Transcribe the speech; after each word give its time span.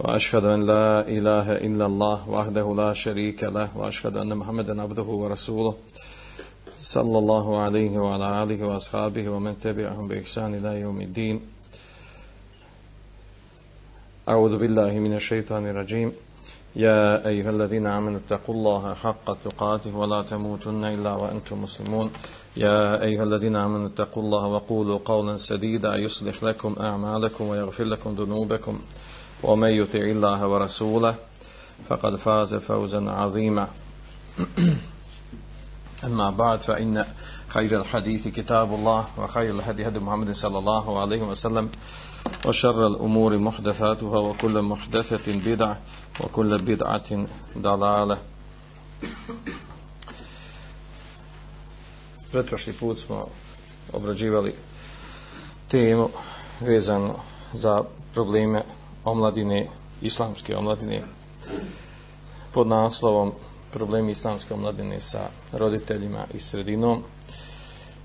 وأشهد 0.00 0.44
أن 0.44 0.66
لا 0.66 1.08
إله 1.08 1.56
إلا 1.56 1.86
الله 1.86 2.28
وحده 2.28 2.74
لا 2.76 2.92
شريك 2.92 3.44
له 3.44 3.68
وأشهد 3.76 4.16
أن 4.16 4.36
محمدا 4.36 4.82
عبده 4.82 5.02
ورسوله 5.02 5.74
صلى 6.80 7.18
الله 7.18 7.60
عليه 7.60 7.98
وعلى 7.98 8.42
آله 8.42 8.66
وأصحابه 8.66 9.28
ومن 9.28 9.60
تبعهم 9.60 10.08
بإحسان 10.08 10.54
إلى 10.54 10.80
يوم 10.80 11.00
الدين. 11.00 11.40
أعوذ 14.28 14.58
بالله 14.58 14.92
من 14.98 15.12
الشيطان 15.16 15.68
الرجيم. 15.68 16.12
يا 16.76 17.26
أيها 17.26 17.50
الذين 17.50 17.86
آمنوا 17.86 18.20
اتقوا 18.24 18.54
الله 18.54 18.94
حق 18.94 19.42
تقاته 19.44 19.96
ولا 19.96 20.22
تموتن 20.22 20.84
إلا 20.84 21.12
وأنتم 21.14 21.62
مسلمون. 21.62 22.10
يا 22.56 23.02
أيها 23.02 23.22
الذين 23.22 23.56
آمنوا 23.56 23.88
اتقوا 23.88 24.22
الله 24.22 24.46
وقولوا 24.46 24.98
قولا 25.04 25.36
سديدا 25.36 25.96
يصلح 25.96 26.44
لكم 26.44 26.76
أعمالكم 26.80 27.44
ويغفر 27.44 27.84
لكم 27.84 28.14
ذنوبكم. 28.14 28.80
ومن 29.43 29.69
يطع 29.69 29.99
الله 29.99 30.47
ورسوله 30.47 31.15
فقد 31.89 32.15
فاز 32.15 32.55
فوزا 32.55 33.09
عظيما 33.11 33.67
أما 36.03 36.29
بعد 36.29 36.61
فإن 36.61 37.05
خير 37.47 37.81
الحديث 37.81 38.27
كتاب 38.27 38.73
الله 38.73 39.07
وخير 39.17 39.55
الهدي 39.55 39.87
هدي 39.87 39.99
محمد 39.99 40.31
صلى 40.31 40.57
الله 40.59 40.99
عليه 40.99 41.21
وسلم 41.21 41.69
وشر 42.45 42.87
الأمور 42.87 43.37
محدثاتها 43.37 44.19
وكل 44.19 44.61
محدثة 44.61 45.27
بدعة 45.27 45.81
وكل 46.19 46.57
بدعة 46.57 47.25
ضلالة 47.57 48.17
Pretprošli 52.31 52.73
put 52.73 52.99
smo 52.99 53.27
obrađivali 53.93 54.53
temu 55.67 56.09
vezano 56.61 57.15
za 57.53 57.83
probleme 58.13 58.63
omladine, 59.04 59.66
islamske 60.02 60.56
omladine 60.56 61.02
pod 62.52 62.66
naslovom 62.66 63.32
problemi 63.72 64.12
islamske 64.12 64.54
omladine 64.54 65.00
sa 65.00 65.28
roditeljima 65.52 66.24
i 66.34 66.40
sredinom 66.40 67.02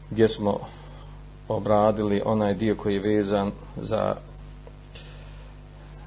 gdje 0.09 0.27
smo 0.27 0.59
obradili 1.47 2.21
onaj 2.25 2.53
dio 2.53 2.75
koji 2.75 2.93
je 2.93 2.99
vezan 2.99 3.51
za 3.77 4.15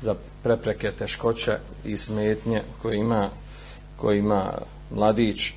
za 0.02 0.14
prepreke, 0.42 0.92
teškoće 0.92 1.58
i 1.84 1.96
smetnje 1.96 2.62
koje 2.82 2.96
ima 2.96 3.28
koji 3.96 4.18
ima 4.18 4.52
mladić 4.90 5.52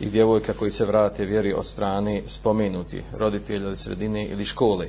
i 0.00 0.10
djevojka 0.10 0.52
koji 0.52 0.70
se 0.70 0.84
vrate 0.84 1.24
vjeri 1.24 1.52
od 1.52 1.66
strane 1.66 2.22
spomenuti 2.26 3.02
roditelja 3.18 3.66
ili 3.66 3.76
sredine 3.76 4.26
ili 4.26 4.44
škole. 4.44 4.88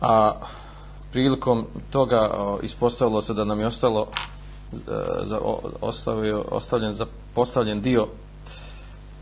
A 0.00 0.32
prilikom 1.12 1.66
toga 1.90 2.30
ispostavilo 2.62 3.22
se 3.22 3.34
da 3.34 3.44
nam 3.44 3.60
je 3.60 3.66
ostalo 3.66 4.06
e, 4.72 4.76
za, 5.22 5.38
ostavio, 5.80 6.44
ostavljen 6.50 6.94
za 6.94 7.06
postavljen 7.34 7.80
dio 7.80 8.06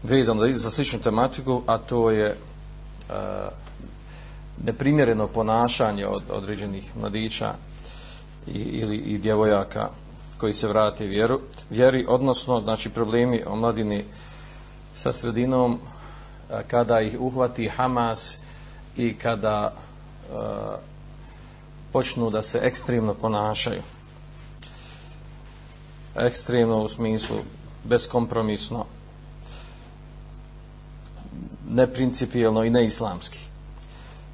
vezan 0.03 0.53
za 0.53 0.71
sličnu 0.71 0.99
tematiku, 0.99 1.63
a 1.67 1.79
to 1.79 2.11
je 2.11 2.37
uh, 3.09 3.15
neprimjereno 4.65 5.27
ponašanje 5.27 6.07
od 6.07 6.23
određenih 6.31 6.97
mladića 6.97 7.55
i, 8.47 8.59
ili 8.59 8.97
i 8.97 9.19
djevojaka 9.19 9.89
koji 10.39 10.53
se 10.53 10.69
vrate 10.69 11.07
vjeru, 11.07 11.41
vjeri, 11.71 12.05
odnosno 12.09 12.61
znači 12.61 12.91
problemi 12.91 13.43
o 13.47 13.57
mladini 13.57 14.05
sa 14.95 15.13
sredinom 15.13 15.79
e, 16.51 16.63
kada 16.69 17.01
ih 17.01 17.21
uhvati 17.21 17.69
Hamas 17.69 18.39
i 18.97 19.17
kada 19.19 19.73
uh, 20.33 20.39
počnu 21.93 22.31
da 22.31 22.43
se 22.43 22.61
ekstremno 22.63 23.15
ponašaju. 23.15 23.83
Ekstremno 26.17 26.83
u 26.83 26.89
smislu 26.89 27.37
beskompromisno 27.85 28.85
neprincipijelno 31.71 32.65
i 32.65 32.71
neislamski. 32.71 33.39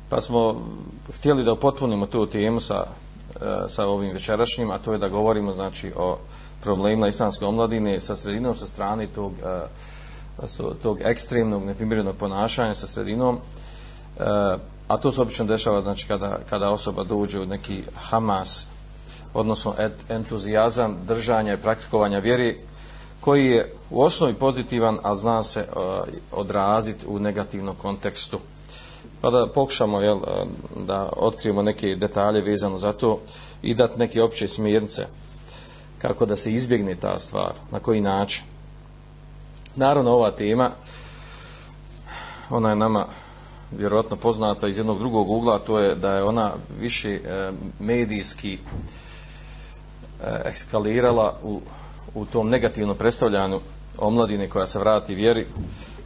Pa 0.09 0.21
smo 0.21 0.61
htjeli 1.19 1.45
da 1.45 1.57
potpunimo 1.57 2.07
tu 2.07 2.27
temu 2.27 2.61
sa, 2.61 2.87
e, 3.41 3.69
sa 3.69 3.87
ovim 3.87 4.13
večerašnjim, 4.13 4.71
a 4.71 4.79
to 4.79 4.93
je 4.93 4.99
da 4.99 5.09
govorimo 5.09 5.53
znači 5.53 5.93
o 5.97 6.19
problemima 6.63 7.09
islamske 7.09 7.45
omladine 7.45 8.01
sa 8.01 8.17
sredinom, 8.17 8.55
sa 8.55 8.67
strane 8.67 9.07
tog, 9.07 9.33
e, 10.43 10.47
tog 10.83 10.99
ekstremnog, 11.01 11.65
neprimjerenog 11.65 12.17
ponašanja 12.17 12.75
sa 12.75 12.87
sredinom. 12.87 13.39
E, 14.19 14.23
A 14.89 14.97
to 14.97 15.13
se 15.13 15.21
obično 15.21 15.45
dešava 15.45 15.83
znači 15.83 16.07
kada, 16.07 16.39
kada 16.49 16.71
osoba 16.71 17.05
dođe 17.05 17.41
u 17.41 17.47
neki 17.47 17.83
Hamas, 17.95 18.67
odnosno 19.35 19.75
entuzijazam 20.09 20.97
držanja 21.07 21.55
i 21.55 21.63
praktikovanja 21.63 22.19
vjeri, 22.19 22.61
koji 23.21 23.47
je 23.47 23.75
u 23.91 24.03
osnovi 24.03 24.35
pozitivan, 24.35 24.99
ali 25.03 25.19
zna 25.19 25.43
se 25.43 25.61
e, 25.61 25.67
odraziti 26.33 27.07
u 27.07 27.19
negativnom 27.19 27.75
kontekstu. 27.75 28.39
Pa 29.21 29.31
da 29.31 29.47
pokušamo 29.47 30.01
jel, 30.01 30.17
e, 30.17 30.45
da 30.77 31.09
otkrijemo 31.17 31.63
neke 31.63 31.97
detalje 31.97 32.41
vezano 32.41 32.79
za 32.79 32.93
to 32.93 33.21
i 33.63 33.75
dati 33.75 33.99
neke 33.99 34.23
opće 34.23 34.49
smjernice 34.49 35.07
kako 35.99 36.27
da 36.27 36.37
se 36.37 36.53
izbjegne 36.53 36.95
ta 36.95 37.19
stvar, 37.19 37.53
na 37.71 37.81
koji 37.81 38.01
način. 38.01 38.45
Naravno, 39.77 40.11
ova 40.11 40.31
tema, 40.31 40.71
ona 42.51 42.71
je 42.71 42.77
nama 42.77 43.07
vjerojatno 43.71 44.17
poznata 44.17 44.69
iz 44.69 44.77
jednog 44.77 44.99
drugog 44.99 45.31
ugla, 45.31 45.59
to 45.59 45.79
je 45.79 45.95
da 45.95 46.13
je 46.13 46.23
ona 46.23 46.53
više 46.81 47.15
e, 47.15 47.53
medijski 47.81 48.53
e, 48.53 48.59
uh, 50.21 50.41
ekskalirala 50.45 51.39
u 51.43 51.61
u 52.17 52.25
tom 52.25 52.49
negativnom 52.49 52.97
predstavljanju 52.97 53.61
omladine 53.99 54.49
koja 54.49 54.67
se 54.67 54.79
vrati 54.79 55.15
vjeri, 55.15 55.47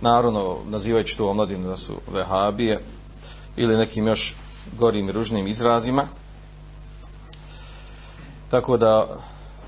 naravno 0.00 0.56
nazivajući 0.69 1.16
tu 1.16 1.28
omladinu 1.28 1.69
da 1.69 1.76
su 1.76 1.94
vehabije 2.12 2.81
ili 3.56 3.77
nekim 3.77 4.06
još 4.06 4.34
gorim 4.78 5.09
i 5.09 5.12
ružnim 5.12 5.47
izrazima. 5.47 6.04
Tako 8.50 8.77
da, 8.77 9.06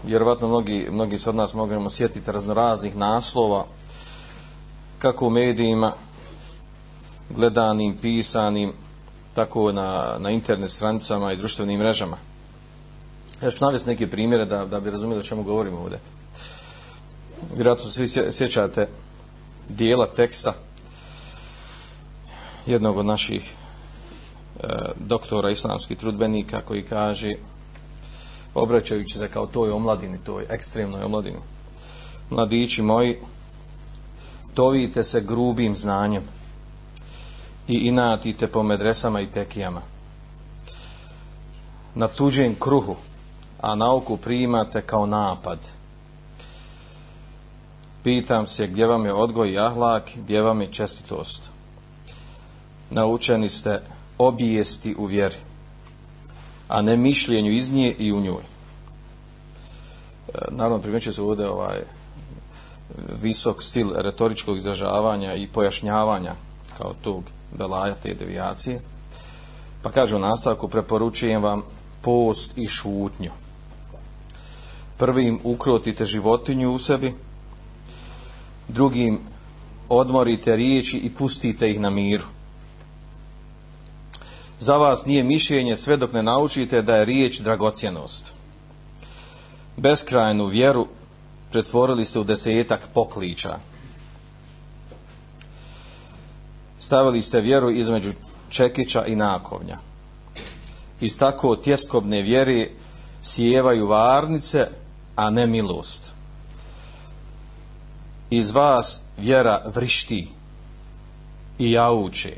vjerovatno 0.05 0.49
mnogi, 0.49 0.89
mnogi 0.91 1.19
se 1.19 1.31
od 1.31 1.37
nas 1.37 1.55
možemo 1.55 1.91
sjetiti 1.91 2.33
raznoraznih 2.33 2.97
naslova 2.97 3.65
kako 4.99 5.27
u 5.27 5.31
medijima, 5.31 5.93
gledanim, 7.37 7.97
pisanim, 8.03 8.72
tako 9.34 9.72
na, 9.72 10.16
na 10.19 10.31
internet 10.31 10.70
stranicama 10.70 11.32
i 11.32 11.37
društvenim 11.37 11.81
mrežama. 11.81 12.16
Ja 13.43 13.50
ću 13.50 13.65
navesti 13.65 13.88
neke 13.88 14.10
primjere 14.10 14.44
da, 14.44 14.66
da 14.66 14.81
bi 14.81 14.91
razumijeli 14.91 15.20
o 15.20 15.25
čemu 15.25 15.43
govorimo 15.43 15.78
ovdje 15.78 15.98
vjerojatno 17.54 17.91
svi 17.91 18.32
sjećate 18.32 18.88
dijela 19.69 20.06
teksta 20.06 20.54
jednog 22.66 22.97
od 22.97 23.06
naših 23.06 23.53
e, 24.60 24.66
doktora 24.97 25.50
islamskih 25.50 25.99
trudbenika 25.99 26.60
koji 26.60 26.82
kaže 26.82 27.34
obraćajući 28.54 29.19
se 29.19 29.28
kao 29.28 29.47
toj 29.47 29.70
omladini, 29.70 30.19
toj 30.25 30.47
ekstremnoj 30.49 31.03
omladini 31.03 31.38
mladići 32.31 32.82
moji 32.82 33.19
tovite 34.55 35.02
se 35.02 35.20
grubim 35.20 35.76
znanjem 35.76 36.23
i 37.73 37.89
inatite 37.89 38.47
po 38.47 38.63
medresama 38.63 39.21
i 39.21 39.27
tekijama 39.27 39.81
na 41.95 42.09
tuđem 42.09 42.55
kruhu 42.61 42.97
a 43.61 43.75
nauku 43.75 44.17
primate 44.17 44.81
kao 44.81 45.07
napad 45.07 45.59
Pitam 48.03 48.47
se 48.47 48.67
gdje 48.67 48.87
vam 48.87 49.05
je 49.05 49.13
odgoj 49.13 49.53
i 49.53 49.59
ahlak, 49.59 50.11
gdje 50.17 50.43
vam 50.43 50.61
je 50.61 50.73
čestitost. 50.73 51.51
Naučeni 52.91 53.49
ste 53.49 53.81
obijesti 54.19 54.95
u 54.99 55.05
vjeri, 55.05 55.37
a 56.69 56.83
ne 56.83 56.97
mišljenju 56.97 57.53
iz 57.53 57.73
nje 57.73 57.95
i 57.99 58.13
u 58.13 58.21
njoj. 58.21 58.43
E, 60.35 60.39
naravno, 60.51 60.79
primjeće 60.79 61.13
se 61.13 61.23
ovdje 61.23 61.49
ovaj 61.49 61.81
visok 63.23 63.63
stil 63.63 63.93
retoričkog 63.95 64.57
izražavanja 64.57 65.35
i 65.35 65.49
pojašnjavanja 65.49 66.33
kao 66.79 66.95
tog 67.03 67.23
belaja 67.58 67.94
te 67.94 68.14
devijacije. 68.14 68.81
Pa 69.82 69.90
kaže 69.90 70.16
u 70.16 70.19
nastavku, 70.19 70.69
preporučujem 70.69 71.43
vam 71.43 71.62
post 72.02 72.50
i 72.56 72.69
šutnju. 72.69 73.31
Prvim 74.96 75.40
ukrotite 75.44 76.04
životinju 76.04 76.70
u 76.70 76.78
sebi, 76.78 77.14
drugim 78.69 79.20
odmorite 79.88 80.56
riječi 80.56 80.99
i 80.99 81.10
pustite 81.10 81.70
ih 81.70 81.81
na 81.81 81.90
miru. 81.90 82.25
Za 84.60 84.76
vas 84.76 85.06
nije 85.06 85.22
mišljenje 85.22 85.76
sve 85.76 85.96
dok 85.96 86.12
ne 86.12 86.22
naučite 86.22 86.82
da 86.82 86.96
je 86.96 87.04
riječ 87.04 87.40
dragocjenost. 87.40 88.32
Beskrajnu 89.76 90.46
vjeru 90.46 90.87
pretvorili 91.50 92.04
ste 92.04 92.20
u 92.20 92.25
desetak 92.25 92.88
pokliča. 92.94 93.58
Stavili 96.82 97.23
ste 97.23 97.40
vjeru 97.40 97.70
između 97.70 98.12
čekića 98.49 99.05
i 99.05 99.17
nakovnja. 99.17 99.79
Iz 101.00 101.19
tako 101.19 101.56
tjeskobne 101.56 102.23
vjere 102.23 102.69
sjevaju 103.23 103.87
varnice, 103.87 104.67
a 105.17 105.31
ne 105.31 105.46
milost. 105.46 106.12
Iz 108.31 108.50
vas 108.50 109.00
vjera 109.17 109.62
vrišti 109.75 110.29
i 111.58 111.73
jauče. 111.73 112.37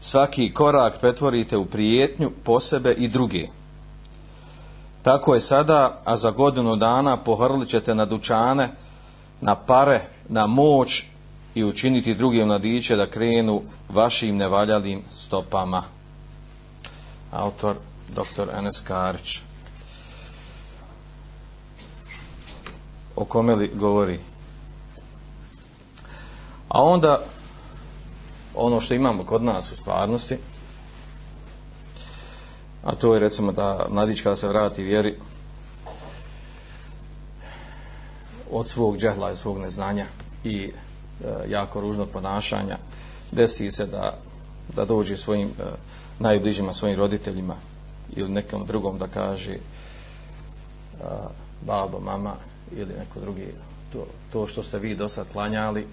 Svaki 0.00 0.54
korak 0.54 1.00
pretvorite 1.00 1.56
u 1.56 1.64
prijetnju 1.64 2.30
po 2.44 2.60
sebe 2.60 2.92
i 2.92 3.08
druge. 3.08 3.46
Tako 5.02 5.34
je 5.34 5.40
sada, 5.40 5.96
a 6.04 6.16
za 6.16 6.30
godinu 6.30 6.76
dana 6.76 7.16
pohrlit 7.16 7.68
ćete 7.68 7.94
na 7.94 8.04
dučane, 8.04 8.68
na 9.40 9.56
pare, 9.56 10.00
na 10.28 10.46
moć 10.46 11.04
i 11.60 11.64
učiniti 11.64 12.14
drugim 12.14 12.46
mladiće 12.46 12.96
da 12.96 13.10
krenu 13.10 13.62
vašim 13.88 14.36
nevaljalim 14.36 15.02
stopama. 15.12 15.82
Autor 17.32 17.76
dr. 18.08 18.48
Enes 18.58 18.80
Karić. 18.80 19.38
O 23.16 23.24
kome 23.24 23.54
li 23.54 23.70
govori? 23.74 24.18
A 26.68 26.82
onda 26.82 27.24
ono 28.54 28.80
što 28.80 28.94
imamo 28.94 29.24
kod 29.24 29.42
nas 29.42 29.72
u 29.72 29.76
stvarnosti, 29.76 30.38
a 32.84 32.94
to 32.94 33.14
je 33.14 33.20
recimo 33.20 33.52
da 33.52 33.86
mladić 33.90 34.20
kada 34.20 34.36
se 34.36 34.48
vrati 34.48 34.82
vjeri 34.82 35.14
od 38.50 38.68
svog 38.68 38.98
džehla 38.98 39.32
i 39.32 39.36
svog 39.36 39.58
neznanja 39.58 40.06
i 40.44 40.72
E, 41.24 41.50
jako 41.50 41.80
ružnog 41.80 42.08
ponašanja. 42.08 42.78
Desi 43.32 43.70
se 43.70 43.86
da, 43.86 44.18
da 44.76 44.84
dođe 44.84 45.16
svojim 45.16 45.48
e, 45.48 45.62
najbližima 46.18 46.72
svojim 46.72 46.98
roditeljima 46.98 47.54
ili 48.16 48.28
nekom 48.28 48.66
drugom 48.66 48.98
da 48.98 49.06
kaže 49.06 49.52
e, 49.52 49.58
babo, 51.66 52.00
mama 52.00 52.34
ili 52.76 52.94
neko 52.98 53.20
drugi 53.20 53.46
to, 53.92 54.06
to 54.32 54.46
što 54.46 54.62
ste 54.62 54.78
vi 54.78 54.94
do 54.94 55.08
sad 55.08 55.26
klanjali 55.32 55.86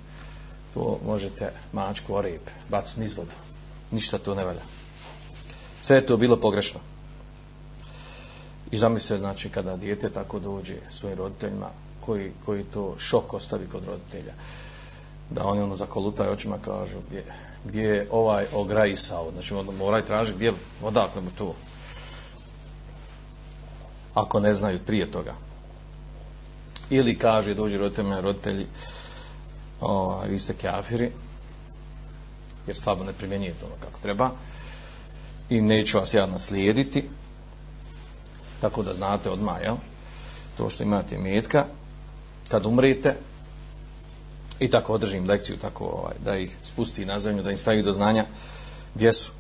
to 0.74 1.00
možete 1.06 1.52
mačku 1.74 2.16
o 2.16 2.22
rep 2.22 2.50
baciti 2.70 3.00
niz 3.00 3.18
vodu 3.18 3.36
ništa 3.92 4.18
to 4.18 4.36
ne 4.36 4.44
valja. 4.44 4.62
Sve 5.82 5.96
je 5.96 6.06
to 6.06 6.18
bilo 6.18 6.40
pogrešno. 6.40 6.80
I 8.72 8.78
zamislite 8.78 9.18
znači 9.18 9.50
kada 9.50 9.76
dijete 9.76 10.10
tako 10.10 10.40
dođe 10.40 10.76
svojim 10.92 11.18
roditeljima 11.18 11.70
koji, 12.00 12.32
koji 12.46 12.64
to 12.64 12.96
šok 13.00 13.34
ostavi 13.34 13.68
kod 13.68 13.86
roditelja 13.86 14.34
da 15.30 15.46
oni 15.46 15.62
ono 15.62 15.76
zakolutaju 15.76 16.32
očima 16.32 16.58
kažu 16.66 16.98
gdje, 17.08 17.24
gdje 17.66 17.84
je 17.84 18.08
ovaj 18.12 18.46
ograjisao? 18.54 19.32
Znači 19.32 19.54
on 19.54 19.76
moraju 19.78 20.06
tražiti 20.06 20.36
gdje 20.36 20.54
odakle 20.82 21.22
mu 21.22 21.30
to? 21.38 21.56
Ako 24.14 24.40
ne 24.40 24.54
znaju 24.54 24.80
prije 24.86 25.12
toga. 25.12 25.34
Ili 26.90 27.20
kaže 27.20 27.54
dođe 27.54 27.78
roditeljima 27.78 28.20
roditelji 28.20 28.68
o, 29.82 30.22
vi 30.30 30.40
ste 30.40 30.54
kafiri 30.54 31.12
jer 32.68 32.78
slabo 32.78 33.04
ne 33.04 33.14
primjenjujete 33.14 33.66
ono 33.66 33.76
kako 33.82 34.00
treba 34.00 34.32
i 35.50 35.62
neću 35.62 35.98
vas 35.98 36.14
ja 36.14 36.26
naslijediti. 36.26 37.10
Tako 38.62 38.84
da 38.84 38.94
znate 38.94 39.30
odmah 39.30 39.62
jel? 39.64 39.76
to 40.58 40.70
što 40.70 40.84
imate 40.84 41.18
metka 41.18 41.66
kad 42.48 42.66
umrete 42.66 43.16
i 44.60 44.70
tako 44.70 44.94
održim 44.94 45.28
lekciju 45.28 45.58
tako 45.58 45.86
ovaj, 45.86 46.16
da 46.26 46.38
ih 46.38 46.58
spusti 46.64 47.06
na 47.06 47.20
zemlju 47.20 47.44
da 47.44 47.52
im 47.52 47.58
stavi 47.58 47.84
do 47.84 47.94
znanja 47.94 48.26
gdje 48.96 49.14
su 49.14 49.32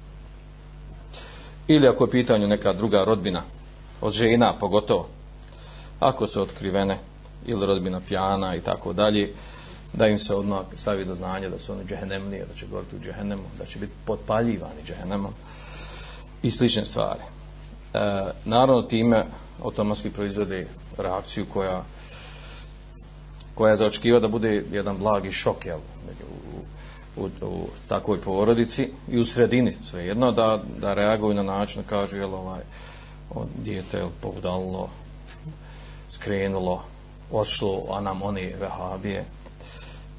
ili 1.67 1.87
ako 1.87 2.03
je 2.03 2.11
pitanju 2.11 2.47
neka 2.47 2.73
druga 2.73 3.03
rodbina 3.03 3.41
od 4.01 4.13
žena 4.13 4.53
pogotovo 4.59 5.07
ako 5.99 6.27
su 6.27 6.41
otkrivene 6.41 6.97
ili 7.45 7.65
rodbina 7.65 8.01
pijana 8.07 8.55
i 8.55 8.61
tako 8.61 8.93
dalje 8.93 9.33
da 9.93 10.07
im 10.07 10.17
se 10.17 10.35
odmah 10.35 10.61
stavi 10.75 11.05
do 11.05 11.15
znanja 11.15 11.49
da 11.49 11.59
su 11.59 11.71
oni 11.71 11.85
džehennemlije, 11.85 12.45
da 12.45 12.53
će 12.53 12.67
goriti 12.67 12.95
u 12.95 12.99
džehennemu, 12.99 13.43
da 13.59 13.65
će 13.65 13.79
biti 13.79 13.93
potpaljivani 14.05 14.83
džehennemom 14.85 15.33
i 16.43 16.51
slične 16.51 16.85
stvari. 16.85 17.21
E, 17.93 17.99
naravno 18.45 18.81
time 18.81 19.25
automatski 19.63 20.09
proizvode 20.09 20.67
reakciju 20.97 21.45
koja 21.53 21.83
koja 23.57 23.71
je 23.71 23.77
zaočkiva 23.77 24.19
da 24.19 24.27
bude 24.27 24.63
jedan 24.71 24.97
blagi 24.97 25.31
šok 25.31 25.65
jel, 25.65 25.79
u, 27.17 27.23
u, 27.23 27.29
u 27.41 27.67
takvoj 27.87 28.21
porodici 28.21 28.89
i 29.09 29.19
u 29.19 29.25
sredini 29.25 29.77
svejedno 29.83 30.31
da, 30.31 30.59
da 30.77 30.93
reaguju 30.93 31.33
na 31.33 31.43
način 31.43 31.81
da 31.81 31.89
kažu 31.89 32.17
jel 32.17 32.35
ovaj 32.35 32.61
on 33.35 33.47
dijete 33.63 33.97
jel, 33.97 34.09
povdalilo 34.21 34.89
skrenulo 36.09 36.83
odšlo 37.31 37.83
a 37.91 38.01
nam 38.01 38.21
oni 38.21 38.53
vehabije 38.59 39.25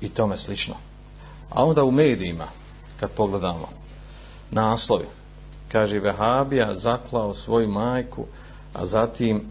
i 0.01 0.09
tome 0.09 0.37
slično. 0.37 0.75
A 1.51 1.65
onda 1.65 1.85
u 1.85 1.91
medijima, 1.91 2.45
kad 3.01 3.11
pogledamo, 3.11 3.69
naslovi, 4.51 5.07
kaže 5.73 5.99
Vehabija 5.99 6.75
zaklao 6.75 7.35
svoju 7.35 7.69
majku, 7.69 8.25
a 8.75 8.87
zatim 8.87 9.43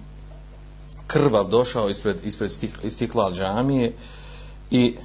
krvav 1.07 1.49
došao 1.49 1.89
ispred, 1.89 2.25
ispred 2.25 2.51
stikla 2.89 3.31
džamije 3.31 3.93
i 4.71 4.95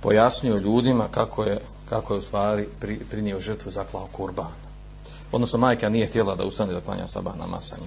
pojasnio 0.00 0.56
ljudima 0.56 1.08
kako 1.10 1.44
je, 1.44 1.60
kako 1.88 2.14
je 2.14 2.18
u 2.18 2.22
stvari 2.22 2.68
pri, 2.80 2.98
prinio 3.10 3.40
žrtvu 3.40 3.70
zaklao 3.70 4.08
kurban. 4.12 4.52
Odnosno, 5.32 5.58
majka 5.58 5.88
nije 5.88 6.06
htjela 6.06 6.34
da 6.34 6.44
ustane 6.44 6.72
da 6.72 6.80
klanja 6.80 7.06
sabah 7.06 7.38
na 7.38 7.46
masanje. 7.46 7.86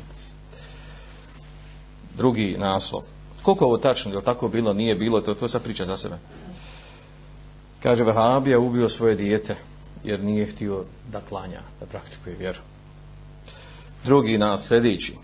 Drugi 2.18 2.56
naslov. 2.60 3.02
Koliko 3.42 3.66
ovo 3.66 3.78
tačno, 3.78 4.12
je 4.12 4.18
li 4.18 4.24
tako 4.24 4.48
bilo, 4.48 4.74
nije 4.74 4.96
bilo, 4.96 5.22
to, 5.22 5.34
to 5.34 5.46
je 5.46 5.50
sad 5.50 5.64
priča 5.64 5.86
za 5.86 5.98
sebe. 5.98 6.18
Kaže, 7.84 8.04
Vahabija 8.04 8.60
ubio 8.60 8.90
svoje 8.90 9.16
dijete 9.16 9.56
jer 10.04 10.24
nije 10.24 10.46
htio 10.46 10.84
da 11.12 11.22
klanja, 11.22 11.62
da 11.80 11.86
praktikuje 11.86 12.36
vjeru. 12.36 12.60
Drugi 14.04 14.38
nas 14.38 14.68
sljedeći. 14.68 15.16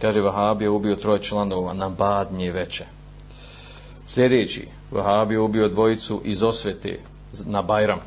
Kaže, 0.00 0.20
Vahabija 0.20 0.70
ubio 0.70 0.96
troje 0.96 1.22
članova 1.22 1.72
na 1.72 1.88
badnje 1.88 2.52
veče. 2.52 2.84
Sljedeći. 4.06 4.68
Vahabija 4.90 5.42
ubio 5.42 5.68
dvojicu 5.68 6.20
iz 6.24 6.42
osvete 6.42 6.98
na 7.44 7.62
Bajram. 7.62 8.00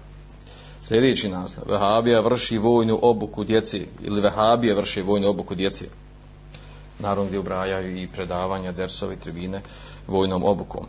Sljedeći 0.84 1.30
naslov, 1.30 1.66
Vahabija 1.70 2.22
vrši 2.22 2.58
vojnu 2.58 3.00
obuku 3.02 3.44
djeci 3.44 3.88
ili 4.02 4.22
Vahabija 4.22 4.76
vrši 4.76 5.02
vojnu 5.02 5.30
obuku 5.30 5.56
djeci. 5.56 5.86
Naravno 7.00 7.26
gdje 7.26 7.40
ubrajaju 7.40 7.98
i 7.98 8.08
predavanja, 8.08 8.72
dersovi, 8.72 9.16
tribine 9.16 9.62
vojnom 10.08 10.44
obukom. 10.44 10.86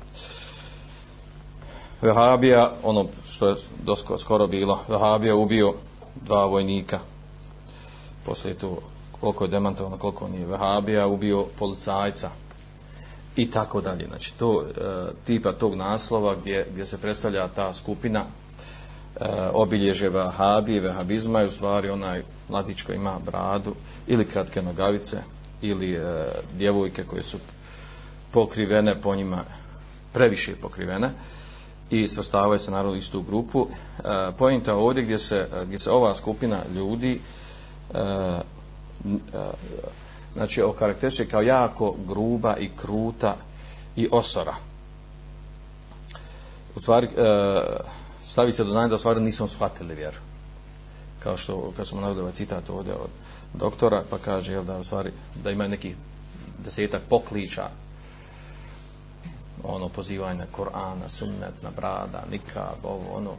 Vahabija, 2.02 2.72
ono 2.82 3.06
što 3.30 3.48
je 3.48 3.56
dosko, 3.84 4.18
skoro 4.18 4.46
bilo, 4.46 4.80
Vahabija 4.88 5.34
ubio 5.36 5.74
dva 6.26 6.46
vojnika. 6.46 6.98
Poslije 8.24 8.54
to, 8.54 8.78
koliko 9.20 9.44
je 9.44 9.48
demantovano, 9.48 9.96
koliko 9.96 10.28
nije. 10.28 10.46
Vehabija 10.46 11.06
ubio 11.06 11.46
policajca. 11.58 12.30
I 13.36 13.50
tako 13.50 13.80
dalje. 13.80 14.06
Znači, 14.08 14.34
to 14.34 14.62
e, 14.62 14.80
tipa 15.26 15.52
tog 15.52 15.74
naslova 15.74 16.34
gdje, 16.40 16.66
gdje 16.72 16.86
se 16.86 16.98
predstavlja 16.98 17.48
ta 17.48 17.74
skupina 17.74 18.20
e, 18.20 19.24
obilježe 19.52 20.08
Vehabije, 20.08 20.80
Vehabizma 20.80 21.40
je 21.40 21.46
u 21.46 21.50
stvari 21.50 21.90
onaj 21.90 22.22
mladić 22.48 22.82
koji 22.82 22.96
ima 22.96 23.18
bradu 23.26 23.74
ili 24.06 24.24
kratke 24.24 24.62
nogavice 24.62 25.18
ili 25.62 25.94
e, 25.94 26.00
djevojke 26.54 27.04
koje 27.04 27.22
su 27.22 27.38
pokrivene 28.30 29.00
po 29.00 29.14
njima 29.14 29.44
previše 30.12 30.56
pokrivene. 30.56 31.10
I 31.90 32.08
svrstavaju 32.08 32.58
se 32.58 32.70
naravno 32.70 32.96
istu 32.96 33.22
grupu. 33.22 33.66
E, 33.98 34.02
pojenta 34.38 34.74
ovdje 34.74 35.02
gdje 35.02 35.18
se, 35.18 35.48
gdje 35.66 35.78
se 35.78 35.90
ova 35.90 36.14
skupina 36.14 36.58
ljudi 36.74 37.20
e, 37.94 37.98
E, 39.04 39.38
znači 40.34 40.62
okarakteriše 40.62 41.28
kao 41.28 41.42
jako 41.42 41.94
gruba 42.06 42.56
i 42.56 42.70
kruta 42.76 43.36
i 43.96 44.08
osora. 44.12 44.54
U 46.76 46.80
stvari 46.80 47.06
e, 47.06 47.10
stavi 48.24 48.52
se 48.52 48.64
do 48.64 48.70
znanja 48.70 48.88
da 48.88 48.94
u 48.94 48.98
stvari 48.98 49.20
nismo 49.20 49.48
shvatili 49.48 49.94
vjeru. 49.94 50.18
Kao 51.18 51.36
što 51.36 51.72
kad 51.76 51.86
smo 51.86 52.00
navodili 52.00 52.22
ovaj 52.22 52.32
citat 52.32 52.70
ovdje 52.70 52.94
od 52.94 53.10
doktora 53.54 54.04
pa 54.10 54.18
kaže 54.18 54.52
jel, 54.52 54.64
da 54.64 54.78
u 54.78 54.84
stvari 54.84 55.12
da 55.44 55.50
ima 55.50 55.68
neki 55.68 55.94
desetak 56.64 57.02
pokliča 57.08 57.70
ono 59.64 59.88
pozivanje 59.88 60.38
na 60.38 60.46
Koran, 60.52 60.98
na 60.98 61.08
sunnet, 61.08 61.62
na 61.62 61.70
brada, 61.76 62.24
nikab, 62.30 62.84
ovo, 62.84 63.16
ono, 63.16 63.30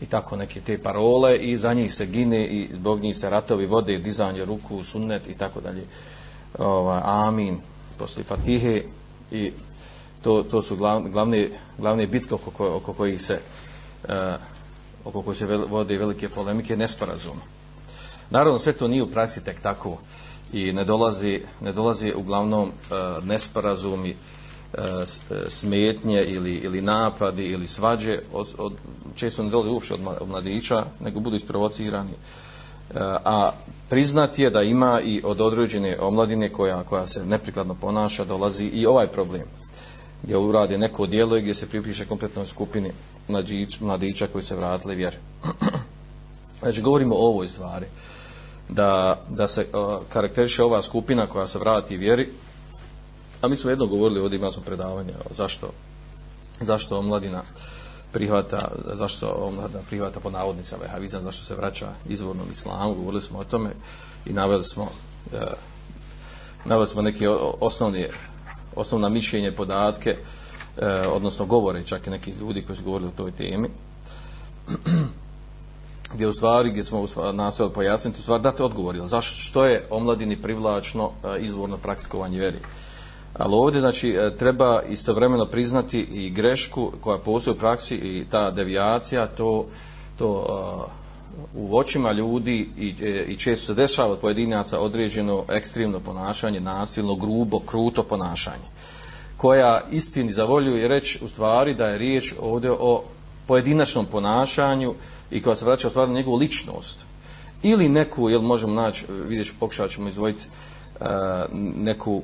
i 0.00 0.06
tako 0.06 0.36
neke 0.36 0.60
te 0.60 0.78
parole 0.78 1.36
i 1.36 1.56
za 1.56 1.74
njih 1.74 1.92
se 1.92 2.06
gine 2.06 2.46
i 2.46 2.68
zbog 2.74 3.00
njih 3.00 3.16
se 3.16 3.30
ratovi 3.30 3.66
vode, 3.66 3.98
dizanje 3.98 4.44
ruku, 4.44 4.84
sunnet 4.84 5.28
i 5.28 5.34
tako 5.34 5.60
dalje. 5.60 5.84
Ova, 6.58 7.02
amin, 7.04 7.60
posle 7.98 8.22
Fatihe 8.22 8.82
i 9.30 9.52
to, 10.22 10.42
to 10.42 10.62
su 10.62 10.76
glavne, 10.76 11.48
glavne 11.78 12.06
bitke 12.06 12.34
oko, 12.34 12.76
oko 12.76 12.92
kojih 12.92 13.22
se 13.22 13.40
uh, 14.08 14.10
oko 15.04 15.22
kojih 15.22 15.38
se 15.38 15.46
vode 15.46 15.98
velike 15.98 16.28
polemike, 16.28 16.76
nesporazuma. 16.76 17.42
Naravno, 18.30 18.58
sve 18.58 18.72
to 18.72 18.88
nije 18.88 19.02
u 19.02 19.10
praksi 19.10 19.44
tek 19.44 19.60
tako 19.60 19.98
i 20.52 20.72
ne 20.72 20.84
dolazi, 20.84 21.42
ne 21.60 21.72
dolazi 21.72 22.12
uglavnom 22.16 22.68
uh, 22.68 23.24
nesporazumi 23.24 24.14
E, 24.78 24.82
e, 24.82 25.50
smetnje 25.50 26.24
ili, 26.24 26.54
ili 26.54 26.82
napadi 26.82 27.44
ili 27.44 27.66
svađe 27.66 28.18
od, 28.32 28.54
od, 28.58 28.72
često 29.14 29.42
ne 29.42 29.50
dolazi 29.50 29.70
uopšte 29.70 29.94
od 29.94 30.28
mladića 30.28 30.84
nego 31.00 31.20
budu 31.20 31.36
isprovocirani 31.36 32.10
e, 32.10 32.14
a 33.24 33.52
priznat 33.88 34.38
je 34.38 34.50
da 34.50 34.62
ima 34.62 35.00
i 35.00 35.22
od 35.24 35.40
određene 35.40 35.96
omladine 36.00 36.48
koja, 36.48 36.82
koja 36.82 37.06
se 37.06 37.24
neprikladno 37.24 37.74
ponaša 37.74 38.24
dolazi 38.24 38.64
i 38.64 38.86
ovaj 38.86 39.06
problem 39.06 39.44
gdje 40.22 40.36
uradi 40.36 40.78
neko 40.78 41.06
dijelo 41.06 41.36
i 41.36 41.40
gdje 41.40 41.54
se 41.54 41.68
pripiše 41.68 42.06
kompletnoj 42.06 42.46
skupini 42.46 42.92
mladić, 43.28 43.80
mladića 43.80 44.26
koji 44.26 44.44
se 44.44 44.56
vratili 44.56 44.94
vjer. 44.94 45.16
znači, 46.62 46.82
govorimo 46.82 47.14
o 47.14 47.26
ovoj 47.26 47.48
stvari. 47.48 47.86
Da, 48.68 49.20
da 49.28 49.46
se 49.46 49.66
uh, 49.72 50.06
karakteriše 50.08 50.64
ova 50.64 50.82
skupina 50.82 51.26
koja 51.26 51.46
se 51.46 51.58
vrati 51.58 51.96
vjeri. 51.96 52.28
A 53.40 53.48
mi 53.48 53.56
smo 53.56 53.70
jedno 53.70 53.86
govorili, 53.86 54.20
ovdje 54.20 54.36
imali 54.36 54.52
smo 54.52 54.62
predavanje 54.62 55.12
o 55.30 55.34
zašto, 55.34 55.70
zašto 56.60 56.98
omladina 56.98 57.42
prihvata, 58.12 58.70
zašto 58.92 59.28
omladina 59.28 59.80
prihvata 59.88 60.20
po 60.20 60.30
navodnicama 60.30 60.82
vehavizam, 60.82 61.22
zašto 61.22 61.44
se 61.44 61.54
vraća 61.54 61.88
izvornom 62.08 62.50
islamu, 62.50 62.94
govorili 62.94 63.22
smo 63.22 63.38
o 63.38 63.44
tome 63.44 63.70
i 64.26 64.32
naveli 64.32 64.64
smo 64.64 64.88
e, 65.32 65.36
naveli 66.64 66.86
smo 66.86 67.02
neke 67.02 67.28
osnovne 67.60 68.10
osnovna 68.76 69.08
mišljenje, 69.08 69.52
podatke, 69.52 70.10
e, 70.10 70.86
odnosno 71.08 71.46
govore 71.46 71.86
čak 71.86 72.06
i 72.06 72.10
nekih 72.10 72.40
ljudi 72.40 72.62
koji 72.62 72.76
su 72.76 72.84
govorili 72.84 73.08
o 73.08 73.16
toj 73.16 73.32
temi, 73.32 73.68
gdje 76.14 76.26
u 76.26 76.32
stvari, 76.32 76.70
gdje 76.70 76.84
smo 76.84 77.06
nastojali 77.32 77.74
pojasniti, 77.74 78.18
u 78.18 78.22
stvari 78.22 78.42
date 78.42 78.62
odgovor, 78.62 78.96
zašto, 79.06 79.42
što 79.42 79.64
je 79.64 79.86
omladini 79.90 80.42
privlačno 80.42 81.10
eh, 81.10 81.38
izvorno 81.40 81.76
praktikovanje 81.76 82.38
vjeri. 82.38 82.58
Ali 83.34 83.54
ovdje, 83.54 83.80
znači, 83.80 84.10
e, 84.10 84.36
treba 84.36 84.82
istovremeno 84.82 85.46
priznati 85.46 86.00
i 86.00 86.30
grešku 86.30 86.92
koja 87.00 87.18
postoji 87.18 87.54
u 87.54 87.58
praksi 87.58 87.94
i 87.94 88.24
ta 88.30 88.50
devijacija, 88.50 89.26
to, 89.26 89.66
to 90.18 90.46
u 91.54 91.76
očima 91.76 92.12
ljudi 92.12 92.68
i, 92.78 92.94
e, 93.02 93.24
i 93.28 93.36
često 93.36 93.66
se 93.66 93.74
dešava 93.74 94.12
od 94.12 94.18
pojedinaca 94.18 94.80
određeno 94.80 95.44
ekstremno 95.48 96.00
ponašanje, 96.00 96.60
nasilno, 96.60 97.14
grubo, 97.14 97.58
kruto 97.58 98.02
ponašanje, 98.02 98.68
koja 99.36 99.80
istini 99.90 100.32
zavoljuje 100.32 100.88
reći 100.88 101.18
u 101.24 101.28
stvari 101.28 101.74
da 101.74 101.86
je 101.86 101.98
riječ 101.98 102.34
ovdje 102.40 102.70
o 102.70 103.02
pojedinačnom 103.46 104.06
ponašanju 104.06 104.94
i 105.30 105.42
koja 105.42 105.56
se 105.56 105.64
vraća 105.64 105.86
u 105.86 105.90
stvari 105.90 106.10
na 106.10 106.16
njegovu 106.16 106.36
ličnost. 106.36 107.06
Ili 107.62 107.88
neku, 107.88 108.30
jel 108.30 108.42
možemo 108.42 108.74
naći, 108.74 109.04
vidjeti, 109.28 109.52
pokušat 109.60 109.90
ćemo 109.90 110.08
izvojiti 110.08 110.46
e, 111.00 111.04
neku, 111.76 112.22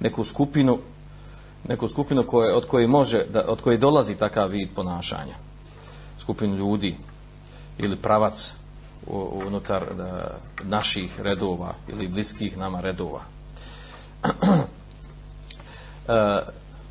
neku 0.00 0.24
skupinu, 0.24 0.78
neku 1.68 1.88
skupinu 1.88 2.26
koje, 2.26 2.54
od 2.54 2.66
koje 2.66 2.86
može, 2.86 3.24
da, 3.32 3.44
od 3.48 3.60
koje 3.60 3.78
dolazi 3.78 4.14
takav 4.14 4.48
vid 4.48 4.68
ponašanja. 4.74 5.34
Skupinu 6.18 6.56
ljudi, 6.56 6.96
ili 7.78 7.96
pravac 7.96 8.54
unutar 9.46 9.84
da, 9.96 10.38
naših 10.62 11.20
redova 11.20 11.74
ili 11.88 12.08
bliskih 12.08 12.58
nama 12.58 12.80
redova. 12.80 13.20
e, 16.08 16.40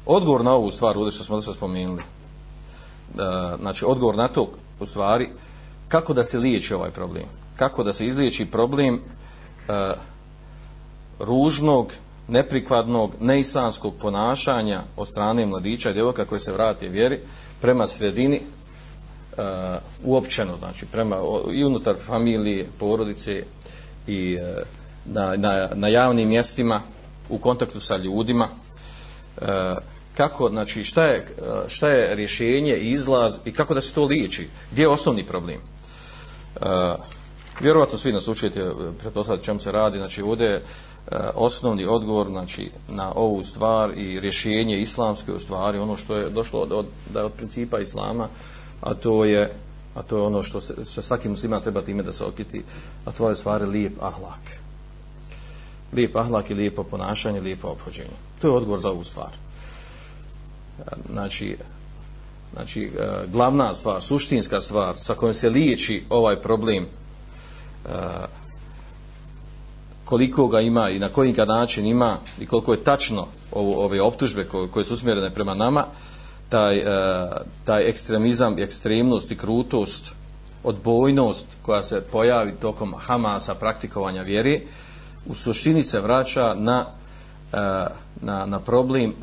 odgovor 0.06 0.44
na 0.44 0.54
ovu 0.54 0.72
stvar, 0.72 0.98
ovdje 0.98 1.12
što 1.12 1.24
smo 1.24 1.36
da 1.36 1.42
se 1.42 1.54
spomenuli, 1.54 2.02
e, 2.02 2.06
znači 3.60 3.86
odgovor 3.86 4.16
na 4.16 4.28
to 4.28 4.50
u 4.80 4.86
stvari, 4.86 5.30
kako 5.88 6.14
da 6.14 6.24
se 6.24 6.40
liječi 6.40 6.74
ovaj 6.74 6.92
problem? 6.92 7.26
Kako 7.56 7.84
da 7.84 7.94
se 7.94 8.08
izliječi 8.08 8.46
problem 8.46 8.96
e, 8.96 9.00
ružnog, 11.20 11.88
neprikladnog, 12.30 13.16
neislamskog 13.20 13.94
ponašanja 14.02 14.82
od 14.98 15.08
strane 15.08 15.46
mladića 15.46 15.90
i 15.90 15.94
djevojka 15.94 16.26
koji 16.26 16.42
se 16.42 16.52
vrati 16.52 16.90
vjeri 16.90 17.20
prema 17.62 17.88
sredini 17.88 18.36
e, 18.36 18.42
uopćeno, 20.04 20.58
znači 20.58 20.86
prema 20.86 21.16
i 21.54 21.64
unutar 21.64 21.96
familije, 22.06 22.68
porodice 22.80 23.44
i 24.08 24.34
e, 24.42 24.64
na, 25.06 25.36
na, 25.36 25.70
na 25.74 25.88
javnim 25.88 26.30
mjestima 26.30 26.82
u 27.30 27.38
kontaktu 27.38 27.80
sa 27.80 27.98
ljudima. 27.98 28.48
E, 29.42 29.46
kako, 30.18 30.50
znači 30.50 30.84
šta 30.84 31.06
je, 31.06 31.28
šta 31.68 31.90
je 31.90 32.16
rješenje 32.16 32.76
i 32.76 32.92
izlaz 32.92 33.34
i 33.46 33.52
kako 33.52 33.74
da 33.74 33.82
se 33.82 33.94
to 33.94 34.06
liječi, 34.06 34.48
gdje 34.72 34.82
je 34.82 34.90
osnovni 34.90 35.26
problem? 35.26 35.58
E, 36.56 36.60
vjerovatno 37.60 37.98
svi 37.98 38.14
nas 38.14 38.28
učite 38.28 38.72
pretpostavljati 39.00 39.46
čemu 39.46 39.60
se 39.60 39.72
radi, 39.72 39.98
znači 39.98 40.22
ovdje 40.22 40.62
Eh, 41.12 41.30
osnovni 41.36 41.86
odgovor 41.86 42.28
znači, 42.28 42.72
na 42.90 43.14
ovu 43.16 43.44
stvar 43.44 43.98
i 43.98 44.20
rješenje 44.20 44.82
islamske 44.82 45.34
u 45.34 45.40
stvari, 45.40 45.78
ono 45.78 45.96
što 45.96 46.16
je 46.16 46.30
došlo 46.30 46.60
od, 46.60 46.72
od, 46.72 46.86
od 47.16 47.32
principa 47.34 47.80
islama 47.80 48.28
a 48.82 48.94
to 48.94 49.26
je 49.26 49.52
a 49.96 50.02
to 50.02 50.18
je 50.18 50.24
ono 50.24 50.44
što 50.44 50.62
se, 50.62 50.86
se 50.86 51.02
svaki 51.02 51.30
muslima 51.30 51.60
treba 51.60 51.82
time 51.82 52.04
da 52.04 52.12
se 52.12 52.24
okiti, 52.24 52.64
a 53.06 53.12
to 53.12 53.30
je 53.30 53.36
stvari 53.36 53.66
lijep 53.66 53.94
ahlak. 54.02 54.60
Lijep 55.94 56.16
ahlak 56.16 56.50
i 56.50 56.54
lijepo 56.54 56.84
ponašanje, 56.84 57.42
lijepo 57.42 57.68
obhođenje. 57.68 58.18
To 58.42 58.48
je 58.48 58.54
odgovor 58.54 58.80
za 58.80 58.90
ovu 58.90 59.04
stvar. 59.04 59.32
Eh, 60.80 60.84
znači, 61.12 61.58
znači 62.54 62.84
eh, 62.84 63.28
glavna 63.28 63.76
stvar, 63.76 64.02
suštinska 64.02 64.62
stvar 64.62 64.98
sa 64.98 65.14
kojom 65.14 65.34
se 65.34 65.50
liječi 65.50 66.04
ovaj 66.10 66.42
problem 66.42 66.88
koliko 70.10 70.48
ga 70.48 70.62
ima 70.62 70.90
i 70.90 71.00
na 71.00 71.10
koji 71.10 71.32
ga 71.32 71.46
način 71.46 71.86
ima 71.86 72.18
i 72.40 72.46
koliko 72.46 72.74
je 72.74 72.84
tačno 72.84 73.28
ovo, 73.52 73.86
ove 73.86 74.02
optužbe 74.02 74.44
koje, 74.46 74.68
koje 74.68 74.86
su 74.86 74.94
usmjerene 74.94 75.30
prema 75.30 75.54
nama, 75.54 75.86
taj, 76.50 76.78
e, 76.78 76.86
taj 77.66 77.90
ekstremizam, 77.90 78.60
ekstremnost 78.60 79.32
i 79.32 79.38
krutost, 79.38 80.12
odbojnost 80.64 81.46
koja 81.62 81.84
se 81.84 82.02
pojavi 82.02 82.52
tokom 82.52 82.94
Hamasa 82.98 83.56
praktikovanja 83.56 84.22
vjeri, 84.22 84.68
u 85.26 85.36
suštini 85.36 85.84
se 85.84 86.02
vraća 86.02 86.54
na, 86.54 86.86
e, 87.54 87.58
na, 88.22 88.46
na 88.46 88.60
problem 88.60 89.10
e, 89.10 89.16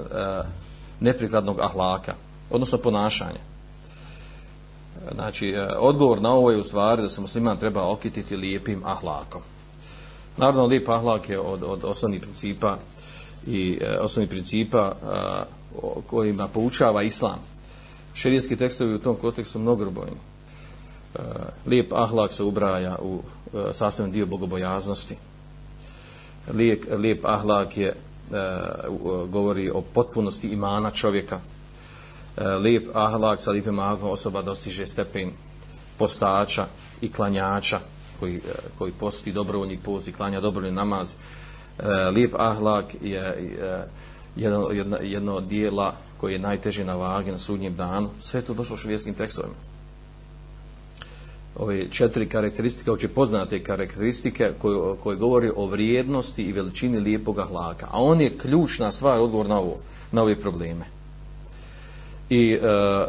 neprikladnog 1.01 1.61
ahlaka, 1.61 2.15
odnosno 2.51 2.79
ponašanja. 2.79 3.43
Znači, 5.15 5.49
e, 5.49 5.69
odgovor 5.79 6.23
na 6.23 6.31
ovo 6.31 6.51
je 6.51 6.61
u 6.61 6.65
stvari 6.65 7.03
da 7.03 7.09
se 7.09 7.21
musliman 7.21 7.57
treba 7.57 7.91
okititi 7.91 8.37
lijepim 8.37 8.83
ahlakom. 8.85 9.43
Naravno, 10.37 10.67
lijep 10.67 10.89
ahlak 10.89 11.29
je 11.29 11.41
od, 11.41 11.63
od 11.63 11.85
osnovnih 11.85 12.21
principa 12.21 12.77
i 13.47 13.79
e, 13.81 13.99
osnovnih 13.99 14.31
principa 14.31 14.79
e, 14.79 15.07
a, 15.07 15.45
kojima 16.07 16.49
poučava 16.49 17.03
islam. 17.03 17.39
Šerijski 18.15 18.57
tekstovi 18.57 18.95
u 18.95 18.99
tom 18.99 19.17
kontekstu 19.17 19.59
mnogobrojni. 19.59 20.17
E, 21.15 21.19
lijep 21.67 21.93
ahlak 21.93 22.33
se 22.33 22.45
ubraja 22.45 22.99
u 23.03 23.21
e, 23.55 23.73
sastavni 23.73 24.13
dio 24.13 24.27
bogobojaznosti. 24.27 25.17
Lijep, 26.53 26.85
lijep 26.91 27.25
ahlak 27.25 27.77
je 27.77 27.89
e, 27.89 27.95
e, 28.37 28.43
govori 29.29 29.71
o 29.71 29.81
potpunosti 29.81 30.49
imana 30.49 30.91
čovjeka. 30.91 31.41
E, 32.37 32.45
lijep 32.45 32.89
ahlak 32.95 33.41
sa 33.41 33.51
lijepim 33.51 33.79
ahlakom 33.79 34.11
osoba 34.11 34.43
dostiže 34.43 34.87
stepen 34.87 35.33
postača 35.99 36.67
i 37.01 37.13
klanjača 37.13 37.81
koji, 38.21 38.37
eh, 38.37 38.41
koji 38.79 38.93
posti 38.93 39.33
dobrovoljni 39.33 39.79
post 39.85 40.09
i 40.09 40.13
klanja 40.13 40.41
dobrovoljni 40.41 40.77
namaz. 40.77 41.15
E, 41.79 42.11
lijep 42.11 42.35
ahlak 42.37 42.85
je 43.03 43.21
e, 43.21 43.87
jedno, 44.37 44.69
jedno, 44.71 44.97
jedno 45.03 45.35
od 45.35 45.45
dijela 45.45 45.95
koje 46.17 46.33
je 46.33 46.39
najteže 46.39 46.85
na 46.85 46.95
vagi 46.95 47.31
na 47.31 47.39
sudnjem 47.39 47.77
danu. 47.77 48.11
Sve 48.21 48.43
to 48.43 48.55
došlo 48.55 48.77
u 48.77 49.15
tekstovima. 49.15 49.55
Ove 51.57 51.91
četiri 51.91 52.29
karakteristike, 52.29 52.91
uopće 52.91 53.09
poznate 53.09 53.63
karakteristike 53.63 54.53
koje, 54.59 54.97
koje 55.03 55.17
govori 55.17 55.51
o 55.57 55.67
vrijednosti 55.67 56.43
i 56.43 56.53
veličini 56.53 56.99
lijepog 56.99 57.39
ahlaka. 57.39 57.87
A 57.91 58.03
on 58.03 58.21
je 58.21 58.39
ključna 58.39 58.93
stvar, 58.93 59.21
odgovor 59.21 59.49
na, 59.49 59.59
ovo, 59.59 59.77
na 60.13 60.23
ove 60.23 60.37
probleme. 60.37 60.85
I, 62.31 62.59
e, 62.63 63.07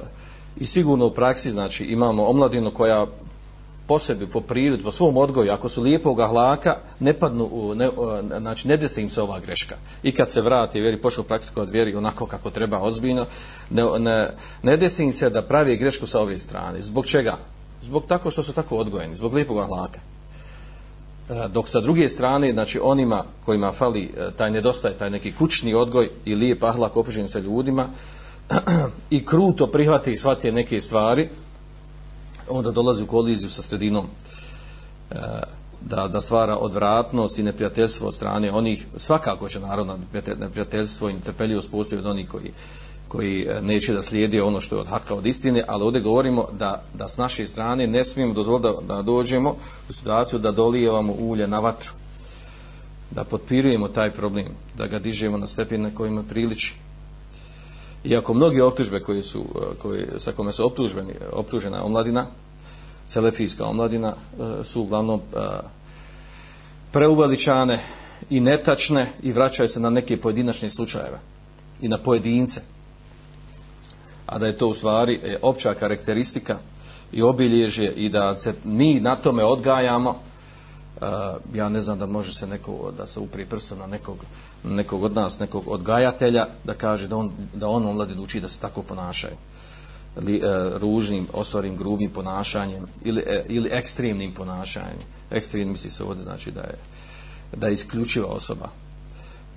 I 0.57 0.65
sigurno 0.65 1.05
u 1.05 1.13
praksi, 1.13 1.51
znači, 1.51 1.83
imamo 1.83 2.25
omladinu 2.25 2.71
koja 2.71 3.05
po 3.88 4.00
sebi, 4.00 4.27
po 4.27 4.41
prirodi, 4.41 4.84
po 4.84 4.91
svom 4.91 5.17
odgoju, 5.17 5.51
ako 5.51 5.70
su 5.70 5.82
lijepog 5.82 6.20
ahlaka, 6.20 6.75
ne 7.00 7.13
padnu, 7.13 7.50
u, 7.51 7.75
ne, 7.75 7.89
znači 8.38 8.67
ne 8.67 8.77
desi 8.77 9.01
im 9.01 9.10
se 9.10 9.22
ova 9.22 9.39
greška. 9.39 9.75
I 10.03 10.12
kad 10.12 10.32
se 10.32 10.41
vrati 10.41 10.82
vjeri, 10.82 11.01
počnu 11.01 11.24
praktikovati 11.24 11.72
vjeri 11.72 11.96
onako 11.96 12.25
kako 12.25 12.50
treba 12.50 12.79
ozbiljno, 12.79 13.25
ne, 13.70 13.84
ne, 14.00 14.36
ne 14.63 14.77
desi 14.77 15.03
im 15.03 15.13
se 15.13 15.29
da 15.29 15.41
pravi 15.41 15.77
grešku 15.77 16.08
sa 16.08 16.22
ove 16.22 16.38
strane. 16.38 16.82
Zbog 16.82 17.06
čega? 17.06 17.38
Zbog 17.82 18.06
tako 18.08 18.32
što 18.32 18.44
su 18.44 18.53
tako 18.53 18.77
odgojeni, 18.77 19.15
zbog 19.15 19.34
lijepog 19.34 19.60
ahlaka. 19.60 20.00
E, 21.29 21.48
dok 21.50 21.70
sa 21.70 21.82
druge 21.82 22.10
strane, 22.10 22.53
znači 22.53 22.79
onima 22.84 23.24
kojima 23.46 23.72
fali 23.72 24.03
e, 24.03 24.32
taj 24.38 24.51
nedostaje, 24.51 24.98
taj 24.98 25.10
neki 25.10 25.32
kućni 25.32 25.74
odgoj 25.74 26.10
i 26.25 26.36
lijep 26.36 26.63
ahlak 26.63 26.98
opužen 26.98 27.29
sa 27.29 27.39
ljudima 27.39 27.88
i 29.10 29.25
kruto 29.25 29.67
prihvati 29.67 30.12
i 30.12 30.17
shvati 30.17 30.51
neke 30.51 30.82
stvari, 30.82 31.29
onda 32.50 32.72
dolazi 32.72 33.04
u 33.04 33.08
koliziju 33.08 33.50
sa 33.50 33.62
sredinom 33.62 34.06
e, 35.12 35.16
da, 35.82 36.08
da 36.08 36.22
stvara 36.22 36.58
odvratnost 36.58 37.39
i 37.39 37.44
neprijateljstvo 37.44 38.08
od 38.08 38.13
strane 38.13 38.51
onih, 38.51 38.86
svakako 38.98 39.50
će 39.50 39.60
narodno 39.60 40.00
neprijateljstvo 40.39 41.10
i 41.10 41.13
netrpeljivost 41.13 41.72
postoji 41.72 42.00
od 42.00 42.06
onih 42.06 42.30
koji, 42.30 42.51
koji 43.08 43.42
e, 43.42 43.62
neće 43.62 43.94
da 43.94 44.01
slijedi 44.01 44.42
ono 44.42 44.62
što 44.62 44.75
je 44.75 44.82
od 44.82 44.88
haka 44.88 45.16
od 45.16 45.25
istine, 45.25 45.63
ali 45.68 45.84
ovdje 45.84 46.01
govorimo 46.01 46.48
da, 46.60 46.84
da 46.94 47.08
s 47.08 47.18
naše 47.18 47.48
strane 47.48 47.88
ne 47.88 48.06
smijemo 48.06 48.34
dozvoliti 48.34 48.68
da, 48.88 48.96
da 48.96 49.01
dođemo 49.01 49.56
u 49.89 49.94
situaciju 49.94 50.39
da 50.39 50.51
dolijevamo 50.51 51.13
ulje 51.13 51.48
na 51.48 51.60
vatru, 51.60 51.94
da 53.12 53.24
potpirujemo 53.24 53.88
taj 53.88 54.12
problem, 54.12 54.48
da 54.77 54.88
ga 54.88 55.00
dižemo 55.00 55.38
na 55.38 55.48
stepen 55.48 55.82
na 55.82 55.96
kojima 55.96 56.24
priliči. 56.24 56.75
Iako 58.07 58.33
mnogi 58.33 58.61
optužbe 58.61 58.99
koje 58.99 59.23
su, 59.23 59.39
e, 59.39 59.59
koje, 59.79 60.05
koji, 60.07 60.19
sa 60.19 60.31
kome 60.31 60.51
su 60.51 60.65
optužbeni, 60.65 61.13
optužena 61.31 61.83
omladina, 61.83 62.25
selefijska 63.07 63.65
omladina, 63.65 64.15
e, 64.17 64.63
su 64.63 64.81
uglavnom 64.81 65.19
e, 65.19 65.39
preuveličane 66.91 67.79
i 68.29 68.39
netačne 68.39 69.07
i 69.23 69.33
vraćaju 69.33 69.69
se 69.69 69.79
na 69.79 69.89
neke 69.89 70.21
pojedinačne 70.21 70.69
slučajeve 70.69 71.19
i 71.81 71.87
na 71.87 71.97
pojedince. 71.97 72.61
A 74.25 74.39
da 74.39 74.47
je 74.47 74.57
to 74.57 74.67
u 74.67 74.73
stvari 74.73 75.19
opća 75.41 75.73
karakteristika 75.73 76.57
i 77.11 77.21
obilježje 77.21 77.93
i 77.93 78.09
da 78.09 78.37
se 78.37 78.53
mi 78.63 78.99
na 78.99 79.15
tome 79.15 79.43
odgajamo 79.43 80.19
ja 81.54 81.70
ne 81.70 81.82
znam 81.82 82.00
da 82.00 82.06
može 82.06 82.34
se 82.34 82.48
neko 82.48 82.92
da 82.98 83.06
se 83.06 83.20
upri 83.20 83.46
prstom 83.46 83.80
na 83.80 83.88
nekog, 83.88 84.18
nekog 84.63 85.04
od 85.04 85.16
nas, 85.16 85.39
nekog 85.39 85.63
odgajatelja 85.68 86.48
da 86.63 86.74
kaže 86.74 87.08
da 87.08 87.16
on, 87.16 87.32
da 87.54 87.70
on 87.70 87.86
omladin 87.86 88.20
uči 88.20 88.39
da 88.39 88.50
se 88.50 88.60
tako 88.60 88.84
ponašaju. 88.84 89.36
Li, 90.22 90.38
e, 90.38 90.42
ružnim, 90.80 91.27
osorim, 91.34 91.77
grubim 91.77 92.10
ponašanjem 92.10 92.88
ili, 93.04 93.24
e, 93.27 93.46
ili 93.48 93.70
ekstremnim 93.72 94.34
ponašanjem. 94.34 95.00
Ekstremni 95.32 95.72
misli 95.72 95.89
se 95.89 96.04
ovdje 96.04 96.24
znači 96.24 96.51
da 96.51 96.62
je 96.62 96.77
da 97.56 97.68
je 97.68 97.74
isključiva 97.74 98.27
osoba 98.27 98.70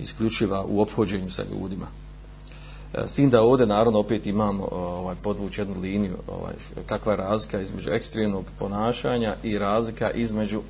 isključiva 0.01 0.65
u 0.67 0.81
obhođenju 0.81 1.29
sa 1.29 1.43
ljudima. 1.51 1.87
E, 2.93 3.07
s 3.07 3.13
tim 3.13 3.29
da 3.29 3.41
ovdje 3.41 3.65
naravno 3.65 3.99
opet 3.99 4.25
imamo 4.25 4.67
ovaj, 4.71 5.15
podvuć 5.23 5.57
jednu 5.57 5.81
liniju 5.81 6.17
ovaj, 6.27 6.53
kakva 6.85 7.13
je 7.13 7.17
razlika 7.17 7.61
između 7.61 7.89
ekstremnog 7.89 8.45
ponašanja 8.59 9.35
i 9.43 9.57
razlika 9.57 10.11
između, 10.11 10.61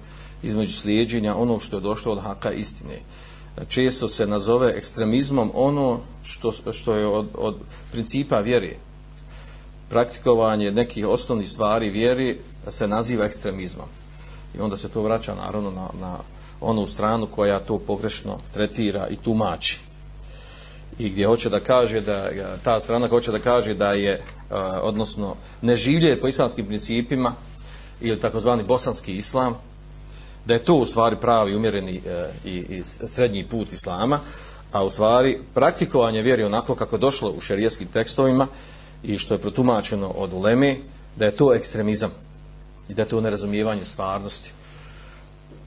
između 0.44 0.74
slijedženja 0.74 1.36
ono 1.36 1.60
što 1.60 1.78
je 1.78 1.82
došlo 1.82 2.12
od 2.12 2.22
haka 2.22 2.52
istine. 2.52 3.00
Često 3.68 4.08
se 4.08 4.28
nazove 4.28 4.74
ekstremizmom 4.76 5.52
ono 5.54 6.00
što, 6.24 6.52
što 6.72 6.96
je 6.96 7.08
od, 7.08 7.28
od 7.36 7.56
principa 7.92 8.40
vjere. 8.40 8.76
Praktikovanje 9.90 10.72
nekih 10.72 11.08
osnovnih 11.08 11.50
stvari 11.50 11.90
vjeri 11.90 12.40
se 12.70 12.88
naziva 12.88 13.26
ekstremizmom. 13.26 13.88
I 14.58 14.60
onda 14.60 14.78
se 14.78 14.90
to 14.90 15.02
vraća 15.02 15.36
naravno 15.36 15.72
na, 15.72 15.90
na 16.00 16.18
onu 16.62 16.88
stranu 16.88 17.28
koja 17.28 17.60
to 17.60 17.80
pogrešno 17.80 18.38
tretira 18.54 19.08
i 19.08 19.16
tumači 19.16 19.80
i 21.00 21.10
gdje 21.10 21.28
hoće 21.28 21.50
da 21.50 21.60
kaže 21.60 22.02
da 22.02 22.30
ta 22.64 22.80
strana 22.80 23.08
hoće 23.08 23.32
da 23.32 23.40
kaže 23.40 23.74
da 23.74 23.94
je 23.94 24.22
odnosno 24.82 25.36
ne 25.62 25.76
življe 25.76 26.20
po 26.22 26.28
islamskim 26.28 26.66
principima 26.66 27.34
ili 28.02 28.20
takozvani 28.20 28.64
bosanski 28.64 29.16
islam 29.16 29.56
da 30.46 30.54
je 30.54 30.66
to 30.66 30.76
u 30.76 30.86
stvari 30.86 31.16
pravi 31.22 31.56
umjereni 31.56 32.02
e, 32.06 32.30
i, 32.46 32.56
i 32.70 32.84
srednji 33.08 33.46
put 33.50 33.74
islama 33.74 34.20
a 34.72 34.84
u 34.84 34.90
stvari 34.90 35.40
praktikovanje 35.54 36.22
vjeri 36.22 36.44
onako 36.44 36.76
kako 36.76 36.98
došlo 36.98 37.32
u 37.32 37.42
šerijskim 37.42 37.88
tekstovima 37.88 38.48
i 39.04 39.18
što 39.18 39.34
je 39.34 39.42
protumačeno 39.42 40.08
od 40.08 40.34
uleme 40.34 40.78
da 41.16 41.26
je 41.26 41.36
to 41.36 41.54
ekstremizam 41.54 42.12
i 42.90 42.94
da 42.94 43.02
je 43.02 43.08
to 43.08 43.22
nerazumijevanje 43.22 43.86
stvarnosti 43.86 44.52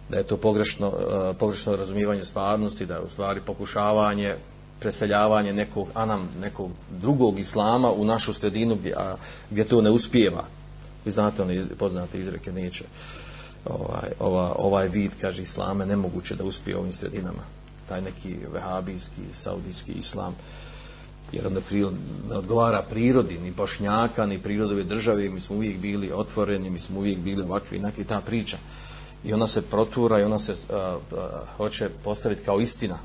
da 0.08 0.16
je 0.16 0.24
to 0.24 0.36
pogrešno, 0.36 0.92
e, 1.30 1.34
pogrešno 1.38 1.76
razumijevanje 1.76 2.22
stvarnosti, 2.22 2.86
da 2.86 2.94
je 2.94 3.00
u 3.00 3.10
stvari 3.10 3.40
pokušavanje 3.40 4.34
preseljavanje 4.80 5.52
nekog 5.52 5.88
anam, 5.94 6.28
nekog 6.40 6.70
drugog 6.90 7.38
islama 7.38 7.92
u 7.92 8.04
našu 8.04 8.32
sredinu 8.32 8.76
gdje, 8.76 8.94
a, 8.96 9.16
gdje 9.50 9.64
to 9.64 9.80
ne 9.80 9.90
uspijeva. 9.90 10.44
Vi 11.04 11.10
znate 11.10 11.42
one 11.42 11.54
iz, 11.54 11.68
poznate 11.78 12.20
izreke 12.20 12.52
neće. 12.52 12.84
Ovaj, 13.66 14.10
ova, 14.20 14.54
ovaj 14.58 14.88
vid, 14.88 15.10
kaže 15.20 15.42
islame, 15.42 15.86
nemoguće 15.86 16.34
da 16.34 16.44
uspije 16.44 16.76
u 16.76 16.80
ovim 16.80 16.92
sredinama. 16.92 17.42
Taj 17.88 18.02
neki 18.02 18.36
vehabijski, 18.52 19.22
saudijski 19.34 19.92
islam 19.92 20.34
jer 21.32 21.46
onda 21.46 21.60
pri, 21.60 21.86
ne 22.30 22.36
odgovara 22.36 22.82
prirodi, 22.82 23.38
ni 23.38 23.50
bošnjaka, 23.50 24.26
ni 24.26 24.42
prirodove 24.42 24.84
države, 24.84 25.28
mi 25.28 25.40
smo 25.40 25.56
uvijek 25.56 25.78
bili 25.78 26.12
otvoreni, 26.14 26.70
mi 26.70 26.80
smo 26.80 26.98
uvijek 26.98 27.18
bili 27.18 27.42
ovakvi, 27.42 27.76
inaki 27.78 28.04
ta 28.04 28.20
priča. 28.20 28.58
I 29.24 29.32
ona 29.32 29.46
se 29.46 29.62
protura 29.62 30.20
i 30.20 30.24
ona 30.24 30.38
se 30.38 30.52
a, 30.52 30.76
a, 30.76 30.98
hoće 31.56 31.88
postaviti 32.04 32.44
kao 32.44 32.60
istina, 32.60 32.98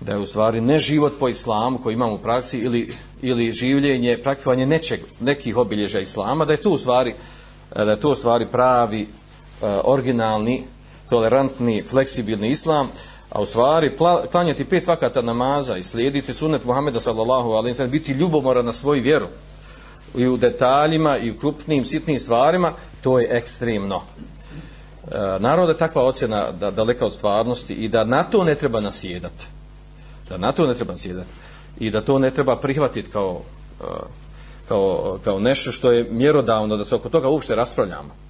da 0.00 0.12
je 0.12 0.18
u 0.18 0.26
stvari 0.26 0.60
ne 0.60 0.78
život 0.78 1.12
po 1.18 1.28
islamu 1.28 1.78
koji 1.78 1.94
imamo 1.94 2.14
u 2.14 2.18
praksi 2.18 2.58
ili, 2.58 2.94
ili 3.22 3.52
življenje, 3.52 4.20
praktikovanje 4.22 4.66
nečeg, 4.66 5.00
nekih 5.20 5.56
obilježa 5.56 6.00
islama, 6.00 6.44
da 6.44 6.52
je 6.52 6.62
to 6.62 6.70
u 6.70 6.78
stvari, 6.78 7.14
da 7.76 7.90
je 7.90 8.00
to 8.00 8.10
u 8.10 8.14
stvari 8.14 8.46
pravi, 8.52 9.08
Eh, 9.62 9.80
originalni, 9.84 10.64
tolerantni, 11.08 11.82
fleksibilni 11.82 12.48
islam, 12.48 12.88
a 13.30 13.42
u 13.42 13.46
stvari 13.46 13.96
klanjati 14.30 14.64
pet 14.64 14.86
vakata 14.86 15.22
namaza 15.22 15.76
i 15.76 15.82
slijediti 15.82 16.34
sunet 16.34 16.64
Muhameda 16.64 17.00
sallallahu 17.00 17.50
alaihi 17.50 17.74
sallam, 17.74 17.90
biti 17.90 18.12
ljubomoran 18.12 18.64
na 18.64 18.72
svoju 18.72 19.02
vjeru 19.02 19.26
i 20.16 20.26
u 20.26 20.36
detaljima 20.36 21.18
i 21.18 21.30
u 21.30 21.38
krupnim, 21.38 21.84
sitnim 21.84 22.18
stvarima, 22.18 22.72
to 23.02 23.18
je 23.18 23.28
ekstremno. 23.30 24.02
Eh, 25.12 25.16
e, 25.16 25.38
naravno 25.38 25.66
da 25.66 25.72
je 25.72 25.78
takva 25.78 26.02
ocjena 26.02 26.52
da, 26.52 26.70
daleka 26.70 27.06
od 27.06 27.12
stvarnosti 27.12 27.74
i 27.74 27.88
da 27.88 28.04
na 28.04 28.22
to 28.22 28.44
ne 28.44 28.54
treba 28.54 28.80
nasjedati 28.80 29.46
da 30.30 30.38
na 30.38 30.52
to 30.52 30.66
ne 30.66 30.74
treba 30.74 30.92
nasjedati. 30.92 31.28
i 31.78 31.90
da 31.90 32.00
to 32.00 32.18
ne 32.18 32.30
treba 32.30 32.56
prihvatiti 32.56 33.10
kao, 33.10 33.40
eh, 33.80 33.84
kao, 34.68 35.18
kao 35.24 35.40
nešto 35.40 35.72
što 35.72 35.92
je 35.92 36.06
mjerodavno 36.10 36.76
da 36.76 36.84
se 36.84 36.94
oko 36.94 37.08
toga 37.08 37.28
uopšte 37.28 37.54
raspravljamo. 37.54 38.29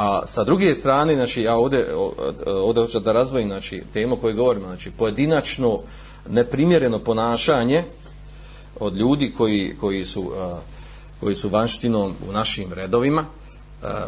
A 0.00 0.26
sa 0.26 0.44
druge 0.44 0.74
strane, 0.74 1.14
znači, 1.14 1.42
ja 1.42 1.56
ovdje, 1.56 1.94
ovdje 2.46 2.82
hoću 2.82 3.00
da 3.00 3.12
razvojim 3.12 3.48
znači, 3.48 3.82
temu 3.92 4.16
koju 4.16 4.36
govorimo, 4.36 4.66
znači, 4.66 4.90
pojedinačno 4.90 5.80
neprimjereno 6.28 6.98
ponašanje 6.98 7.84
od 8.80 8.96
ljudi 8.96 9.32
koji, 9.36 9.76
koji, 9.80 10.04
su, 10.04 10.32
koji 11.20 11.36
su 11.36 11.48
vanštinom 11.48 12.14
u 12.28 12.32
našim 12.32 12.72
redovima, 12.72 13.24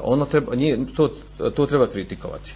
ono 0.02 0.24
treba, 0.24 0.54
nije, 0.54 0.78
to, 0.96 1.10
to 1.54 1.66
treba 1.66 1.86
kritikovati 1.86 2.52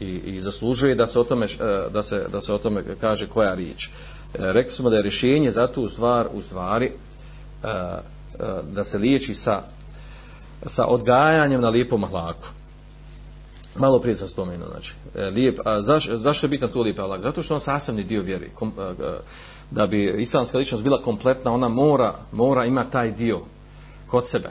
i, 0.00 0.06
i 0.06 0.42
zaslužuje 0.42 0.94
da 0.94 1.06
se 1.06 1.20
o 1.20 1.24
tome 1.24 1.46
da 1.92 2.02
se 2.02 2.26
da 2.32 2.40
se 2.40 2.52
o 2.52 2.58
tome 2.58 2.82
kaže 3.00 3.26
koja 3.26 3.54
riječ. 3.54 3.86
E, 3.86 3.90
rekli 4.52 4.72
smo 4.72 4.90
da 4.90 4.96
je 4.96 5.02
rješenje 5.02 5.50
za 5.50 5.66
tu 5.66 5.88
stvar 5.88 6.28
u 6.32 6.42
stvari 6.42 6.92
da 8.62 8.84
se 8.84 8.98
liječi 8.98 9.34
sa 9.34 9.62
sa 10.66 10.86
odgajanjem 10.86 11.60
na 11.60 11.68
lijepom 11.68 12.04
hlaku. 12.04 12.46
Malo 13.78 13.98
prije 14.00 14.14
sam 14.14 14.28
spomenuo, 14.28 14.68
znači, 14.70 14.94
e, 15.14 15.22
lijep, 15.22 15.58
a 15.64 15.82
zaš, 15.82 16.08
zašto 16.10 16.46
je 16.46 16.48
bitan 16.48 16.68
tu 16.68 16.80
lijep 16.80 16.98
ahlak? 16.98 17.22
Zato 17.22 17.42
što 17.42 17.54
on 17.54 17.60
sasvni 17.60 18.04
dio 18.04 18.22
vjeri. 18.22 18.50
Kom, 18.54 18.72
e, 18.78 18.82
e, 18.82 19.18
da 19.70 19.86
bi 19.86 20.14
islamska 20.18 20.58
ličnost 20.58 20.84
bila 20.84 21.02
kompletna, 21.02 21.52
ona 21.52 21.68
mora, 21.68 22.14
mora 22.32 22.64
ima 22.64 22.84
taj 22.84 23.12
dio 23.12 23.40
kod 24.06 24.28
sebe 24.28 24.50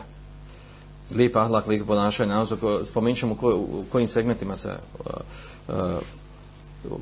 lijep 1.11 1.35
ahlak, 1.35 1.67
lijep 1.67 1.87
ponašanje, 1.87 2.33
naozor, 2.33 2.57
ono 2.61 2.85
spomenut 2.85 3.19
ćemo 3.19 3.35
ko, 3.35 3.55
u 3.55 3.83
kojim 3.91 4.07
segmentima 4.07 4.55
se, 4.55 4.69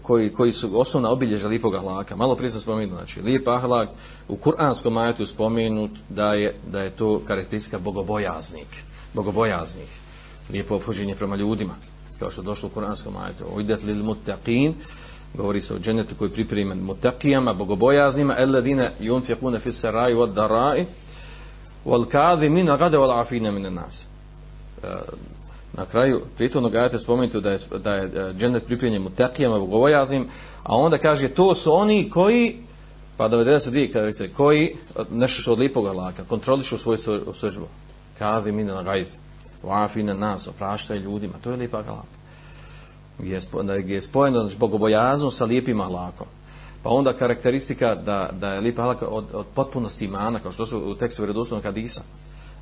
koji, 0.01 0.33
koji 0.33 0.51
su 0.51 0.79
osnovna 0.79 1.11
obilježa 1.11 1.47
lijepog 1.47 1.75
ahlaka. 1.75 2.15
Malo 2.15 2.35
prije 2.35 2.49
sam 2.49 2.61
spomenuo, 2.61 2.97
znači, 2.97 3.21
lijep 3.21 3.47
ahlak, 3.47 3.89
u 4.27 4.35
kuranskom 4.35 4.93
majetu 4.93 5.25
spomenut 5.25 5.91
da 6.09 6.33
je, 6.33 6.55
da 6.71 6.81
je 6.81 6.89
to 6.89 7.21
karakteristika 7.27 7.79
bogobojaznik, 7.79 8.67
bogobojaznih, 9.13 9.99
lijepo 10.51 10.75
obhođenje 10.75 11.15
prema 11.15 11.35
ljudima, 11.35 11.75
kao 12.19 12.31
što 12.31 12.41
je 12.41 12.45
došlo 12.45 12.67
u 12.67 12.71
kuranskom 12.71 13.17
ajetu 13.17 13.43
Ujdet 13.55 13.83
lil 13.83 14.03
mutaqin, 14.03 14.73
govori 15.33 15.61
se 15.61 15.73
o 15.73 15.79
dženetu 15.79 16.15
koji 16.15 16.29
pripremljen 16.29 16.85
mutaqijama, 16.85 17.53
bogobojaznima, 17.53 18.35
alladine 18.37 18.91
yunfiquna 18.99 19.59
fi 19.59 19.71
sarai 19.71 20.13
wad 20.13 20.33
darai, 20.33 20.85
wal 21.85 22.05
kadhimina 22.05 22.77
gada 22.77 22.97
wal 22.97 23.21
afina 23.21 23.51
min 23.51 23.73
nas 23.73 24.05
e, 24.83 24.87
Na 25.77 25.85
kraju 25.85 26.21
pritomnog 26.37 26.75
ajeta 26.75 26.99
spomenuto 26.99 27.41
da 27.41 27.51
je, 27.51 27.59
da 27.83 27.93
je 27.93 28.09
dženet 28.09 28.35
džennet 28.37 28.65
pripremljen 28.65 29.01
mutakijama, 29.01 29.59
bogobojaznim, 29.59 30.27
a 30.63 30.77
onda 30.77 30.97
kaže 30.97 31.29
to 31.29 31.55
su 31.55 31.73
oni 31.73 32.09
koji, 32.09 32.57
pa 33.17 33.27
da 33.27 33.37
vedete 33.37 34.13
se 34.13 34.33
koji 34.33 34.65
e, 34.65 35.01
nešto 35.11 35.41
što 35.41 35.53
od 35.53 35.59
lipog 35.59 35.85
laka, 35.85 36.23
kontrolišu 36.23 36.77
svoju 36.77 36.97
sržbu. 37.33 37.67
Kazi 38.19 38.51
gajde 38.85 39.22
Wafina 39.63 40.13
nas, 40.13 40.47
opraštaj 40.47 40.97
ljudima, 40.97 41.33
to 41.43 41.51
je 41.51 41.57
lipa 41.57 41.79
ahlak. 41.79 42.11
Gdje 43.19 43.33
je, 43.33 43.41
spojeno, 43.41 43.73
gdje 43.79 43.93
je 43.93 44.01
spojeno 44.01 44.39
znači, 44.39 44.57
bogobojazno 44.57 45.31
sa 45.31 45.45
lijepim 45.45 45.81
ahlakom. 45.81 46.27
Pa 46.83 46.89
onda 46.89 47.13
karakteristika 47.13 47.95
da, 47.95 48.29
da 48.39 48.53
je 48.53 48.61
lipa 48.61 48.81
ahlak 48.81 49.01
od, 49.01 49.25
od 49.33 49.45
potpunosti 49.55 50.05
imana, 50.05 50.39
kao 50.39 50.51
što 50.51 50.65
su 50.65 50.79
u 50.79 50.95
tekstu 50.95 51.21
vjerodostojnog 51.21 51.63
hadisa 51.63 52.01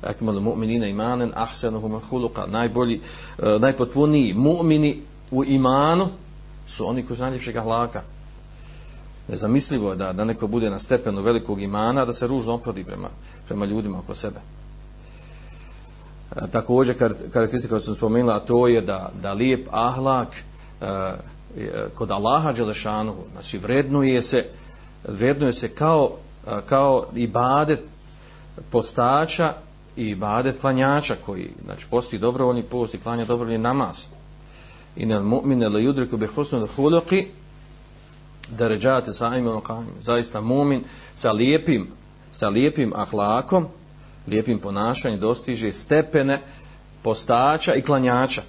akmal 0.02 0.40
mu'minina 0.40 0.86
imanan 0.86 1.32
ahsenuhum 1.34 2.00
huluka. 2.10 2.46
najbolji 2.46 3.00
uh, 3.38 3.60
najpotpuniji 3.60 4.34
mu'mini 4.34 4.96
u 5.30 5.44
imanu 5.44 6.08
su 6.66 6.88
oni 6.88 7.06
koji 7.06 7.16
su 7.16 7.22
najljepšeg 7.22 7.56
ahlaka 7.56 8.02
nezamislivo 9.28 9.90
je 9.90 9.96
da, 9.96 10.12
da 10.12 10.24
neko 10.24 10.46
bude 10.46 10.70
na 10.70 10.78
stepenu 10.78 11.22
velikog 11.22 11.62
imana 11.62 12.04
da 12.04 12.12
se 12.12 12.26
ružno 12.26 12.54
ophodi 12.54 12.84
prema, 12.84 13.08
prema 13.46 13.64
ljudima 13.64 13.98
oko 13.98 14.14
sebe 14.14 14.40
također 16.52 16.98
karakteristika 17.32 17.74
koju 17.74 17.80
sam 17.80 17.94
spomenula 17.94 18.40
to 18.40 18.68
je 18.68 18.80
da, 18.80 19.10
da 19.22 19.32
lijep 19.32 19.68
ahlak 19.70 20.28
e, 20.80 20.86
kod 21.94 22.10
Allaha 22.10 22.52
Đelešanu 22.52 23.14
znači 23.32 23.58
vrednuje 23.58 24.22
se 24.22 24.44
vrednuje 25.08 25.52
se 25.52 25.68
kao 25.68 26.10
e, 26.46 26.50
kao 26.66 27.06
ibadet 27.14 27.80
postača 28.70 29.54
i 29.96 30.08
ibadet 30.08 30.60
klanjača 30.60 31.16
koji 31.26 31.50
znači 31.64 31.86
posti 31.90 32.18
dobrovoljni 32.18 32.62
post 32.62 32.94
i 32.94 32.98
klanja 32.98 33.24
dobrovoljni 33.24 33.58
namaz. 33.58 34.04
I 34.96 35.06
mu'mine 35.06 35.68
le 35.68 35.80
yudriku 35.80 36.16
bi 36.16 36.26
husnu 36.26 36.66
khuluqi 36.76 37.26
darajat 38.50 39.08
sa'im 39.08 39.44
wa 39.44 39.62
qam 39.62 39.84
zaista 40.00 40.40
mu'min 40.40 40.80
sa 41.14 41.32
lijepim 41.32 41.88
sa 42.32 42.48
lijepim 42.48 42.92
ahlakom 42.96 43.66
lijepim 44.26 44.58
ponašanjem 44.58 45.20
dostiže 45.20 45.72
stepene 45.72 46.40
postača 47.02 47.74
i 47.74 47.82
klanjača 47.82 48.42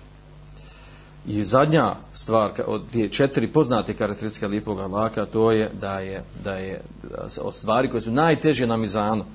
i 1.28 1.44
zadnja 1.44 1.96
stvar 2.14 2.52
od 2.68 2.82
te 2.92 3.08
četiri 3.08 3.48
poznate 3.48 3.94
karakteristike 3.94 4.48
lijepog 4.48 4.80
ahlaka 4.80 5.26
to 5.26 5.52
je 5.52 5.70
da 5.82 6.00
je 6.00 6.24
da 6.44 6.56
je 6.56 6.82
od 7.42 7.56
stvari 7.56 7.90
koje 7.90 8.02
su 8.02 8.12
najteže 8.12 8.68
na 8.68 8.78
mizanu 8.78 9.26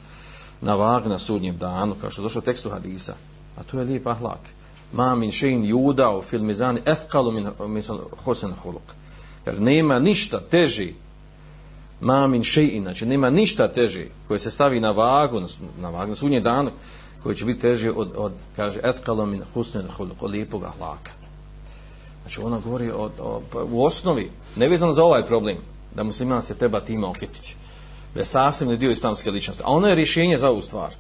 na 0.61 0.75
vag 0.75 1.07
na 1.07 1.19
sudnjem 1.19 1.57
danu, 1.57 1.95
kao 2.01 2.11
što 2.11 2.23
došlo 2.23 2.39
u 2.39 2.43
tekstu 2.43 2.71
hadisa. 2.71 3.15
A 3.57 3.63
to 3.63 3.79
je 3.79 3.85
lijep 3.85 4.07
ahlak. 4.07 4.41
Ma 4.93 5.15
min 5.15 5.31
šein 5.31 5.65
juda 5.65 6.11
u 6.11 6.23
filmizani 6.23 6.81
ethkalu 6.87 7.31
min, 7.31 7.51
min 7.67 7.83
hosen 8.25 8.53
huluk. 8.63 8.83
Jer 9.47 9.61
nema 9.61 9.99
ništa 9.99 10.41
teži 10.41 10.95
mamin 12.01 12.43
šein, 12.43 12.83
znači 12.83 13.07
nema 13.07 13.31
ništa 13.31 13.69
teže 13.69 14.07
koje 14.29 14.39
se 14.39 14.51
stavi 14.51 14.81
na 14.81 14.91
vagu, 14.91 15.43
na 15.81 15.91
vagu 15.91 16.11
na 16.11 16.17
sudnjem 16.17 16.43
danu, 16.43 16.71
koji 17.23 17.37
će 17.37 17.45
biti 17.45 17.61
teži 17.61 17.89
od, 17.89 18.13
od 18.17 18.33
kaže, 18.57 18.81
etkalo 18.83 19.27
min 19.27 19.43
hosen 19.55 19.89
huluk, 19.97 20.23
od 20.23 20.31
lijepog 20.31 20.65
ahlaka. 20.65 21.13
Znači 22.23 22.41
ona 22.41 22.59
govori 22.59 22.91
o, 22.91 23.11
o, 23.21 23.43
pa 23.53 23.63
u 23.63 23.85
osnovi, 23.85 24.31
nevezano 24.57 24.93
za 24.93 25.05
ovaj 25.05 25.25
problem, 25.25 25.57
da 25.95 26.03
musliman 26.03 26.43
se 26.43 26.55
treba 26.55 26.81
time 26.81 27.07
okititi 27.07 27.57
da 28.15 28.21
je 28.21 28.25
sasvim 28.25 28.79
dio 28.79 28.91
islamske 28.91 29.31
ličnosti. 29.31 29.63
A 29.67 29.71
ono 29.71 29.89
je 29.89 29.95
rješenje 29.95 30.37
za 30.37 30.51
ovu 30.51 30.63
stvar. 30.63 30.91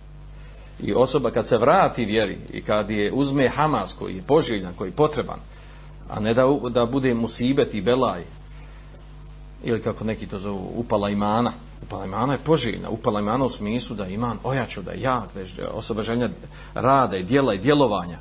I 0.82 0.92
osoba 0.92 1.30
kad 1.30 1.46
se 1.46 1.58
vrati 1.58 2.04
vjeri 2.04 2.38
i 2.52 2.62
kad 2.62 2.90
je 2.90 3.12
uzme 3.12 3.48
Hamas 3.48 3.94
koji 3.94 4.16
je 4.16 4.22
poželjan, 4.22 4.74
koji 4.74 4.88
je 4.88 4.92
potreban, 4.92 5.40
a 6.10 6.20
ne 6.20 6.34
da, 6.34 6.44
da 6.70 6.86
bude 6.86 7.14
musibet 7.14 7.74
i 7.74 7.80
belaj, 7.80 8.22
ili 9.64 9.82
kako 9.82 10.04
neki 10.04 10.26
to 10.26 10.38
zovu, 10.38 10.72
upala 10.74 11.10
imana. 11.10 11.52
Upala 11.82 12.04
imana 12.04 12.32
je 12.32 12.38
poželjna. 12.38 12.90
Upala 12.90 13.20
imana 13.20 13.44
u 13.44 13.48
smislu 13.48 13.96
da 13.96 14.06
iman 14.06 14.38
ojačao, 14.44 14.82
da 14.82 14.90
je 14.90 15.00
jak, 15.00 15.34
da 15.34 15.40
je 15.40 15.68
osoba 15.68 16.02
željna 16.02 16.28
rada 16.74 17.16
i 17.16 17.22
dijela 17.22 17.54
i 17.54 17.58
djelovanja. 17.58 18.18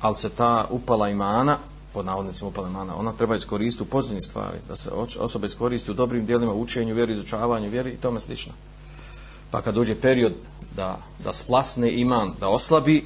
Ali 0.00 0.16
se 0.16 0.28
ta 0.28 0.66
upala 0.70 1.08
imana 1.08 1.58
pod 1.94 2.06
navodnicima 2.06 2.48
upala 2.48 2.68
imana, 2.68 2.96
ona 2.96 3.12
treba 3.12 3.36
iskoristiti 3.36 3.82
u 3.82 3.86
pozitivnim 3.86 4.22
stvari, 4.22 4.58
da 4.68 4.76
se 4.76 4.90
osoba 5.18 5.46
iskoristi 5.46 5.90
u 5.90 5.94
dobrim 5.94 6.26
dijelima 6.26 6.52
učenju, 6.52 6.94
vjeri, 6.94 7.12
izučavanju, 7.12 7.70
vjeri 7.70 7.90
i 7.90 7.96
tome 7.96 8.20
slično. 8.20 8.52
Pa 9.50 9.62
kad 9.62 9.74
dođe 9.74 9.94
period 9.94 10.32
da, 10.76 10.98
da 11.24 11.32
splasne 11.32 11.92
iman, 11.92 12.32
da 12.40 12.48
oslabi, 12.48 13.04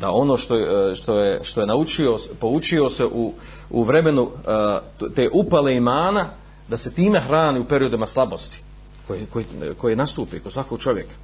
da 0.00 0.10
ono 0.10 0.36
što 0.36 0.56
je, 0.56 0.96
što 0.96 1.18
je, 1.18 1.44
što 1.44 1.60
je 1.60 1.66
naučio, 1.66 2.18
poučio 2.40 2.90
se 2.90 3.04
u, 3.04 3.32
u 3.70 3.84
vremenu 3.84 4.30
eh, 4.30 5.10
te 5.14 5.28
upale 5.32 5.76
imana, 5.76 6.30
da 6.68 6.76
se 6.76 6.92
time 6.92 7.20
hrani 7.20 7.60
u 7.60 7.64
periodima 7.64 8.06
slabosti 8.06 8.62
koji, 9.06 9.26
koji, 9.32 9.44
koji 9.78 9.96
nastupi 9.96 10.40
kod 10.40 10.52
svakog 10.52 10.78
čovjeka 10.78 11.14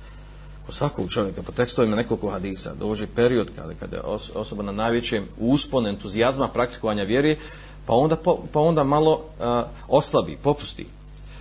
kod 0.70 0.74
svakog 0.74 1.10
čovjeka, 1.10 1.42
po 1.42 1.52
tekstovima 1.52 1.96
nekoliko 1.96 2.30
hadisa, 2.30 2.74
dođe 2.74 3.06
period 3.06 3.50
kada, 3.56 3.74
kada 3.74 3.96
je 3.96 4.02
osoba 4.34 4.62
na 4.62 4.72
najvećem 4.72 5.24
uspon, 5.38 5.86
entuzijazma, 5.86 6.48
praktikovanja 6.48 7.02
vjeri, 7.02 7.36
pa 7.86 7.94
onda, 7.94 8.16
pa 8.52 8.60
onda 8.60 8.84
malo 8.84 9.24
a, 9.40 9.66
oslabi, 9.88 10.36
popusti. 10.42 10.86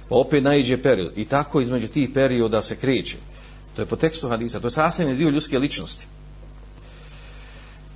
Pa 0.10 0.16
opet 0.16 0.44
najđe 0.44 0.82
period. 0.82 1.12
I 1.16 1.26
tako 1.26 1.62
između 1.62 1.88
tih 1.88 2.10
perioda 2.14 2.62
se 2.62 2.76
kreće. 2.76 3.18
To 3.76 3.82
je 3.82 3.86
po 3.86 3.96
tekstu 3.96 4.28
hadisa. 4.28 4.60
To 4.60 4.68
je 4.68 4.72
sasvim 4.72 5.18
dio 5.18 5.30
ljudske 5.30 5.60
ličnosti. 5.60 6.08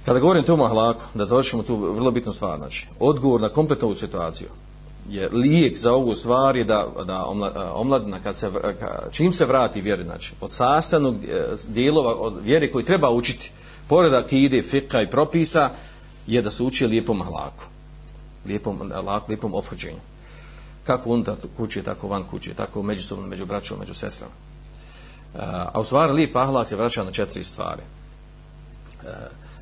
Kada 0.05 0.19
govorim 0.19 0.43
tomu 0.43 0.63
ahlaku, 0.63 1.01
da 1.13 1.25
završimo 1.25 1.63
tu 1.63 1.75
vrlo 1.75 2.11
bitnu 2.11 2.33
stvar, 2.33 2.57
znači, 2.57 2.87
odgovor 2.99 3.41
na 3.41 3.49
kompletnu 3.49 3.87
ovu 3.87 3.95
situaciju, 3.95 4.49
je 5.09 5.29
lijek 5.29 5.77
za 5.77 5.93
ovu 5.93 6.15
stvar 6.15 6.57
je 6.57 6.63
da, 6.63 6.87
da 7.05 7.25
e, 7.55 7.59
omladina 7.73 8.19
kad 8.19 8.35
se, 8.35 8.51
čim 9.11 9.33
se 9.33 9.45
vrati 9.45 9.81
vjeri, 9.81 10.03
znači 10.03 10.33
od 10.41 10.51
sastavnog 10.51 11.15
e, 11.15 11.45
dijelova 11.67 12.15
od 12.15 12.33
vjeri 12.43 12.71
koji 12.71 12.85
treba 12.85 13.09
učiti, 13.09 13.51
pored 13.87 14.13
akide, 14.13 14.61
fika 14.61 15.01
i 15.01 15.09
propisa, 15.09 15.69
je 16.27 16.41
da 16.41 16.51
se 16.51 16.63
uči 16.63 16.87
lijepom 16.87 17.21
hlaku, 17.21 17.63
Lijepom 18.45 18.91
lak, 19.05 19.27
lijepom 19.27 19.53
obhođenju. 19.53 19.99
Kako 20.83 21.09
unutar 21.09 21.35
kuće, 21.57 21.83
tako 21.83 22.07
van 22.07 22.23
kuće, 22.23 22.53
tako 22.53 22.83
međusobno, 22.83 23.27
među 23.27 23.45
braćom, 23.45 23.79
među 23.79 23.93
sestrama. 23.93 24.33
E, 25.35 25.39
a 25.73 25.79
u 25.79 25.83
stvari 25.83 26.13
lijep 26.13 26.35
ahlak 26.35 26.67
se 26.67 26.75
vraća 26.75 27.03
na 27.03 27.11
četiri 27.11 27.43
stvari. 27.43 27.81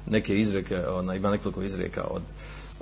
Neke 0.06 0.40
izreke, 0.40 0.88
ona, 0.88 1.16
ima 1.16 1.30
nekoliko 1.30 1.62
izreka 1.62 2.04
od, 2.04 2.22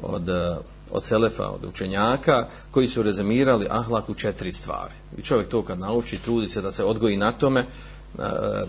od 0.01 0.29
eh, 0.29 0.57
od 0.91 1.03
selefa, 1.03 1.49
od 1.49 1.65
učenjaka, 1.65 2.47
koji 2.71 2.87
su 2.87 3.03
rezimirali 3.03 3.67
ahlak 3.69 4.09
u 4.09 4.13
četiri 4.13 4.51
stvari. 4.51 4.93
I 5.17 5.21
čovjek 5.21 5.49
to 5.49 5.63
kad 5.63 5.79
nauči, 5.79 6.17
trudi 6.17 6.47
se 6.47 6.61
da 6.61 6.71
se 6.71 6.83
odgoji 6.83 7.17
na 7.17 7.31
tome, 7.31 7.59
eh, 7.59 8.23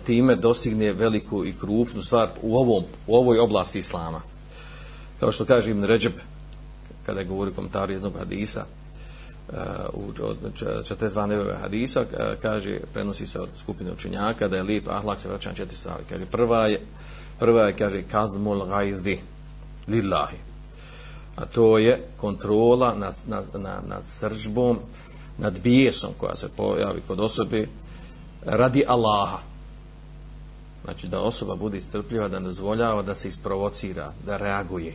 time 0.06 0.36
dostigne 0.36 0.92
veliku 0.92 1.44
i 1.44 1.56
krupnu 1.60 2.02
stvar 2.02 2.28
u, 2.42 2.56
ovom, 2.56 2.84
u 3.06 3.16
ovoj 3.16 3.38
oblasti 3.38 3.78
islama. 3.78 4.20
Kao 5.20 5.32
što 5.32 5.44
kaže 5.44 5.70
Ibn 5.70 5.84
Ređeb, 5.84 6.12
kada 7.06 7.20
je 7.20 7.26
govori 7.26 7.52
komentaru 7.52 7.92
jednog 7.92 8.18
hadisa, 8.18 8.64
eh, 9.52 9.56
u 9.92 10.12
42 10.12 11.26
neveve 11.26 11.56
hadisa, 11.56 12.04
kaže, 12.42 12.80
prenosi 12.92 13.26
se 13.26 13.40
od 13.40 13.48
skupine 13.56 13.92
učenjaka, 13.92 14.48
da 14.48 14.56
je 14.56 14.62
lijep 14.62 14.88
ahlak 14.88 15.20
se 15.20 15.28
vraća 15.28 15.48
na 15.48 15.54
četiri 15.54 15.76
stvari. 15.76 16.04
Kaže, 16.08 16.26
prva 16.26 16.66
je, 16.66 16.80
prva 17.38 17.66
je, 17.66 17.76
kaže, 17.76 18.02
kazmul 18.02 18.66
gajzi 18.66 19.18
lillahi 19.88 20.49
a 21.36 21.46
to 21.46 21.78
je 21.78 22.08
kontrola 22.16 22.94
nad, 22.94 23.14
nad, 23.26 23.44
nad, 23.54 23.88
nad 23.88 24.06
sržbom, 24.06 24.78
nad 25.38 25.60
bijesom 25.60 26.10
koja 26.18 26.36
se 26.36 26.48
pojavi 26.48 27.00
kod 27.06 27.20
osobe 27.20 27.66
radi 28.44 28.84
Allaha. 28.88 29.38
Znači 30.84 31.08
da 31.08 31.20
osoba 31.20 31.56
bude 31.56 31.78
istrpljiva, 31.78 32.28
da 32.28 32.38
ne 32.38 32.46
dozvoljava 32.46 33.02
da 33.02 33.14
se 33.14 33.28
isprovocira, 33.28 34.12
da 34.26 34.36
reaguje, 34.36 34.94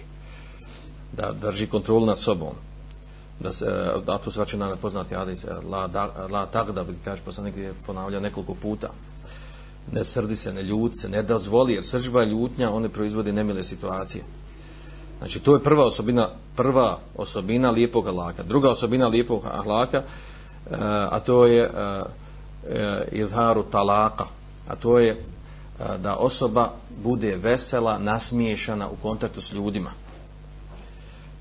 da 1.18 1.32
drži 1.32 1.68
kontrolu 1.68 2.06
nad 2.06 2.20
sobom. 2.20 2.54
Da 3.40 3.54
se, 3.54 3.66
da 4.06 4.18
to 4.18 4.32
svače 4.32 4.58
na 4.58 4.76
poznati 4.76 5.16
adis, 5.16 5.46
la, 5.70 5.88
da, 5.88 6.28
la 6.32 6.46
tak 6.46 6.72
da 6.72 6.84
bi, 6.84 6.94
kaže, 7.06 7.22
poslanik 7.22 7.58
je 7.58 7.74
ponavljao 7.86 8.22
nekoliko 8.22 8.54
puta. 8.54 8.90
Ne 9.92 10.06
srdi 10.06 10.36
se, 10.36 10.54
ne 10.54 10.64
ljud 10.64 10.98
se, 10.98 11.10
ne 11.10 11.24
dozvoli, 11.24 11.74
jer 11.74 11.84
sržba 11.86 12.24
i 12.24 12.30
ljutnja, 12.30 12.72
one 12.72 12.90
proizvode 12.90 13.34
nemile 13.34 13.64
situacije. 13.64 14.24
Znači 15.20 15.40
to 15.40 15.54
je 15.54 15.64
prva 15.64 15.86
osobina, 15.86 16.30
prva 16.56 17.00
osobina 17.18 17.72
lijepog 17.72 18.08
ahlaka. 18.08 18.44
Druga 18.44 18.70
osobina 18.70 19.08
lijepog 19.08 19.46
ahlaka, 19.46 19.98
eh, 19.98 20.76
a 21.12 21.20
to 21.20 21.46
je 21.46 21.64
eh, 21.64 22.04
eh, 22.70 23.08
izharu 23.12 23.64
talaka. 23.64 24.26
A 24.68 24.76
to 24.76 25.00
je 25.00 25.26
da 25.98 26.16
osoba 26.16 26.74
bude 27.04 27.36
vesela, 27.36 28.00
nasmiješana 28.00 28.90
u 28.90 28.96
kontaktu 29.02 29.42
s 29.42 29.52
ljudima. 29.52 29.92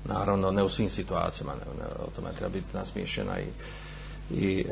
Naravno, 0.05 0.51
ne 0.51 0.63
u 0.63 0.69
svim 0.69 0.89
situacijama, 0.89 1.53
ne, 1.53 1.59
ne, 1.79 1.85
o 2.07 2.09
tome 2.15 2.27
treba 2.37 2.53
biti 2.53 2.77
nasmiješana 2.77 3.39
i, 3.39 3.45
i 4.35 4.65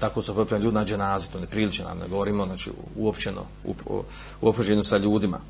tako 0.00 0.22
se 0.22 0.34
popravljaju 0.34 0.64
ljudi 0.64 0.74
na 0.74 0.84
dženazi, 0.84 1.30
to 1.30 1.40
ne 1.40 1.46
prilično 1.46 1.84
nam 1.88 1.98
ne 1.98 2.08
govorimo, 2.08 2.46
znači 2.46 2.70
uopćeno, 2.96 3.40
u, 3.64 3.74
u, 3.86 4.04
u 4.40 4.82
sa 4.82 4.96
ljudima 4.96 5.40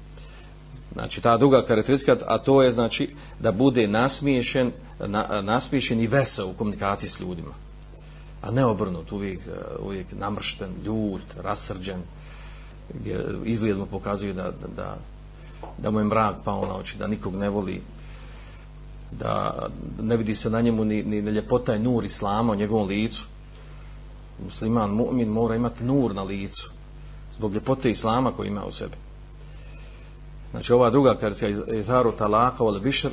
Znači, 0.95 1.21
ta 1.21 1.37
druga 1.37 1.65
karakteristika, 1.65 2.17
a 2.27 2.39
to 2.39 2.63
je, 2.63 2.71
znači, 2.71 3.15
da 3.41 3.53
bude 3.53 3.87
nasmiješen, 3.89 4.73
na, 4.99 5.43
nasmiješen 5.43 6.01
i 6.01 6.07
vesel 6.07 6.51
u 6.51 6.53
komunikaciji 6.53 7.09
s 7.09 7.21
ljudima. 7.21 7.55
A 8.43 8.51
ne 8.51 8.65
obrnut, 8.65 9.13
uvijek, 9.13 9.41
e, 9.47 9.51
uvijek 9.83 10.07
namršten, 10.13 10.71
ljut, 10.85 11.23
rasrđen, 11.43 12.03
gdje 12.95 13.25
izgledno 13.45 13.87
pokazuje 13.87 14.33
da, 14.33 14.53
da, 14.77 14.97
da 15.79 15.91
mu 15.91 15.99
je 15.99 16.05
mrak 16.05 16.37
pao 16.45 16.67
na 16.67 16.77
oči, 16.77 16.99
da 16.99 17.07
nikog 17.07 17.35
ne 17.35 17.51
voli, 17.51 17.83
da 19.11 19.67
ne 20.03 20.17
vidi 20.17 20.35
se 20.35 20.51
na 20.51 20.61
njemu 20.61 20.85
ni, 20.85 21.03
ni, 21.03 21.23
ni 21.23 21.31
ljepota 21.31 21.75
i 21.75 21.79
nur 21.79 22.05
islama 22.05 22.53
u 22.53 22.57
njegovom 22.57 22.89
licu. 22.89 23.27
Musliman, 24.45 24.91
mu'min 24.91 25.29
mora 25.29 25.57
imati 25.57 25.85
nur 25.85 26.15
na 26.15 26.23
licu 26.23 26.71
zbog 27.37 27.55
ljepote 27.55 27.91
islama 27.91 28.33
koji 28.33 28.49
ima 28.49 28.65
u 28.65 28.73
sebi. 28.73 28.97
Znači 30.55 30.73
ova 30.73 30.90
druga 30.90 31.14
karakteristika 31.14 31.75
je 31.75 31.83
zaru 31.83 32.12
talaka 32.12 32.64
wal 32.64 32.81
bishr 32.81 33.11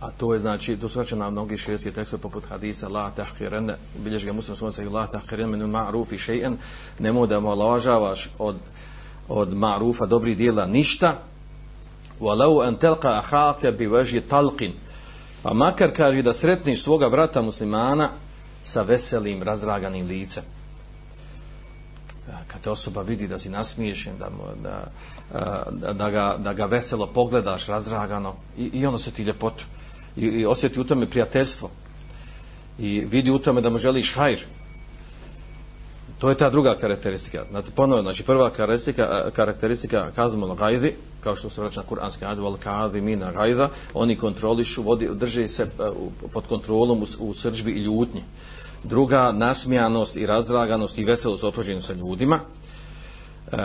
a 0.00 0.10
to 0.10 0.34
je 0.34 0.40
znači 0.40 0.76
to 0.76 0.88
se 0.88 1.16
na 1.16 1.30
mnogi 1.30 1.56
širijski 1.56 1.92
tekstove 1.92 2.22
poput 2.22 2.44
hadisa 2.48 2.88
la 2.88 3.10
tahqiran 3.16 3.72
bilježi 3.98 4.26
ga 4.26 4.32
muslim 4.32 4.56
sunca 4.56 4.82
i 4.82 4.88
la 4.88 5.06
tahqiran 5.06 5.46
min 5.46 5.60
ma'ruf 5.60 6.12
shay'an 6.12 6.56
nemo 6.98 7.26
da 7.26 7.40
malažavaš 7.40 8.30
od 8.38 8.56
od 9.28 9.54
ma'rufa 9.54 10.06
dobri 10.06 10.34
djela 10.34 10.66
ništa. 10.66 11.14
Walau 12.20 12.66
an 12.66 12.76
talqa 12.76 13.18
akhaka 13.18 13.70
bi 13.70 13.86
wajhi 13.86 14.22
talqin 14.28 14.72
pa 15.42 15.54
makar 15.54 15.92
kaže 15.96 16.22
da 16.22 16.32
sretniš 16.32 16.82
svoga 16.82 17.08
brata 17.08 17.42
muslimana 17.42 18.08
sa 18.64 18.82
veselim 18.82 19.42
razraganim 19.42 20.06
licem. 20.06 20.44
Kad 22.46 22.60
te 22.60 22.70
osoba 22.70 23.02
vidi 23.02 23.28
da 23.28 23.38
si 23.38 23.48
nasmiješen, 23.48 24.18
da, 24.18 24.30
da, 24.62 24.84
da, 25.32 25.92
da, 25.92 26.10
ga, 26.10 26.36
da 26.38 26.52
ga 26.52 26.66
veselo 26.66 27.06
pogledaš, 27.06 27.66
razdragano, 27.66 28.34
i, 28.58 28.70
i 28.72 28.86
ono 28.86 28.98
se 28.98 29.10
ti 29.10 29.22
ljepotu. 29.22 29.64
I, 30.16 30.26
I 30.26 30.46
osjeti 30.46 30.80
u 30.80 30.84
tome 30.84 31.10
prijateljstvo. 31.10 31.70
I 32.78 33.00
vidi 33.00 33.30
u 33.30 33.38
tome 33.38 33.60
da 33.60 33.70
mu 33.70 33.78
želiš 33.78 34.14
hajr. 34.14 34.44
To 36.18 36.28
je 36.28 36.34
ta 36.34 36.50
druga 36.50 36.76
karakteristika. 36.76 37.44
Znači, 37.50 37.70
ponovno, 37.70 38.02
znači 38.02 38.22
prva 38.22 38.50
karakteristika, 38.50 39.22
eh, 39.26 39.30
karakteristika 39.30 40.10
kazmul 40.14 40.54
gajdi, 40.54 40.94
kao 41.20 41.36
što 41.36 41.50
se 41.50 41.60
vraća 41.60 41.80
na 41.80 41.86
kuranski 41.86 42.24
ajde 42.24 42.42
wal 42.42 42.56
kazi 42.56 43.00
mina 43.00 43.32
gajda, 43.32 43.68
oni 43.94 44.16
kontrolišu, 44.16 44.82
vodi, 44.82 45.08
drže 45.14 45.48
se 45.48 45.62
eh, 45.62 45.90
pod 46.32 46.46
kontrolom 46.46 47.02
u, 47.02 47.06
u 47.18 47.34
srđbi 47.34 47.70
i 47.70 47.82
ljutnji 47.82 48.22
druga 48.84 49.32
nasmijanost 49.32 50.16
i 50.16 50.26
razdraganost 50.26 50.98
i 50.98 51.04
veselost 51.04 51.44
opođenju 51.44 51.82
sa 51.82 51.92
ljudima 51.92 52.38
e, 53.52 53.56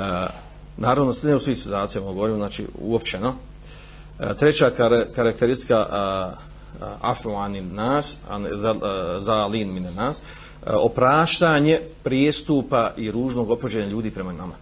naravno 0.79 1.13
ne 1.23 1.35
u 1.35 1.39
svih 1.39 1.57
situacijama 1.57 2.11
govorimo, 2.11 2.37
znači 2.37 2.67
uopćeno. 2.81 3.33
E, 4.19 4.33
treća 4.39 4.69
kar 4.69 5.03
karakteristika 5.15 5.87
e, 5.91 5.95
e, 5.95 6.87
afuanin 7.01 7.75
nas 7.75 8.17
za, 8.51 8.69
e, 8.69 9.19
za 9.19 9.33
alin 9.33 9.73
mine 9.73 9.91
nas 9.91 10.21
opraštanje 10.65 11.81
prijestupa 12.03 12.93
i 12.97 13.11
ružnog 13.11 13.51
opođenja 13.51 13.85
ljudi 13.85 14.11
prema 14.11 14.33
nama. 14.33 14.53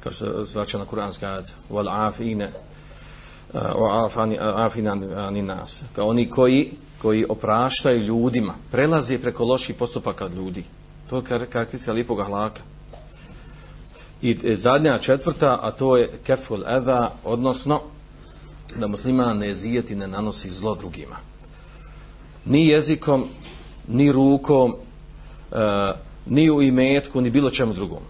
Kao 0.00 0.12
što 0.12 0.24
se 0.24 0.52
zvača 0.52 0.78
na 0.78 0.84
kuranski 0.84 1.26
ad 1.26 1.50
wal 1.70 2.08
afine 2.08 2.50
o 3.74 4.08
afina 4.56 4.94
ni 5.30 5.42
nas. 5.42 5.82
Kao 5.94 6.08
oni 6.08 6.30
koji 6.30 6.72
koji 7.02 7.26
opraštaju 7.28 8.02
ljudima 8.02 8.54
prelaze 8.70 9.18
preko 9.18 9.44
loših 9.44 9.76
postupaka 9.76 10.26
ljudi. 10.26 10.64
To 11.10 11.16
je 11.16 11.22
karakteristika 11.22 11.92
lipog 11.92 12.20
ahlaka 12.20 12.62
i 14.22 14.38
e, 14.44 14.56
zadnja 14.56 14.98
četvrta 14.98 15.58
a 15.62 15.70
to 15.70 15.96
je 15.96 16.10
keful 16.26 16.64
eda 16.66 17.14
odnosno 17.24 17.80
da 18.76 18.86
muslima 18.86 19.34
ne 19.34 19.54
zijeti 19.54 19.94
ne 19.94 20.08
nanosi 20.08 20.50
zlo 20.50 20.74
drugima. 20.74 21.16
Ni 22.44 22.66
jezikom 22.66 23.28
ni 23.88 24.12
rukom 24.12 24.74
e, 25.52 25.92
ni 26.26 26.50
u 26.50 26.62
imetku 26.62 27.20
ni 27.20 27.30
bilo 27.30 27.50
čemu 27.50 27.74
drugom. 27.74 28.02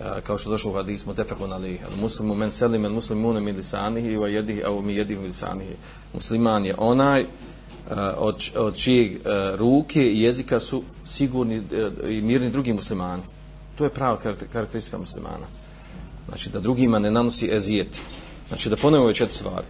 E, 0.00 0.20
kao 0.22 0.38
što 0.38 0.50
došlo 0.50 0.70
u 0.70 0.74
hadismu, 0.74 1.12
mutafakun 1.12 1.52
ali 1.52 1.80
muslimu 2.00 2.34
men 2.34 2.52
selim 2.52 2.82
men 2.82 2.92
muslimune 2.92 3.40
mi 3.40 3.52
lisanihi 3.52 4.16
wa 4.16 4.26
jedih, 4.26 4.62
au 4.66 4.82
mi 4.82 4.94
jedih 4.94 5.18
min 5.18 5.26
lisanihi. 5.26 5.74
Musliman 6.14 6.64
je 6.64 6.74
onaj 6.78 7.20
e, 7.20 7.26
od, 8.16 8.50
od 8.56 8.76
čijeg 8.76 9.12
ruke 9.54 10.02
i 10.02 10.22
jezika 10.22 10.60
su 10.60 10.82
sigurni 11.04 11.62
i 12.08 12.20
mirni 12.20 12.50
drugi 12.50 12.72
muslimani 12.72 13.22
to 13.78 13.84
je 13.84 13.90
prava 13.90 14.18
karakteristika 14.52 14.98
muslimana 14.98 15.46
znači 16.28 16.50
da 16.50 16.60
drugima 16.60 16.98
ne 16.98 17.10
nanosi 17.10 17.50
ezijet 17.52 18.00
znači 18.48 18.70
da 18.70 18.76
ponovimo 18.76 19.04
ove 19.04 19.14
četiri 19.14 19.36
stvari 19.36 19.66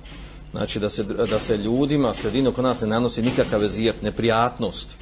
znači 0.52 0.80
da 0.80 0.88
se, 0.88 1.04
da 1.04 1.38
se 1.38 1.56
ljudima 1.56 2.14
sredino 2.14 2.50
oko 2.50 2.62
nas 2.62 2.80
ne 2.80 2.86
nanosi 2.86 3.22
nikakav 3.22 3.64
ezijet 3.64 4.02
neprijatnost 4.02 4.96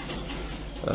e, 0.87 0.91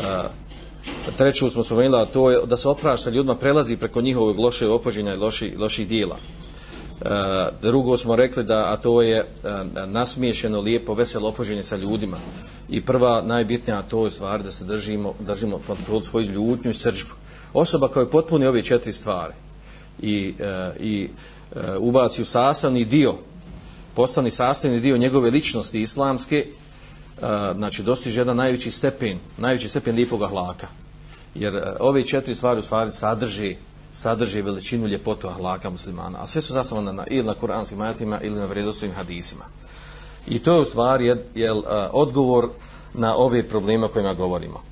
treću 1.17 1.49
smo 1.49 1.63
spomenuli, 1.63 2.01
a 2.01 2.05
to 2.05 2.31
je 2.31 2.45
da 2.45 2.57
se 2.57 2.69
oprašta 2.69 3.09
ljudima 3.09 3.35
prelazi 3.35 3.77
preko 3.77 4.01
njihovog 4.01 4.39
loše 4.39 4.67
opođenja 4.67 5.13
i 5.13 5.17
loši, 5.17 5.53
loših 5.57 5.87
dijela. 5.87 6.17
E, 7.01 7.05
drugo 7.61 7.97
smo 7.97 8.15
rekli 8.15 8.43
da 8.43 8.73
a 8.73 8.77
to 8.77 9.01
je 9.01 9.17
e, 9.17 9.25
nasmiješeno, 9.87 10.61
lijepo, 10.61 10.93
veselo 10.93 11.29
opođenje 11.29 11.63
sa 11.63 11.75
ljudima. 11.75 12.17
I 12.69 12.81
prva, 12.81 13.21
najbitnija, 13.21 13.79
a 13.79 13.81
to 13.81 14.05
je 14.05 14.11
stvar 14.11 14.43
da 14.43 14.51
se 14.51 14.65
držimo, 14.65 15.13
držimo 15.19 15.59
pod 15.87 16.05
svoju 16.05 16.31
ljutnju 16.31 16.71
i 16.71 16.73
srđbu. 16.73 17.13
Osoba 17.53 17.88
koja 17.88 18.03
je 18.03 18.09
potpuni 18.09 18.45
ove 18.45 18.63
četiri 18.63 18.93
stvari 18.93 19.33
i, 20.01 20.33
e, 20.39 20.71
i 20.79 21.09
e, 21.55 21.77
ubaci 21.77 22.21
u 22.21 22.25
sastavni 22.25 22.85
dio, 22.85 23.15
postani 23.95 24.31
sastavni 24.31 24.79
dio 24.79 24.97
njegove 24.97 25.31
ličnosti 25.31 25.81
islamske, 25.81 26.45
e, 26.45 27.53
znači 27.55 27.83
dostiže 27.83 28.21
jedan 28.21 28.38
najveći 28.38 28.71
stepen, 28.71 29.17
najveći 29.38 29.69
stepen 29.69 29.95
lijepog 29.95 30.23
ahlaka. 30.23 30.67
Jer 31.35 31.55
e, 31.55 31.75
ove 31.79 32.05
četiri 32.05 32.35
stvari 32.35 32.59
u 32.59 32.63
stvari 32.63 32.91
sadrži 32.91 33.55
sadrži 33.93 34.41
veličinu 34.41 34.88
ljepotu 34.88 35.27
ahlaka 35.27 35.69
muslimana, 35.69 36.21
a 36.21 36.27
sve 36.27 36.41
su 36.41 36.53
zasnovane 36.53 36.93
na, 36.93 37.03
ili 37.07 37.27
na 37.27 37.33
kuranskim 37.33 37.81
ajatima 37.81 38.19
ili 38.21 38.35
na 38.35 38.45
vredostovim 38.45 38.95
hadisima. 38.95 39.45
I 40.27 40.39
to 40.39 40.53
je 40.53 40.62
u 40.62 40.65
stvari 40.65 41.05
jel, 41.05 41.17
jel, 41.35 41.62
odgovor 41.91 42.49
na 42.93 43.15
ove 43.15 43.47
probleme 43.47 43.85
o 43.85 43.88
kojima 43.88 44.13
govorimo. 44.13 44.63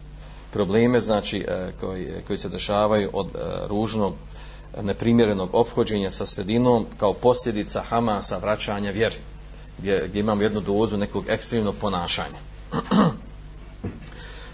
Probleme 0.53 0.99
znači 0.99 1.45
e, 1.47 1.71
koji, 1.79 2.07
koji 2.27 2.39
se 2.39 2.49
dešavaju 2.49 3.09
od 3.13 3.27
e, 3.27 3.39
ružnog 3.67 4.13
neprimjerenog 4.81 5.49
ophođenja 5.53 6.11
sa 6.11 6.25
sredinom 6.25 6.85
kao 6.97 7.13
posljedica 7.13 7.81
Hamasa 7.81 8.37
vraćanja 8.37 8.91
vjeri 8.91 9.15
gdje, 9.77 10.05
gdje 10.07 10.19
imamo 10.19 10.41
jednu 10.41 10.61
dozu 10.61 10.97
nekog 10.97 11.25
ekstremnog 11.29 11.75
ponašanja. 11.81 12.39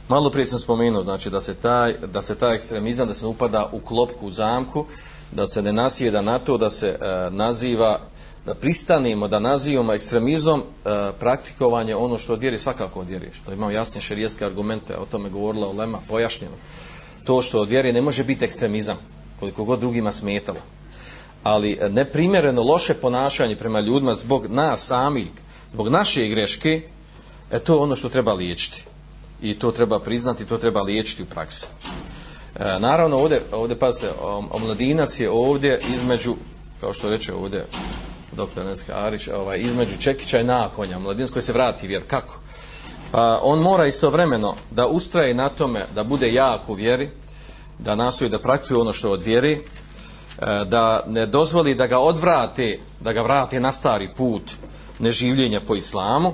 Malo 0.07 0.31
prije 0.31 0.45
sam 0.45 0.59
spomenuo, 0.59 1.03
znači 1.03 1.29
da 1.29 1.41
se 1.41 1.53
taj, 1.53 1.93
da 1.93 2.21
se 2.21 2.35
taj 2.35 2.55
ekstremizam, 2.55 3.07
da 3.07 3.13
se 3.13 3.25
upada 3.25 3.69
u 3.71 3.79
klopku, 3.79 4.27
u 4.27 4.31
zamku, 4.31 4.85
da 5.31 5.47
se 5.47 5.61
ne 5.61 5.73
nasjeda 5.73 6.21
na 6.21 6.39
to, 6.39 6.57
da 6.57 6.69
se 6.69 6.87
e, 6.87 7.29
naziva, 7.31 7.99
da 8.45 8.53
pristanemo, 8.53 9.27
da 9.27 9.39
nazivamo 9.39 9.93
ekstremizom 9.93 10.61
e, 10.61 11.11
praktikovanje 11.19 11.95
ono 11.95 12.17
što 12.17 12.33
odvjeri 12.33 12.59
svakako 12.59 12.99
odvjeri. 12.99 13.29
Što 13.33 13.53
imamo 13.53 13.71
jasne 13.71 14.01
šerijeske 14.01 14.45
argumente, 14.45 14.97
o 14.97 15.05
tome 15.05 15.29
govorila 15.29 15.67
Olema, 15.67 15.99
pojašnjeno. 16.09 16.55
To 17.23 17.41
što 17.41 17.61
odvjeri 17.61 17.93
ne 17.93 18.01
može 18.01 18.23
biti 18.23 18.45
ekstremizam, 18.45 18.97
koliko 19.39 19.63
god 19.63 19.79
drugima 19.79 20.11
smetalo 20.11 20.59
ali 21.43 21.77
e, 21.81 21.89
neprimjereno 21.89 22.63
loše 22.63 22.93
ponašanje 22.93 23.55
prema 23.55 23.79
ljudima 23.79 24.15
zbog 24.15 24.47
nas 24.47 24.85
samih, 24.85 25.27
zbog 25.73 25.87
naše 25.87 26.27
greške, 26.27 26.81
e 27.51 27.59
to 27.59 27.73
je 27.73 27.79
ono 27.79 27.95
što 27.95 28.09
treba 28.09 28.33
liječiti. 28.33 28.83
I 29.41 29.59
to 29.59 29.71
treba 29.71 29.99
priznati, 29.99 30.45
to 30.45 30.57
treba 30.57 30.81
liječiti 30.81 31.23
u 31.23 31.25
praksi. 31.25 31.67
E, 32.55 32.79
naravno, 32.79 33.17
ovdje, 33.17 33.41
ovdje 33.51 33.79
pa 33.79 33.91
se, 33.91 34.11
omladinac 34.51 35.19
je 35.19 35.29
ovdje 35.29 35.81
između, 35.93 36.35
kao 36.81 36.93
što 36.93 37.09
reče 37.09 37.33
ovdje 37.33 37.65
doktor 38.35 38.65
Neska 38.65 38.93
Arić, 38.95 39.27
ovaj, 39.27 39.59
između 39.59 39.97
Čekića 39.97 40.39
i 40.39 40.43
Nakonja, 40.43 40.99
mladinac 40.99 41.31
koji 41.31 41.43
se 41.43 41.53
vrati 41.53 41.87
vjer, 41.87 42.03
kako? 42.07 42.39
Pa 43.11 43.39
on 43.43 43.59
mora 43.59 43.87
istovremeno 43.87 44.55
da 44.71 44.87
ustraje 44.87 45.33
na 45.33 45.49
tome 45.49 45.85
da 45.95 46.03
bude 46.03 46.33
jak 46.33 46.69
u 46.69 46.73
vjeri, 46.73 47.09
da 47.79 47.95
nastoji 47.95 48.29
da 48.29 48.39
praktikuje 48.39 48.79
ono 48.79 48.93
što 48.93 49.11
od 49.11 49.23
vjeri, 49.23 49.51
e, 49.51 49.61
da 50.65 51.03
ne 51.07 51.25
dozvoli 51.25 51.75
da 51.75 51.87
ga 51.87 51.99
odvrate, 51.99 52.79
da 52.99 53.13
ga 53.13 53.21
vrate 53.21 53.59
na 53.59 53.71
stari 53.71 54.09
put 54.17 54.51
neživljenja 54.99 55.61
po 55.61 55.75
islamu 55.75 56.33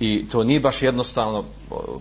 i 0.00 0.24
to 0.32 0.44
nije 0.44 0.60
baš 0.60 0.82
jednostavno 0.82 1.44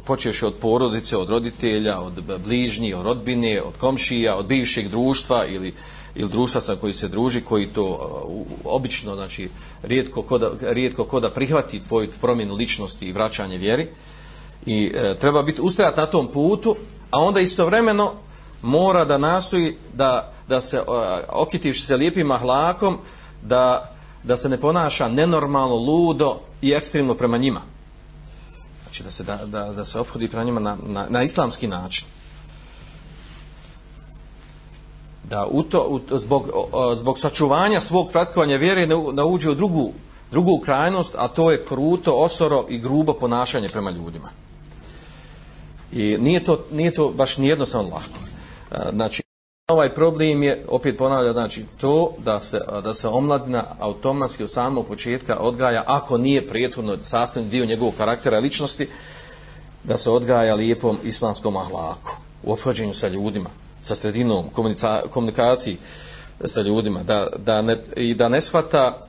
počeš 0.05 0.43
od 0.43 0.53
porodice, 0.53 1.17
od 1.17 1.29
roditelja, 1.29 1.99
od 1.99 2.23
bližnji, 2.45 2.93
od 2.93 3.05
rodbine, 3.05 3.61
od 3.61 3.73
komšija, 3.77 4.35
od 4.35 4.45
bivšeg 4.45 4.87
društva 4.87 5.45
ili, 5.45 5.73
ili 6.15 6.29
društva 6.29 6.61
sa 6.61 6.75
koji 6.75 6.93
se 6.93 7.07
druži, 7.07 7.41
koji 7.41 7.67
to 7.67 7.83
uh, 7.83 8.47
obično, 8.63 9.15
znači, 9.15 9.49
rijetko 9.83 10.21
koda, 10.21 10.51
rijetko 10.61 11.03
koda 11.03 11.29
prihvati 11.29 11.83
tvoju 11.83 12.09
promjenu 12.21 12.55
ličnosti 12.55 13.05
i 13.05 13.11
vraćanje 13.11 13.57
vjeri 13.57 13.87
i 14.65 14.91
uh, 14.95 15.19
treba 15.19 15.43
biti 15.43 15.61
ustrajati 15.61 15.99
na 15.99 16.05
tom 16.05 16.27
putu, 16.31 16.75
a 17.11 17.19
onda 17.19 17.39
istovremeno 17.39 18.13
mora 18.61 19.05
da 19.05 19.17
nastoji 19.17 19.77
da, 19.93 20.33
da 20.47 20.61
se, 20.61 20.81
uh, 20.81 20.85
okitivši 21.29 21.85
se 21.85 21.95
lijepim 21.95 22.31
ahlakom, 22.31 22.97
da, 23.43 23.93
da 24.23 24.37
se 24.37 24.49
ne 24.49 24.57
ponaša 24.57 25.07
nenormalno, 25.07 25.75
ludo 25.75 26.39
i 26.61 26.71
ekstremno 26.71 27.13
prema 27.13 27.37
njima. 27.37 27.61
Znači 28.83 29.03
da 29.03 29.11
se, 29.11 29.23
da, 29.23 29.39
da, 29.45 29.73
da 29.73 29.85
se 29.85 29.99
obhodi 29.99 30.27
prema 30.27 30.43
njima 30.43 30.59
na, 30.59 30.77
na, 30.85 31.05
na 31.09 31.23
islamski 31.23 31.67
način. 31.67 32.07
Da 35.29 35.47
u 35.51 35.63
to, 35.63 35.79
u, 35.89 36.19
zbog, 36.19 36.49
zbog 36.95 37.19
sačuvanja 37.19 37.79
svog 37.79 38.11
pratkovanja 38.11 38.57
vjere 38.57 38.87
ne, 38.87 39.23
uđe 39.23 39.49
u 39.49 39.55
drugu, 39.55 39.93
drugu 40.31 40.59
krajnost, 40.59 41.15
a 41.17 41.27
to 41.27 41.51
je 41.51 41.65
kruto, 41.65 42.13
osoro 42.13 42.65
i 42.69 42.79
grubo 42.79 43.13
ponašanje 43.13 43.69
prema 43.69 43.91
ljudima. 43.91 44.29
I 45.91 46.17
nije 46.19 46.43
to, 46.43 46.65
nije 46.71 46.95
to 46.95 47.09
baš 47.09 47.37
nijednostavno 47.37 47.89
lako. 47.89 48.19
E, 48.71 48.89
znači, 48.93 49.23
ovaj 49.67 49.93
problem 49.95 50.43
je, 50.43 50.65
opet 50.67 50.97
ponavlja, 50.97 51.33
znači, 51.33 51.65
to 51.77 52.13
da 52.17 52.39
se, 52.39 52.61
da 52.83 52.93
se 52.93 53.07
omladina 53.07 53.63
automatski 53.79 54.43
od 54.43 54.51
samog 54.51 54.87
početka 54.87 55.37
odgaja, 55.39 55.83
ako 55.87 56.17
nije 56.17 56.47
prijetno 56.47 56.97
sastavni 57.03 57.49
dio 57.49 57.65
njegovog 57.65 57.93
karaktera 57.97 58.37
i 58.37 58.41
ličnosti, 58.41 58.87
da 59.83 59.97
se 59.97 60.11
odgaja 60.11 60.55
lijepom 60.55 60.97
islamskom 61.03 61.57
ahlaku, 61.57 62.17
u 62.43 62.53
ophođenju 62.53 62.93
sa 62.93 63.07
ljudima, 63.07 63.49
sa 63.81 63.95
sredinom, 63.95 64.49
komunikaciji 65.09 65.77
sa 66.45 66.61
ljudima, 66.61 67.03
da, 67.03 67.27
da 67.37 67.61
ne, 67.61 67.77
i 67.95 68.15
da 68.15 68.29
ne 68.29 68.41
shvata 68.41 69.07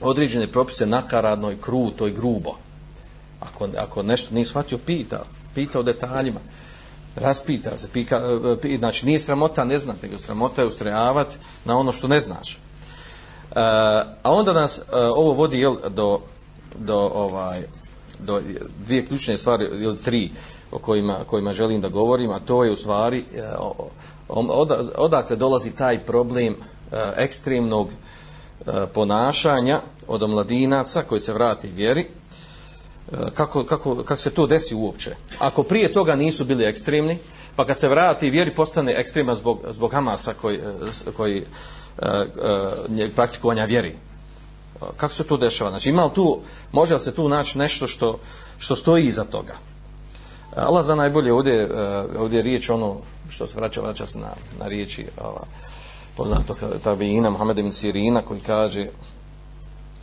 određene 0.00 0.46
propise 0.46 0.86
nakaradno 0.86 1.50
i 1.50 1.56
kruto 1.60 2.06
i 2.06 2.12
grubo. 2.12 2.54
Ako, 3.40 3.68
ako 3.78 4.02
nešto 4.02 4.34
nije 4.34 4.44
shvatio, 4.44 4.78
pita, 4.78 5.24
pita 5.54 5.80
o 5.80 5.82
detaljima 5.82 6.40
raspita 7.16 7.76
se, 7.76 7.88
pika, 7.88 8.20
pita, 8.62 8.78
znači 8.78 9.06
nije 9.06 9.18
sramota 9.18 9.64
ne 9.64 9.78
znati, 9.78 10.06
nego 10.06 10.18
sramota 10.18 10.62
je 10.62 10.66
ustrajavati 10.66 11.36
na 11.64 11.78
ono 11.78 11.92
što 11.92 12.08
ne 12.08 12.20
znaš. 12.20 12.52
E, 12.52 12.58
a 14.22 14.32
onda 14.32 14.52
nas 14.52 14.78
e, 14.78 14.82
ovo 14.92 15.32
vodi 15.32 15.58
jel, 15.58 15.76
do, 15.88 16.20
do, 16.78 16.96
ovaj, 17.14 17.62
do 18.18 18.40
dvije 18.84 19.06
ključne 19.06 19.36
stvari, 19.36 19.64
ili 19.64 19.98
tri, 19.98 20.30
o 20.72 20.78
kojima, 20.78 21.18
kojima 21.26 21.52
želim 21.52 21.80
da 21.80 21.88
govorim, 21.88 22.30
a 22.30 22.40
to 22.40 22.64
je 22.64 22.70
u 22.70 22.76
stvari 22.76 23.24
e, 23.34 23.42
odakle 24.96 25.36
dolazi 25.36 25.70
taj 25.70 25.98
problem 25.98 26.54
e, 26.54 26.96
ekstremnog 27.16 27.88
e, 27.90 28.86
ponašanja 28.94 29.80
od 30.08 30.22
omladinaca 30.22 31.02
koji 31.02 31.20
se 31.20 31.32
vrati 31.32 31.68
vjeri, 31.68 32.06
kako, 33.34 33.64
kako, 33.64 33.96
kako 33.96 34.16
se 34.16 34.30
to 34.30 34.46
desi 34.46 34.74
uopće. 34.74 35.16
Ako 35.38 35.62
prije 35.62 35.92
toga 35.92 36.16
nisu 36.16 36.44
bili 36.44 36.64
ekstremni, 36.64 37.18
pa 37.56 37.66
kad 37.66 37.78
se 37.78 37.88
vrati 37.88 38.30
vjeri 38.30 38.54
postane 38.54 38.92
ekstrema 38.92 39.34
zbog, 39.34 39.60
zbog 39.70 39.92
Hamasa 39.92 40.34
koji, 40.34 40.60
koji 41.16 41.42
praktikovanja 43.14 43.64
vjeri. 43.64 43.94
Kako 44.96 45.14
se 45.14 45.24
to 45.24 45.36
dešava? 45.36 45.70
Znači 45.70 45.88
ima 45.88 46.08
tu, 46.08 46.40
može 46.72 46.94
li 46.94 47.00
se 47.00 47.14
tu 47.14 47.28
naći 47.28 47.58
nešto 47.58 47.86
što, 47.86 48.18
što 48.58 48.76
stoji 48.76 49.06
iza 49.06 49.24
toga? 49.24 49.54
Allah 50.56 50.84
za 50.84 50.94
najbolje 50.94 51.32
ovdje, 51.32 51.62
eh, 51.62 51.68
ovdje 52.18 52.36
je 52.36 52.42
riječ 52.42 52.70
ono 52.70 52.96
što 53.28 53.46
se 53.46 53.56
vraća, 53.56 53.80
vraća 53.80 54.06
se 54.06 54.18
na, 54.18 54.30
na 54.60 54.68
riječi 54.68 55.06
ova, 55.20 55.42
poznato 56.16 56.56
tabijina 56.84 57.30
Muhammed 57.30 57.58
ibn 57.58 57.72
Sirina 57.72 58.22
koji 58.22 58.40
kaže 58.40 58.86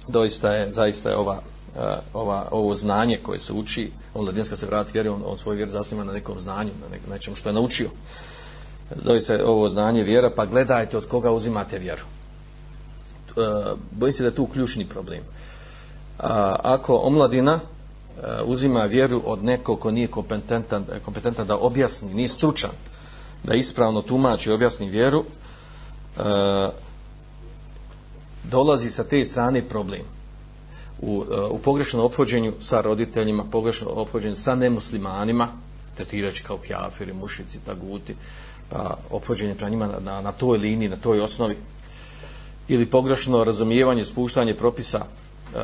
doista 0.07 0.53
je, 0.53 0.71
zaista 0.71 1.09
je 1.09 1.15
ova 1.15 1.41
eh, 1.77 1.97
ova, 2.13 2.47
ovo 2.51 2.75
znanje 2.75 3.17
koje 3.17 3.39
se 3.39 3.53
uči, 3.53 3.91
on 4.13 4.23
mladinska 4.23 4.55
se 4.55 4.65
vrati 4.65 4.91
vjeri, 4.93 5.09
on, 5.09 5.23
on 5.25 5.38
svoj 5.38 5.55
vjer 5.55 5.69
zasniva 5.69 6.03
na 6.03 6.13
nekom 6.13 6.39
znanju, 6.39 6.71
na 6.81 6.89
nek, 6.91 7.01
nečem 7.09 7.35
što 7.35 7.49
je 7.49 7.53
naučio. 7.53 7.89
Doista 8.95 9.33
je 9.33 9.45
ovo 9.45 9.69
znanje 9.69 10.03
vjera, 10.03 10.31
pa 10.35 10.45
gledajte 10.45 10.97
od 10.97 11.07
koga 11.07 11.31
uzimate 11.31 11.79
vjeru. 11.79 12.01
E, 12.01 13.41
bojim 13.91 14.13
se 14.13 14.23
da 14.23 14.29
je 14.29 14.35
tu 14.35 14.47
ključni 14.47 14.85
problem. 14.85 15.21
A, 16.19 16.55
ako 16.63 16.95
omladina 16.95 17.59
Eh, 18.23 18.41
uzima 18.45 18.84
vjeru 18.84 19.21
od 19.25 19.43
nekog 19.43 19.79
ko 19.79 19.91
nije 19.91 20.08
kompetentan, 20.08 20.86
eh, 20.91 20.99
kompetentan 20.99 21.47
da 21.47 21.58
objasni, 21.58 22.13
nije 22.13 22.27
stručan, 22.27 22.71
da 23.43 23.53
ispravno 23.53 24.01
tumači 24.01 24.49
i 24.49 24.53
objasni 24.53 24.89
vjeru, 24.89 25.23
a, 26.17 26.69
dolazi 28.43 28.89
sa 28.89 29.03
te 29.03 29.25
strane 29.25 29.62
problem. 29.69 30.01
U, 31.01 31.23
u 31.49 31.60
pogrešnom 31.60 32.05
ophođenju 32.05 32.53
sa 32.62 32.82
roditeljima, 32.82 33.43
pogrešnom 33.51 33.93
ophođenju 33.95 34.36
sa 34.36 34.55
nemuslimanima, 34.55 35.47
tretirajući 35.95 36.43
kao 36.43 36.58
kjafiri, 36.58 37.13
mušici, 37.13 37.60
taguti, 37.65 38.15
pa 38.69 38.97
ophođenje 39.12 39.55
pra 39.55 39.69
njima 39.69 39.88
na, 39.88 39.99
na, 39.99 40.21
na 40.21 40.32
toj 40.32 40.58
liniji, 40.58 40.89
na 40.89 40.97
toj 40.97 41.21
osnovi, 41.21 41.58
ili 42.67 42.86
pogrešno 42.86 43.43
razumijevanje, 43.43 44.05
spuštanje 44.05 44.53
propisa 44.53 45.05
uh, 45.55 45.62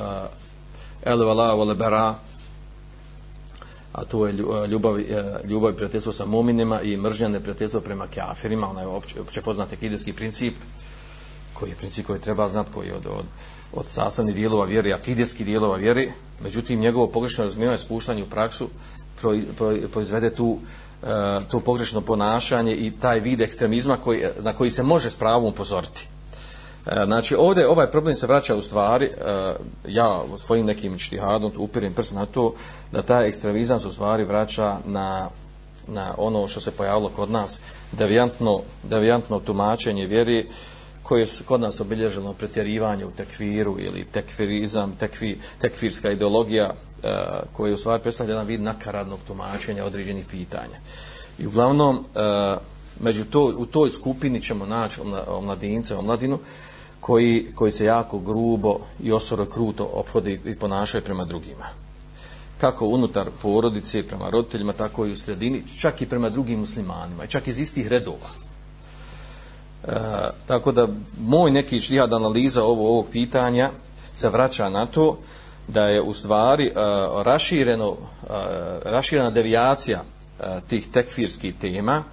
ele 1.06 1.26
vala 1.26 1.54
vole 1.54 1.76
bera, 1.76 2.16
a 3.96 4.06
to 4.06 4.28
je 4.28 4.34
e, 4.34 4.68
ljubav, 4.68 5.00
e, 5.00 5.04
ljubav 5.48 5.72
i 5.72 5.76
prijateljstvo 5.76 6.12
sa 6.14 6.26
muminima 6.26 6.82
i 6.82 6.98
mržnja 6.98 7.28
neprijateljstvo 7.28 7.82
prema 7.82 8.08
kafirima, 8.08 8.70
onaj 8.70 8.86
opće, 8.86 9.22
opće 9.22 9.42
poznat 9.42 9.76
kidijski 9.80 10.14
princip, 10.14 10.56
koji 11.54 11.70
je 11.70 11.76
princip 11.76 12.06
koji 12.06 12.20
treba 12.20 12.48
znati, 12.48 12.72
koji 12.74 12.88
je 12.88 12.96
od, 12.96 13.06
od, 13.06 13.26
od 13.74 13.88
sastavnih 13.88 14.36
dijelova 14.36 14.66
vjeri, 14.66 14.94
akidijski 14.94 15.44
dijelova 15.44 15.78
vjeri, 15.78 16.12
međutim 16.44 16.80
njegovo 16.80 17.08
pogrešno 17.08 17.44
razumijevanje 17.44 17.78
spuštanje 17.78 18.24
u 18.24 18.30
praksu 18.30 18.70
proizvede 19.92 20.30
tu, 20.30 20.58
e, 21.04 21.08
to 21.52 21.60
pogrešno 21.60 22.02
ponašanje 22.02 22.76
i 22.76 22.92
taj 22.92 23.20
vid 23.20 23.42
ekstremizma 23.42 23.98
koji, 23.98 24.24
na 24.40 24.54
koji 24.54 24.72
se 24.72 24.84
može 24.84 25.10
s 25.10 25.16
pravom 25.16 25.46
upozoriti. 25.46 26.08
E, 26.86 27.06
znači 27.06 27.36
ovdje 27.36 27.68
ovaj 27.68 27.92
problem 27.92 28.16
se 28.16 28.28
vraća 28.28 28.56
u 28.56 28.62
stvari, 28.62 29.06
e, 29.06 29.12
ja 29.88 30.22
svojim 30.38 30.66
nekim 30.66 31.00
štihadom 31.00 31.52
upirim 31.58 31.94
prst 31.94 32.14
na 32.14 32.26
to, 32.26 32.54
da 32.92 33.02
taj 33.02 33.28
ekstremizam 33.28 33.80
se 33.80 33.88
u 33.88 33.92
stvari 33.92 34.24
vraća 34.24 34.78
na 34.86 35.30
na 35.88 36.14
ono 36.18 36.48
što 36.48 36.62
se 36.62 36.72
pojavilo 36.72 37.10
kod 37.10 37.32
nas 37.32 37.60
devijantno, 37.92 38.62
devijantno 38.84 39.40
tumačenje 39.40 40.06
vjeri 40.06 40.50
koje 41.04 41.26
su 41.26 41.44
kod 41.44 41.62
nas 41.62 41.80
obilježeno 41.82 42.34
pretjerivanje 42.34 43.06
u 43.06 43.12
tekfiru 43.12 43.76
ili 43.80 44.06
tekfirizam, 44.12 44.96
tekfi, 45.00 45.36
tekfirska 45.62 46.12
ideologija 46.12 46.64
e, 46.64 46.74
koji 47.42 47.50
koja 47.52 47.74
u 47.74 47.78
stvari 47.78 48.04
predstavlja 48.04 48.34
jedan 48.34 48.48
vid 48.48 48.62
nakaradnog 48.62 49.20
tumačenja 49.28 49.86
određenih 49.86 50.26
pitanja. 50.26 50.80
I 51.40 51.48
uglavnom, 51.48 52.06
među 53.00 53.26
to, 53.26 53.54
u 53.58 53.66
toj 53.66 53.92
skupini 53.92 54.42
ćemo 54.42 54.66
naći 54.66 55.02
omladince, 55.28 55.96
omladinu, 55.96 56.40
koji, 57.06 57.46
koji 57.56 57.72
se 57.72 57.86
jako 57.86 58.20
grubo 58.20 58.80
i 59.04 59.12
osoro 59.12 59.46
kruto 59.46 59.90
ophodi 59.94 60.40
i 60.46 60.56
ponašaju 60.56 61.04
prema 61.04 61.26
drugima. 61.26 61.66
Kako 62.58 62.88
unutar 62.88 63.30
porodice, 63.42 64.08
prema 64.08 64.30
roditeljima, 64.30 64.74
tako 64.74 65.06
i 65.06 65.12
u 65.12 65.16
sredini, 65.16 65.64
čak 65.80 66.02
i 66.02 66.10
prema 66.10 66.30
drugim 66.30 66.60
muslimanima, 66.60 67.24
i 67.24 67.28
čak 67.28 67.48
iz 67.48 67.60
istih 67.60 67.88
redova. 67.88 68.30
E, 69.84 69.92
tako 70.48 70.72
da 70.72 70.88
moj 71.22 71.52
neki 71.52 71.82
šlijad 71.82 72.14
analiza 72.14 72.64
ovo, 72.64 72.90
ovog 72.90 73.06
pitanja 73.12 73.70
se 74.14 74.30
vraća 74.30 74.70
na 74.70 74.86
to 74.86 75.18
da 75.68 75.86
je 75.86 76.02
u 76.02 76.14
stvari 76.14 76.66
e, 76.66 76.74
rašireno, 77.24 77.92
e, 77.92 78.28
raširena 78.84 79.30
devijacija 79.30 80.02
e, 80.40 80.62
tih 80.68 80.88
tekfirskih 80.92 81.56
tema 81.62 82.04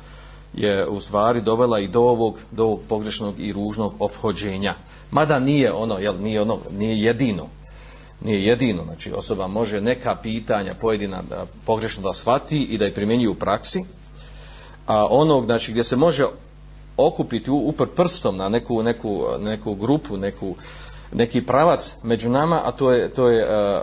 je 0.54 0.86
u 0.88 1.00
stvari 1.00 1.40
dovela 1.40 1.80
i 1.80 1.88
do 1.88 2.00
ovog, 2.00 2.38
do 2.50 2.64
ovog 2.64 2.80
pogrešnog 2.88 3.40
i 3.40 3.52
ružnog 3.52 3.94
obhođenja. 3.98 4.74
Mada 5.10 5.38
nije 5.38 5.72
ono, 5.72 5.98
jel, 5.98 6.14
nije 6.20 6.42
ono, 6.42 6.58
nije 6.70 7.02
jedino. 7.02 7.46
Nije 8.20 8.44
jedino, 8.44 8.84
znači 8.84 9.12
osoba 9.12 9.46
može 9.46 9.80
neka 9.80 10.16
pitanja 10.22 10.74
pojedina 10.80 11.22
da 11.28 11.46
pogrešno 11.66 12.02
da 12.02 12.12
shvati 12.12 12.62
i 12.62 12.78
da 12.78 12.84
je 12.84 12.94
primjenjuje 12.94 13.30
u 13.30 13.34
praksi, 13.34 13.84
a 14.86 15.06
onog, 15.10 15.44
znači, 15.44 15.70
gdje 15.70 15.84
se 15.84 15.96
može 15.96 16.24
okupiti 16.96 17.50
upr 17.50 17.86
prstom 17.96 18.36
na 18.36 18.48
neku, 18.48 18.82
neku, 18.82 19.24
neku 19.38 19.74
grupu, 19.74 20.16
neku, 20.16 20.54
neki 21.12 21.46
pravac 21.46 21.94
među 22.02 22.30
nama, 22.30 22.60
a 22.64 22.72
to 22.72 22.92
je, 22.92 23.10
to 23.10 23.28
je 23.28 23.42
e, 23.42 23.82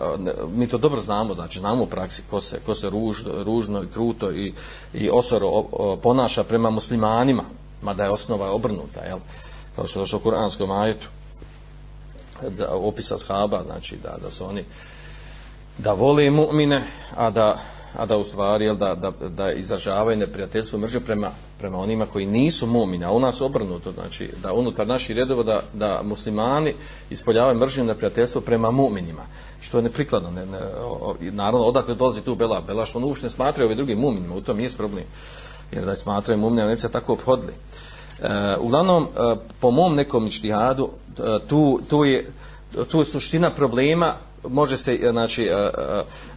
mi 0.55 0.67
to 0.67 0.77
dobro 0.77 1.01
znamo, 1.01 1.33
znači 1.33 1.59
znamo 1.59 1.83
u 1.83 1.87
praksi 1.87 2.23
ko 2.29 2.41
se, 2.41 2.59
ko 2.65 2.75
se 2.75 2.89
ruž, 2.89 3.17
ružno 3.25 3.83
i 3.83 3.87
kruto 3.87 4.31
i, 4.31 4.53
i 4.93 5.09
osoro 5.09 5.63
ponaša 6.03 6.43
prema 6.43 6.69
muslimanima, 6.69 7.43
mada 7.81 8.03
je 8.03 8.09
osnova 8.09 8.51
obrnuta, 8.51 8.99
jel? 9.07 9.19
kao 9.75 9.87
što 9.87 9.99
je 9.99 10.01
došlo 10.01 10.19
u 10.19 10.21
kuranskom 10.21 10.71
ajetu, 10.71 11.07
da 12.49 12.69
opisa 12.69 13.17
shaba, 13.17 13.63
znači 13.65 13.97
da, 14.03 14.17
da 14.23 14.29
su 14.29 14.45
oni 14.45 14.65
da 15.77 15.93
vole 15.93 16.23
mu'mine, 16.23 16.81
a 17.15 17.29
da 17.29 17.59
a 17.97 18.05
da 18.05 18.17
u 18.17 18.23
stvari 18.23 18.65
jel, 18.65 18.75
da, 18.75 18.95
da, 18.95 19.11
da 19.29 19.51
izražavaju 19.51 20.17
neprijateljstvo 20.17 20.79
mržnje 20.79 20.99
prema, 20.99 21.31
prema 21.59 21.77
onima 21.77 22.05
koji 22.05 22.25
nisu 22.25 22.67
mumini, 22.67 23.05
a 23.05 23.11
u 23.11 23.19
nas 23.19 23.41
obrnuto, 23.41 23.91
znači 23.91 24.31
da 24.43 24.53
unutar 24.53 24.87
naših 24.87 25.15
redova 25.15 25.43
da, 25.43 25.61
da 25.73 26.01
muslimani 26.03 26.73
ispoljavaju 27.09 27.57
mržnju 27.57 27.83
neprijateljstvo 27.83 28.41
prema 28.41 28.71
muminima, 28.71 29.21
što 29.61 29.77
je 29.77 29.83
neprikladno. 29.83 30.31
Ne, 30.31 30.45
ne, 30.45 30.57
o, 30.81 31.15
naravno, 31.19 31.65
odakle 31.65 31.95
dolazi 31.95 32.21
tu 32.21 32.35
Bela? 32.35 32.61
Bela 32.61 32.85
što 32.85 32.97
on 32.97 33.03
uopšte 33.03 33.25
ne 33.25 33.29
smatraju 33.29 33.67
ove 33.67 33.75
drugi 33.75 33.95
muminima, 33.95 34.35
u 34.35 34.41
tom 34.41 34.59
je 34.59 34.69
problem. 34.77 35.03
jer 35.71 35.85
da 35.85 35.95
smatraju 35.95 36.39
muminima, 36.39 36.67
ne 36.67 36.75
bi 36.75 36.81
se 36.81 36.91
tako 36.91 37.13
obhodili. 37.13 37.53
E, 37.53 38.55
uglavnom, 38.59 39.03
e, 39.03 39.35
po 39.59 39.71
mom 39.71 39.95
nekom 39.95 40.27
ištihadu, 40.27 40.89
e, 41.19 41.39
tu, 41.47 41.79
tu, 41.89 42.05
je, 42.05 42.31
tu 42.91 42.99
je 42.99 43.05
suština 43.05 43.53
problema 43.55 44.15
može 44.47 44.77
se 44.77 44.93
eh, 44.93 45.11
znači 45.11 45.43
eh, 45.43 45.69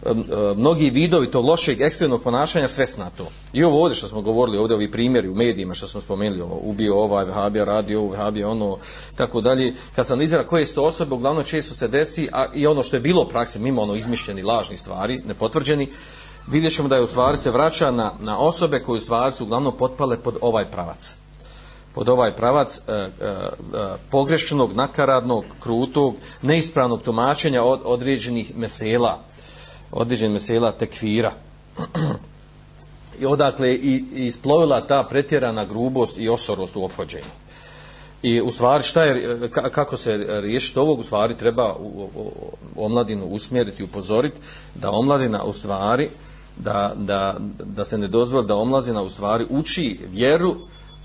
eh, 0.05 0.15
mnogi 0.55 0.89
vidovi 0.89 1.31
to 1.31 1.41
lošeg 1.41 1.81
ekstremnog 1.81 2.23
ponašanja 2.23 2.67
svest 2.67 2.97
na 2.97 3.09
to. 3.09 3.27
I 3.53 3.63
ovo 3.63 3.81
ovdje 3.81 3.95
što 3.95 4.07
smo 4.07 4.21
govorili, 4.21 4.57
ovdje 4.57 4.75
ovi 4.75 4.91
primjeri 4.91 5.29
u 5.29 5.35
medijima 5.35 5.73
što 5.73 5.87
smo 5.87 6.01
spomenuli, 6.01 6.41
ovo, 6.41 6.59
ubio 6.63 6.95
ovaj 6.95 7.25
Vahabija, 7.25 7.65
radio 7.65 7.99
ovo 7.99 8.09
Vahabija, 8.09 8.49
ono, 8.49 8.77
tako 9.15 9.41
dalje. 9.41 9.73
Kad 9.95 10.07
sam 10.07 10.21
izra 10.21 10.43
koje 10.43 10.65
su 10.65 10.75
to 10.75 10.83
osobe, 10.83 11.15
uglavnom 11.15 11.43
često 11.43 11.75
se 11.75 11.87
desi, 11.87 12.29
a 12.33 12.45
i 12.53 12.67
ono 12.67 12.83
što 12.83 12.95
je 12.95 12.99
bilo 12.99 13.21
u 13.21 13.29
praksi, 13.29 13.59
mimo 13.59 13.81
ono 13.81 13.95
izmišljeni 13.95 14.43
lažni 14.43 14.77
stvari, 14.77 15.21
nepotvrđeni, 15.27 15.89
vidjet 16.47 16.73
ćemo 16.73 16.87
da 16.87 16.95
je 16.95 17.01
u 17.01 17.07
stvari 17.07 17.37
se 17.37 17.51
vraća 17.51 17.91
na, 17.91 18.11
na 18.19 18.37
osobe 18.37 18.79
koje 18.79 18.97
u 18.97 19.01
stvari 19.01 19.35
su 19.35 19.43
uglavnom 19.43 19.77
potpale 19.77 20.17
pod 20.17 20.37
ovaj 20.41 20.65
pravac 20.65 21.15
pod 21.93 22.09
ovaj 22.09 22.35
pravac 22.35 22.77
e, 22.77 22.91
e, 22.91 22.97
e, 22.97 23.07
pogrešnog, 24.11 24.73
nakaradnog, 24.73 25.45
krutog, 25.59 26.15
neispravnog 26.41 27.01
tumačenja 27.01 27.63
od 27.63 27.81
određenih 27.85 28.51
mesela, 28.55 29.19
određenih 29.91 30.33
mesela 30.33 30.71
tekvira. 30.71 31.31
I 33.19 33.25
odakle 33.25 33.73
i, 33.73 34.05
i 34.15 34.25
isplovila 34.25 34.81
ta 34.87 35.03
pretjerana 35.03 35.65
grubost 35.65 36.17
i 36.17 36.29
osorost 36.29 36.75
u 36.75 36.83
obhođenju. 36.83 37.33
I 38.23 38.41
u 38.41 38.51
stvari 38.51 38.83
šta 38.83 39.03
je, 39.03 39.39
e, 39.45 39.49
kako 39.49 39.97
se 39.97 40.17
riješiti 40.41 40.79
ovog, 40.79 40.99
u 40.99 41.03
stvari 41.03 41.37
treba 41.37 41.73
u, 41.73 42.09
u, 42.15 42.31
u 42.75 42.85
omladinu 42.85 43.25
usmjeriti, 43.25 43.83
upozoriti 43.83 44.37
da 44.75 44.91
omladina 44.91 45.43
u 45.43 45.53
stvari, 45.53 46.09
da, 46.57 46.93
da, 46.95 47.37
da 47.63 47.85
se 47.85 47.97
ne 47.97 48.07
dozvoli 48.07 48.47
da 48.47 48.55
omladina 48.55 49.01
u 49.01 49.09
stvari 49.09 49.45
uči 49.49 49.99
vjeru 50.11 50.55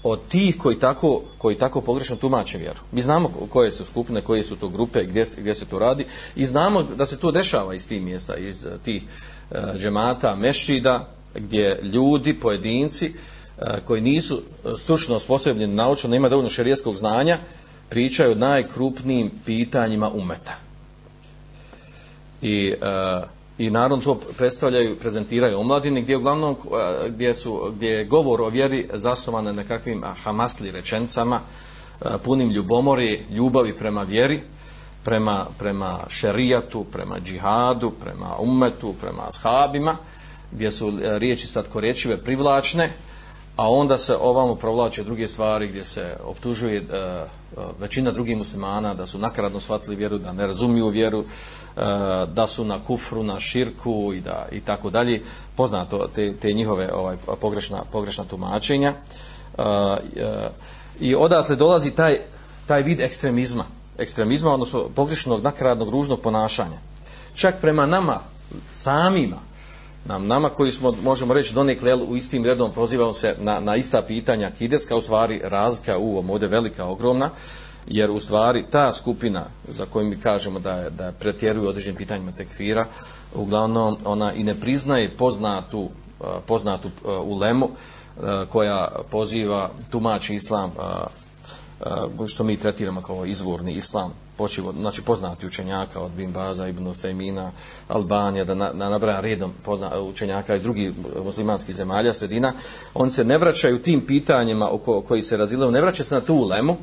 od 0.03 0.21
tih 0.29 0.57
koji 0.59 0.79
tako, 0.79 1.23
koji 1.39 1.59
tako 1.59 1.81
pogrešno 1.81 2.17
tumače 2.17 2.59
vjeru. 2.59 2.81
Mi 2.93 3.01
znamo 3.01 3.31
koje 3.51 3.71
su 3.71 3.85
skupine, 3.85 4.21
koje 4.21 4.43
su 4.43 4.57
to 4.57 4.69
grupe, 4.69 5.05
gdje, 5.05 5.25
gdje 5.39 5.55
se 5.55 5.65
to 5.65 5.79
radi 5.79 6.07
i 6.37 6.45
znamo 6.45 6.83
da 6.83 7.07
se 7.07 7.17
to 7.17 7.31
dešava 7.31 7.75
iz 7.75 7.89
tih 7.89 8.03
mjesta, 8.03 8.37
iz 8.37 8.67
eh, 8.67 8.71
tih 8.85 9.03
e, 9.51 9.59
džemata, 9.79 10.37
mešćida, 10.37 11.09
gdje 11.35 11.81
ljudi, 11.83 12.35
pojedinci, 12.35 13.07
e, 13.07 13.65
koji 13.85 14.01
nisu 14.01 14.43
stručno 14.77 15.17
osposobljeni 15.17 15.75
naučno, 15.75 16.11
nema 16.11 16.29
dovoljno 16.29 16.51
šerijskog 16.51 16.97
znanja, 16.97 17.39
pričaju 17.89 18.33
o 18.33 18.35
najkrupnijim 18.35 19.31
pitanjima 19.45 20.11
umeta. 20.11 20.57
I 22.43 22.75
e, 22.83 23.38
i 23.59 23.71
naravno 23.71 23.97
to 23.97 24.15
predstavljaju, 24.37 24.97
prezentiraju 24.97 25.61
omladini 25.61 26.03
gdje 26.03 26.17
uglavnom 26.17 26.57
gdje, 27.09 27.35
su, 27.35 27.73
gdje 27.77 27.89
je 27.89 28.05
govor 28.05 28.41
o 28.41 28.49
vjeri 28.49 28.89
zasnovan 28.93 29.45
na 29.45 29.53
nekakvim 29.53 30.05
hamasli 30.23 30.71
rečencama, 30.71 31.41
punim 32.25 32.51
ljubomori, 32.51 33.21
ljubavi 33.31 33.77
prema 33.77 34.03
vjeri, 34.03 34.41
prema, 35.05 35.47
prema 35.59 35.99
šerijatu, 36.09 36.85
prema 36.85 37.21
džihadu, 37.21 37.91
prema 37.91 38.37
umetu, 38.39 38.95
prema 39.01 39.23
ashabima, 39.29 39.97
gdje 40.53 40.71
su 40.71 40.89
e, 40.89 41.19
riječi 41.19 41.47
slatkorečive 41.47 42.23
privlačne, 42.23 42.91
a 43.57 43.71
onda 43.71 43.99
se 43.99 44.17
ovamo 44.17 44.55
provlače 44.55 45.05
druge 45.05 45.29
stvari 45.29 45.69
gdje 45.69 45.85
se 45.85 46.17
optužuje 46.25 46.77
e, 46.77 46.81
e, 46.81 47.25
većina 47.81 48.11
drugih 48.11 48.37
muslimana 48.37 48.95
da 48.95 49.07
su 49.07 49.19
nakaradno 49.19 49.61
shvatili 49.61 49.97
vjeru, 49.97 50.19
da 50.19 50.33
ne 50.33 50.47
razumiju 50.47 50.89
vjeru, 50.89 51.25
E, 51.79 52.27
da 52.27 52.47
su 52.47 52.65
na 52.65 52.85
kufru, 52.85 53.23
na 53.23 53.41
širku 53.41 54.13
i 54.15 54.21
da 54.21 54.47
i 54.53 54.61
tako 54.61 54.91
dalje. 54.91 55.23
Poznato 55.57 56.09
te, 56.15 56.37
te 56.37 56.53
njihove 56.53 56.93
ovaj 56.93 57.17
pogrešna 57.41 57.83
pogrešna 57.93 58.25
tumačenja. 58.25 58.95
E, 59.59 59.63
e, 60.17 60.51
I 61.01 61.15
odatle 61.15 61.57
dolazi 61.57 61.91
taj 61.91 62.19
taj 62.67 62.83
vid 62.83 63.01
ekstremizma, 63.01 63.65
ekstremizma 63.99 64.53
odnosno 64.53 64.89
pogrešnog 64.95 65.43
nakaradnog 65.43 65.89
ružnog 65.89 66.21
ponašanja. 66.21 66.79
Čak 67.35 67.61
prema 67.61 67.87
nama 67.87 68.21
samima 68.75 69.37
nam, 70.05 70.27
nama 70.27 70.49
koji 70.49 70.73
smo, 70.73 70.93
možemo 71.03 71.35
reći, 71.35 71.55
donekle 71.55 71.95
u 71.95 72.17
istim 72.17 72.45
redom 72.45 72.73
prozivamo 72.73 73.13
se 73.13 73.35
na, 73.39 73.61
na 73.61 73.77
ista 73.77 74.03
pitanja 74.03 74.51
kideska, 74.51 74.97
u 74.97 75.01
stvari 75.01 75.41
razlika 75.45 75.99
u 75.99 76.13
ovom 76.13 76.31
ovdje 76.31 76.49
velika, 76.49 76.87
ogromna, 76.87 77.31
jer 77.91 78.11
u 78.11 78.21
stvari 78.21 78.65
ta 78.71 78.93
skupina 78.93 79.45
za 79.69 79.87
koju 79.87 80.07
mi 80.07 80.21
kažemo 80.21 80.59
da, 80.59 80.91
da 80.91 81.13
pretjeruju 81.13 81.69
određenim 81.69 81.97
pitanjima 81.97 82.33
tekfira, 82.33 82.87
uglavnom 83.35 83.97
ona 84.05 84.33
i 84.33 84.45
ne 84.45 84.55
priznaje 84.55 85.17
poznatu, 85.17 85.89
poznatu 86.47 86.91
ulemu 87.25 87.69
koja 88.49 88.89
poziva 89.11 89.71
tumači 89.91 90.35
islam 90.35 90.73
što 92.27 92.45
mi 92.45 92.57
tretiramo 92.57 93.03
kao 93.03 93.27
izvorni 93.27 93.73
islam, 93.73 94.13
počivo, 94.37 94.73
znači 94.73 95.03
poznati 95.03 95.47
učenjaka 95.47 96.01
od 96.01 96.11
Bin 96.11 96.33
Baza, 96.33 96.69
Ibn 96.69 96.87
Uthejmina, 96.87 97.53
Albanija, 97.89 98.45
da 98.45 98.55
na, 98.55 98.71
na 98.75 98.89
nabraja 98.91 99.21
redom 99.21 99.53
pozna, 99.65 100.01
učenjaka 100.01 100.57
i 100.57 100.61
drugi 100.61 100.95
muslimanskih 101.25 101.75
zemalja, 101.75 102.15
sredina, 102.15 102.53
oni 102.95 103.11
se 103.11 103.25
ne 103.25 103.39
vraćaju 103.39 103.83
tim 103.83 104.07
pitanjima 104.07 104.71
oko, 104.71 105.01
koji 105.01 105.23
se 105.23 105.37
razilaju, 105.37 105.71
ne 105.71 105.81
vraćaju 105.81 106.07
se 106.07 106.15
na 106.15 106.21
tu 106.21 106.35
ulemu, 106.35 106.77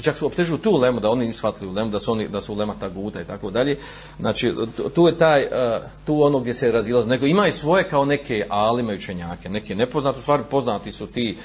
i 0.00 0.02
čak 0.02 0.16
su 0.16 0.26
optežuju 0.26 0.58
tu 0.58 0.70
ulemu, 0.70 1.00
da 1.00 1.10
oni 1.10 1.26
nisu 1.26 1.38
shvatili 1.38 1.70
ulemu, 1.70 1.90
da 1.90 1.98
su, 2.00 2.12
oni, 2.12 2.28
da 2.28 2.40
su 2.40 2.52
ulema 2.52 2.74
ta 2.80 2.88
guta 2.88 3.20
i 3.20 3.24
tako 3.24 3.50
dalje. 3.50 3.76
Znači, 4.20 4.54
tu 4.94 5.06
je 5.06 5.18
taj, 5.18 5.42
eh, 5.42 5.80
tu 6.06 6.22
ono 6.22 6.40
gdje 6.40 6.54
se 6.54 6.72
razilaze, 6.72 7.06
nego 7.06 7.26
ima 7.26 7.48
i 7.48 7.52
svoje 7.52 7.88
kao 7.88 8.04
neke 8.04 8.46
alime 8.48 8.94
učenjake, 8.94 9.48
neke 9.48 9.74
nepoznate, 9.74 10.20
stvari 10.20 10.42
poznati 10.50 10.92
su 10.92 11.06
ti, 11.06 11.36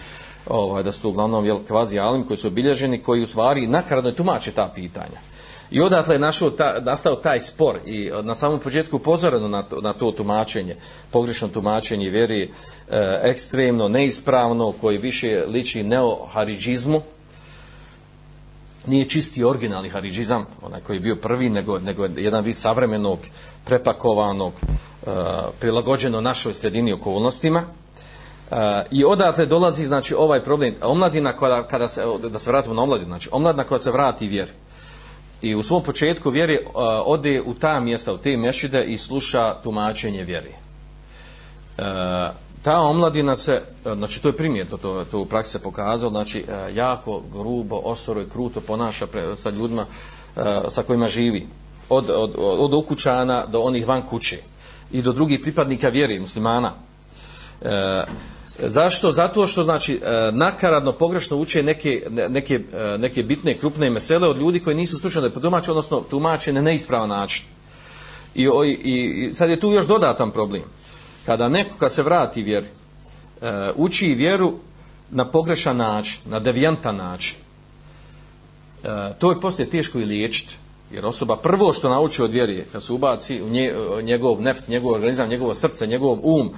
ovaj, 0.50 0.84
da 0.84 0.92
su 0.92 1.02
to 1.02 1.10
uglavnom 1.10 1.46
jel, 1.46 1.60
kvazi 1.68 2.00
alim 2.00 2.24
koji 2.24 2.38
su 2.38 2.48
obilježeni, 2.48 3.04
koji 3.04 3.24
u 3.24 3.28
stvari 3.28 3.68
nakaradno 3.68 4.12
tumače 4.12 4.52
ta 4.52 4.72
pitanja. 4.76 5.20
I 5.72 5.82
odatle 5.82 6.16
je 6.16 6.20
našao 6.20 6.50
ta, 6.50 6.80
nastao 6.82 7.16
taj 7.16 7.42
spor 7.42 7.80
i 7.86 8.08
eh, 8.08 8.24
na 8.24 8.36
samom 8.36 8.60
početku 8.60 8.96
upozoreno 8.96 9.48
na 9.48 9.64
to, 9.64 9.82
na 9.82 9.94
to 9.94 10.12
tumačenje, 10.12 10.76
pogrešno 11.12 11.48
tumačenje 11.48 12.10
vjeri 12.10 12.44
e, 12.44 12.50
ekstremno, 13.24 13.88
neispravno, 13.88 14.72
koji 14.82 14.98
više 14.98 15.44
liči 15.48 15.84
neoharidžizmu, 15.84 17.02
nije 18.88 19.10
čisti 19.10 19.44
originalni 19.44 19.90
haridžizam, 19.90 20.46
onaj 20.62 20.82
koji 20.82 20.96
je 20.96 21.00
bio 21.00 21.16
prvi, 21.16 21.50
nego, 21.50 21.80
nego 21.80 22.06
jedan 22.18 22.44
vid 22.44 22.58
savremenog, 22.58 23.20
prepakovanog, 23.66 24.54
e, 24.64 25.10
prilagođeno 25.60 26.22
našoj 26.22 26.54
sredini 26.54 26.94
okolnostima, 26.94 27.64
E, 28.52 28.84
I 28.92 29.06
odatle 29.06 29.46
dolazi 29.46 29.86
znači 29.86 30.16
ovaj 30.16 30.44
problem. 30.44 30.76
Omladina 30.82 31.34
kada, 31.34 31.64
kada 31.68 31.88
se 31.88 32.04
da 32.30 32.40
se 32.40 32.52
vratimo 32.52 32.76
na 32.76 32.82
omladinu 32.82 33.08
znači 33.08 33.30
omladina 33.32 33.64
koja 33.64 33.80
se 33.80 33.92
vrati 33.92 34.28
vjeri. 34.28 34.52
I 35.42 35.56
u 35.56 35.64
svom 35.64 35.84
početku 35.84 36.30
vjeri 36.30 36.54
e, 36.54 36.60
ode 37.06 37.42
u 37.42 37.54
ta 37.54 37.80
mjesta 37.80 38.14
u 38.14 38.18
te 38.18 38.38
mešide 38.38 38.84
i 38.84 38.98
sluša 38.98 39.56
tumačenje 39.64 40.24
vjeri. 40.24 40.52
E, 41.78 41.82
ta 42.66 42.80
omladina 42.80 43.36
se 43.36 43.62
e, 43.86 43.96
znači 43.96 44.22
to 44.22 44.30
je 44.30 44.38
primjetno 44.38 44.78
to, 44.78 45.06
to 45.12 45.20
u 45.20 45.26
praksi 45.26 45.52
se 45.52 45.60
pokazalo 45.60 46.12
znači 46.12 46.40
e, 46.40 46.76
jako 46.76 47.22
grubo 47.34 47.82
osoro 47.84 48.22
i 48.22 48.30
kruto 48.30 48.62
ponaša 48.62 49.08
pre, 49.08 49.36
sa 49.36 49.50
ljudima 49.50 49.86
e, 50.38 50.42
sa 50.68 50.84
kojima 50.84 51.08
živi 51.08 51.48
od, 51.90 52.10
od, 52.10 52.36
od, 52.38 52.74
ukućana 52.74 53.46
do 53.46 53.60
onih 53.60 53.88
van 53.88 54.02
kuće 54.02 54.38
i 54.92 55.02
do 55.02 55.14
drugih 55.14 55.40
pripadnika 55.40 55.90
vjeri 55.90 56.20
muslimana 56.20 56.72
E, 57.62 58.04
Zašto? 58.60 59.12
Zato 59.12 59.48
što 59.48 59.64
znači 59.64 60.02
nakaradno 60.32 60.92
pogrešno 60.92 61.38
uče 61.38 61.64
neke, 61.64 62.08
neke, 62.10 62.60
neke 62.98 63.24
bitne 63.24 63.58
krupne 63.58 63.90
mesele 63.90 64.28
od 64.28 64.38
ljudi 64.38 64.60
koji 64.60 64.76
nisu 64.76 64.98
stručni 64.98 65.22
da 65.22 65.62
odnosno 65.70 66.02
tumače 66.10 66.54
na 66.54 66.62
neispravan 66.62 67.10
način. 67.10 67.46
I, 68.36 68.44
i, 68.44 68.74
I 68.84 69.34
sad 69.34 69.50
je 69.50 69.60
tu 69.60 69.72
još 69.72 69.88
dodatan 69.88 70.32
problem. 70.32 70.64
Kada 71.26 71.50
neko 71.50 71.76
kad 71.80 71.94
se 71.94 72.04
vrati 72.04 72.44
vjeri, 72.44 72.68
e, 73.42 73.72
uči 73.76 74.06
vjeru 74.06 74.54
na 75.12 75.32
pogrešan 75.32 75.78
način, 75.78 76.22
na 76.26 76.40
devijantan 76.40 76.96
način, 76.96 77.38
e, 78.84 78.88
to 79.20 79.30
je 79.30 79.42
poslije 79.42 79.70
teško 79.70 80.00
i 80.00 80.06
liječiti. 80.06 80.56
Jer 80.92 81.06
osoba 81.06 81.38
prvo 81.38 81.74
što 81.74 81.90
nauči 81.90 82.22
od 82.22 82.32
vjeri, 82.32 82.64
kad 82.72 82.84
se 82.84 82.94
ubaci 82.94 83.42
u 83.42 83.50
nje, 83.50 83.74
e, 84.00 84.04
njegov 84.04 84.42
nefs, 84.42 84.68
njegov 84.68 84.94
organizam, 84.94 85.30
njegovo 85.30 85.54
srce, 85.54 85.88
njegov 85.88 86.18
um, 86.24 86.54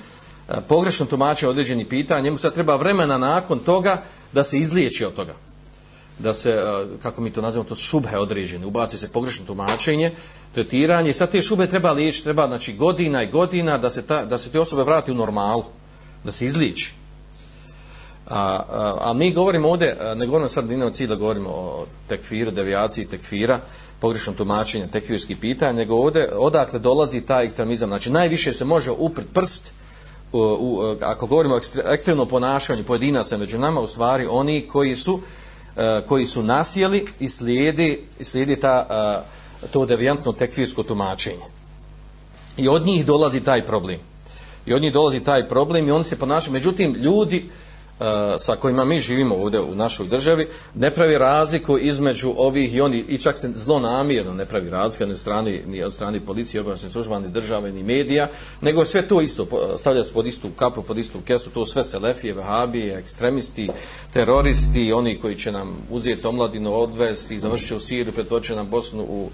e, 0.50 0.54
pogrešno 0.68 1.06
tumače 1.06 1.48
određeni 1.48 1.86
pitanja, 1.86 2.22
njemu 2.22 2.38
sad 2.38 2.54
treba 2.54 2.76
vremena 2.76 3.18
nakon 3.18 3.60
toga 3.60 4.04
da 4.34 4.44
se 4.44 4.60
izliječi 4.60 5.06
od 5.06 5.14
toga. 5.14 5.34
Da 6.20 6.34
se, 6.34 6.50
e, 6.50 6.86
kako 7.04 7.22
mi 7.22 7.32
to 7.32 7.42
nazivamo, 7.42 7.70
to 7.70 7.76
šubhe 7.76 8.18
određene, 8.18 8.66
ubaci 8.66 8.98
se 8.98 9.08
pogrešno 9.08 9.46
tumačenje, 9.46 10.12
tretiranje, 10.54 11.14
sad 11.14 11.32
te 11.32 11.42
šube 11.42 11.68
treba 11.68 11.92
liječiti, 11.92 12.24
treba 12.24 12.48
znači 12.48 12.74
godina 12.74 13.24
i 13.24 13.32
godina 13.32 13.78
da 13.78 13.90
se, 13.90 14.02
ta, 14.02 14.26
da 14.26 14.38
se 14.38 14.50
te 14.50 14.60
osobe 14.60 14.84
vrati 14.84 15.12
u 15.12 15.16
normalu, 15.16 15.64
da 16.24 16.32
se 16.32 16.46
izliči. 16.46 16.94
A, 18.30 18.40
a, 18.70 18.98
a 19.02 19.14
mi 19.14 19.34
govorimo 19.34 19.70
ovdje, 19.70 19.98
ne 20.16 20.26
govorimo 20.26 20.50
sad 20.50 20.70
ni 20.70 20.84
o 20.84 20.90
cilju, 20.90 21.18
govorimo 21.18 21.50
o 21.50 21.86
tekfiru, 22.08 22.52
devijaciji 22.52 23.06
tekfira, 23.06 23.60
pogrešnom 24.00 24.36
tumačenju 24.36 24.88
tekfirskih 24.92 25.38
pitanja, 25.38 25.74
nego 25.74 25.96
ovdje 25.96 26.30
odakle 26.34 26.80
dolazi 26.80 27.22
taj 27.22 27.46
ekstremizam. 27.46 27.90
Znači 27.90 28.12
najviše 28.12 28.54
se 28.54 28.66
može 28.66 28.92
uprit 28.92 29.28
prst 29.34 29.72
u, 30.32 30.40
u, 30.40 30.96
ako 31.02 31.28
govorimo 31.28 31.56
o 31.56 31.58
ekstre, 31.58 31.84
ekstremnom 31.86 32.28
ponašanju 32.28 32.84
pojedinaca 32.84 33.38
među 33.38 33.60
nama, 33.60 33.82
u 33.82 33.88
stvari 33.88 34.28
oni 34.30 34.68
koji 34.68 34.96
su 34.96 35.22
E, 35.78 36.02
koji 36.08 36.28
su 36.28 36.44
nasjeli 36.44 37.06
i 37.20 37.30
slijedi, 37.30 38.06
i 38.20 38.24
slijedi 38.24 38.60
ta, 38.60 38.88
e, 39.64 39.68
to 39.72 39.86
devijantno 39.86 40.34
tekfirsko 40.34 40.84
tumačenje. 40.84 41.46
I 42.58 42.68
od 42.68 42.86
njih 42.86 43.06
dolazi 43.06 43.42
taj 43.42 43.66
problem. 43.66 44.00
I 44.66 44.74
od 44.74 44.82
njih 44.82 44.94
dolazi 44.94 45.20
taj 45.20 45.48
problem 45.48 45.88
i 45.88 45.92
oni 45.92 46.04
se 46.04 46.20
ponašaju. 46.20 46.54
Međutim, 46.54 46.96
ljudi 46.96 47.44
uh, 47.46 47.67
E, 48.00 48.40
sa 48.40 48.56
kojima 48.56 48.86
mi 48.86 49.00
živimo 49.00 49.36
ovdje 49.36 49.62
u 49.62 49.76
našoj 49.76 50.08
državi 50.08 50.48
ne 50.76 50.92
pravi 50.92 51.18
razliku 51.18 51.78
između 51.78 52.34
ovih 52.38 52.76
i 52.76 52.82
oni 52.82 53.06
i 53.08 53.18
čak 53.18 53.38
se 53.38 53.52
zlo 53.54 53.80
namjerno 53.80 54.34
ne 54.34 54.46
pravi 54.46 54.70
razlika 54.70 55.06
ni 55.06 55.12
od 55.12 55.20
strane, 55.20 55.62
ni 55.68 55.84
od 55.84 55.94
strane 55.94 56.20
policije, 56.20 56.62
obavljene 56.62 56.90
služba, 56.90 57.20
ni 57.20 57.28
države, 57.28 57.72
ni 57.72 57.84
medija, 57.84 58.30
nego 58.62 58.86
sve 58.86 59.08
to 59.08 59.22
isto 59.22 59.48
stavlja 59.78 60.04
se 60.04 60.14
pod 60.14 60.28
istu 60.28 60.50
kapu, 60.56 60.82
pod 60.84 60.98
istu 60.98 61.20
kesu, 61.26 61.50
to 61.50 61.66
sve 61.66 61.84
selefije, 61.84 62.34
vahabije, 62.34 62.98
ekstremisti, 62.98 63.70
teroristi, 64.14 64.94
oni 64.94 65.20
koji 65.20 65.36
će 65.36 65.52
nam 65.52 65.78
uzeti 65.92 66.28
omladinu, 66.28 66.74
odvesti, 66.74 67.40
završiti 67.40 67.76
u 67.76 67.80
Siriju, 67.80 68.14
pretoče 68.14 68.56
nam 68.56 68.70
Bosnu 68.70 69.04
u 69.04 69.30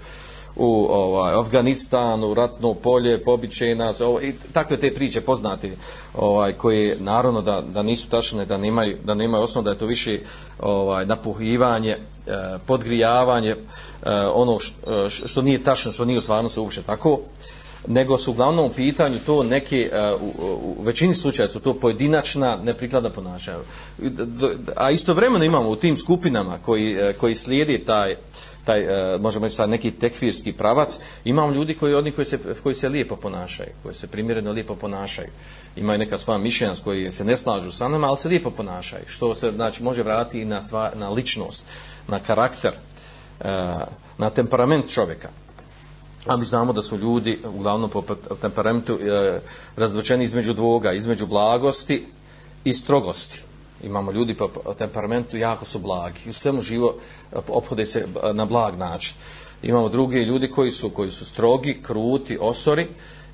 u 0.56 0.86
ovaj 0.90 1.34
Afganistan, 1.34 2.24
u 2.24 2.34
ratno 2.34 2.74
polje, 2.74 3.24
pobiće 3.24 3.74
nas, 3.74 4.00
ovaj, 4.00 4.24
i 4.24 4.34
takve 4.52 4.76
te 4.76 4.94
priče 4.94 5.20
poznate, 5.20 5.76
ovaj 6.14 6.52
koje 6.52 6.96
naravno 7.00 7.42
da, 7.42 7.60
da 7.60 7.82
nisu 7.82 8.08
tačne, 8.08 8.46
da 8.46 8.56
nemaju 8.56 8.96
da 9.04 9.14
nemaju 9.14 9.44
osnov 9.44 9.64
da 9.64 9.70
je 9.70 9.78
to 9.78 9.86
više 9.86 10.18
ovaj 10.60 11.06
napuhivanje, 11.06 11.90
eh, 11.90 12.58
podgrijavanje, 12.66 13.50
eh, 13.50 13.56
ono 14.34 14.58
što, 14.58 15.06
eh, 15.06 15.10
što 15.10 15.42
nije 15.42 15.64
tačno, 15.64 15.92
što 15.92 16.04
nije 16.04 16.18
u 16.18 16.22
stvarnosti 16.22 16.60
uopšte 16.60 16.82
tako 16.82 17.20
nego 17.86 18.18
su 18.18 18.30
uglavnom 18.30 18.66
u 18.66 18.72
pitanju 18.72 19.18
to 19.26 19.42
neke, 19.42 19.90
eh, 19.92 20.12
u, 20.14 20.76
u 20.78 20.82
većini 20.82 21.14
slučaja 21.14 21.48
su 21.48 21.60
to 21.60 21.74
pojedinačna 21.74 22.56
neprikladna 22.62 23.10
ponašanja. 23.10 23.58
A 24.76 24.90
istovremeno 24.90 25.44
imamo 25.44 25.68
u 25.68 25.76
tim 25.76 25.96
skupinama 25.96 26.58
koji, 26.62 26.92
eh, 26.92 27.12
koji 27.12 27.34
slijedi 27.34 27.84
taj, 27.86 28.16
taj, 28.64 28.80
e, 28.80 29.18
možemo 29.18 29.46
reći, 29.46 29.62
neki 29.66 29.90
tekfirski 29.90 30.52
pravac, 30.52 30.98
imamo 31.24 31.52
ljudi 31.52 31.74
koji 31.74 31.94
oni 31.94 32.10
koji 32.10 32.24
se, 32.24 32.38
koji 32.62 32.74
se 32.74 32.88
lijepo 32.88 33.16
ponašaju, 33.16 33.70
koji 33.82 33.94
se 33.94 34.06
primjereno 34.06 34.52
lijepo 34.52 34.74
ponašaju. 34.74 35.28
Imaju 35.76 35.98
neka 35.98 36.18
svoja 36.18 36.38
mišljenja 36.38 36.74
koji 36.84 37.10
se 37.10 37.24
ne 37.24 37.36
slažu 37.36 37.70
sa 37.70 37.88
nama, 37.88 38.06
ali 38.06 38.18
se 38.18 38.28
lijepo 38.28 38.50
ponašaju. 38.50 39.04
Što 39.06 39.34
se 39.34 39.50
znači, 39.50 39.82
može 39.82 40.02
vratiti 40.02 40.44
na, 40.44 40.62
sva, 40.62 40.92
na 40.94 41.10
ličnost, 41.10 41.64
na 42.08 42.18
karakter, 42.18 42.72
e, 43.40 43.46
na 44.18 44.30
temperament 44.30 44.90
čovjeka. 44.90 45.28
A 46.26 46.36
mi 46.36 46.44
znamo 46.44 46.72
da 46.72 46.82
su 46.82 46.96
ljudi, 46.96 47.38
uglavnom 47.44 47.90
po 47.90 48.02
temperamentu, 48.40 48.94
uh, 48.94 50.22
između 50.22 50.54
dvoga, 50.54 50.92
između 50.92 51.26
blagosti 51.26 52.06
i 52.64 52.74
strogosti 52.74 53.40
imamo 53.82 54.12
ljudi 54.12 54.34
po 54.34 54.48
temperamentu 54.78 55.36
jako 55.36 55.64
su 55.64 55.78
blagi. 55.78 56.20
I 56.26 56.28
u 56.28 56.32
svemu 56.32 56.62
živo 56.62 56.94
eh, 57.32 57.36
ophode 57.48 57.86
se 57.86 57.98
eh, 57.98 58.32
na 58.32 58.44
blag 58.44 58.76
način. 58.78 59.14
Imamo 59.62 59.88
druge 59.88 60.16
ljudi 60.16 60.50
koji 60.50 60.72
su 60.72 60.90
koji 60.90 61.10
su 61.10 61.24
strogi, 61.24 61.78
kruti, 61.82 62.38
osori 62.40 62.86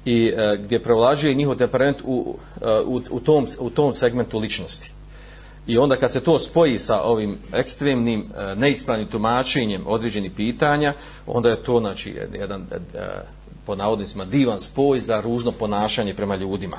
i 0.04 0.32
e, 0.36 0.56
gdje 0.62 0.82
prevlađuje 0.82 1.34
njihov 1.34 1.54
temperament 1.54 1.98
u, 2.04 2.36
u, 2.84 3.00
u, 3.10 3.20
tom, 3.20 3.46
u 3.58 3.70
tom 3.70 3.94
segmentu 3.94 4.38
ličnosti. 4.38 4.92
I 5.66 5.78
onda 5.78 5.96
kad 5.96 6.12
se 6.12 6.20
to 6.20 6.38
spoji 6.38 6.78
sa 6.78 7.02
ovim 7.02 7.38
ekstremnim 7.52 8.28
neispravnim 8.56 9.08
tumačenjem 9.08 9.82
određenih 9.86 10.32
pitanja 10.36 10.94
onda 11.26 11.50
je 11.50 11.62
to 11.62 11.80
znači 11.80 12.14
jedan 12.38 12.66
po 13.66 13.76
navodnicima 13.76 14.24
divan 14.24 14.60
spoj 14.60 15.00
za 15.00 15.20
ružno 15.20 15.52
ponašanje 15.52 16.14
prema 16.14 16.36
ljudima. 16.36 16.78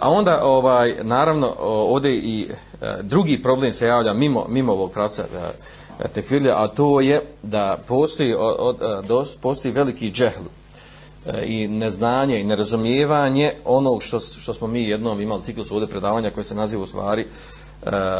A 0.00 0.10
onda 0.10 0.40
ovaj 0.42 0.94
naravno 1.02 1.54
ovdje 1.58 2.16
i 2.16 2.48
e, 2.82 2.96
drugi 3.02 3.42
problem 3.42 3.72
se 3.72 3.86
javlja 3.86 4.12
mimo 4.12 4.46
mimo 4.48 4.72
ovog 4.72 4.92
pravca 4.92 5.24
e, 6.04 6.20
e 6.20 6.50
a 6.54 6.68
to 6.68 7.00
je 7.00 7.22
da 7.42 7.78
postoji 7.88 8.34
od, 8.34 8.56
od, 8.58 9.24
e, 9.26 9.38
postoji 9.40 9.72
veliki 9.74 10.10
džehl 10.10 10.44
i 11.44 11.68
neznanje 11.68 12.40
i 12.40 12.44
nerazumijevanje 12.44 13.52
onog 13.64 14.02
što, 14.02 14.20
što 14.20 14.54
smo 14.54 14.66
mi 14.66 14.88
jednom 14.88 15.20
imali 15.20 15.42
ciklus 15.42 15.70
ovdje 15.70 15.88
predavanja 15.88 16.30
koje 16.30 16.44
se 16.44 16.54
naziva 16.54 16.82
u 16.82 16.86
stvari 16.86 17.26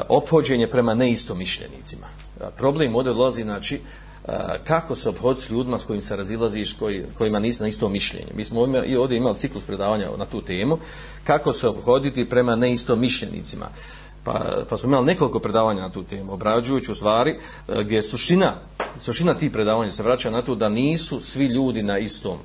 ophođenje 0.09 0.66
prema 0.66 0.94
neistomišljenicima. 0.94 2.07
Problem 2.57 2.97
ovdje 2.97 3.12
dolazi 3.12 3.42
znači 3.42 3.80
kako 4.64 4.96
se 4.96 5.08
obhoditi 5.08 5.46
s 5.46 5.50
ljudima 5.50 5.78
s 5.78 5.84
kojim 5.84 6.02
se 6.02 6.16
razilaziš, 6.16 6.72
koji, 6.72 7.04
kojima 7.18 7.38
nisi 7.38 7.62
na 7.62 7.68
isto 7.68 7.88
mišljenje. 7.88 8.32
Mi 8.34 8.44
smo 8.44 8.84
i 8.86 8.96
ovdje 8.96 9.16
imali 9.16 9.36
ciklus 9.38 9.64
predavanja 9.64 10.08
na 10.18 10.24
tu 10.24 10.42
temu, 10.42 10.78
kako 11.24 11.52
se 11.52 11.68
obhoditi 11.68 12.28
prema 12.28 12.56
neisto 12.56 12.96
mišljenicima. 12.96 13.66
Pa, 14.24 14.64
pa 14.68 14.76
smo 14.76 14.88
imali 14.88 15.06
nekoliko 15.06 15.38
predavanja 15.38 15.82
na 15.82 15.92
tu 15.92 16.02
temu, 16.02 16.32
obrađujući 16.32 16.92
u 16.92 16.94
stvari, 16.94 17.38
e, 17.68 17.84
gdje 17.84 17.96
je 17.96 18.02
sušina, 18.02 18.54
sušina 18.98 19.34
tih 19.34 19.50
predavanja 19.50 19.90
se 19.90 20.02
vraća 20.02 20.30
na 20.30 20.42
to 20.42 20.54
da 20.54 20.68
nisu 20.68 21.20
svi 21.20 21.46
ljudi 21.46 21.82
na 21.82 21.98
istom 21.98 22.38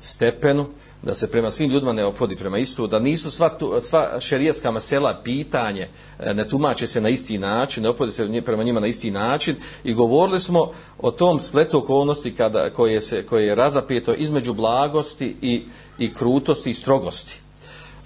stepenu, 0.00 0.66
da 1.02 1.14
se 1.14 1.30
prema 1.30 1.50
svim 1.50 1.70
ljudima 1.70 1.92
ne 1.92 2.04
opodi 2.04 2.36
prema 2.36 2.58
istu, 2.58 2.86
da 2.86 2.98
nisu 2.98 3.30
sva, 3.30 3.48
tu, 3.48 3.80
sva 3.80 4.20
šerijetska 4.20 4.70
masela 4.70 5.20
pitanje, 5.24 5.88
e, 6.20 6.34
ne 6.34 6.48
tumače 6.48 6.86
se 6.86 7.00
na 7.00 7.08
isti 7.08 7.38
način, 7.38 7.82
ne 7.82 7.88
opodi 7.88 8.12
se 8.12 8.42
prema 8.44 8.62
njima 8.62 8.80
na 8.80 8.86
isti 8.86 9.10
način 9.10 9.56
i 9.84 9.94
govorili 9.94 10.40
smo 10.40 10.70
o 10.98 11.10
tom 11.10 11.40
spletu 11.40 11.78
okolnosti 11.78 12.34
kada, 12.34 12.70
koje, 12.70 13.00
se, 13.00 13.26
koje 13.26 13.46
je 13.46 13.54
razapeto 13.54 14.14
između 14.14 14.54
blagosti 14.54 15.36
i, 15.42 15.62
i 15.98 16.14
krutosti 16.14 16.70
i 16.70 16.74
strogosti. 16.74 17.40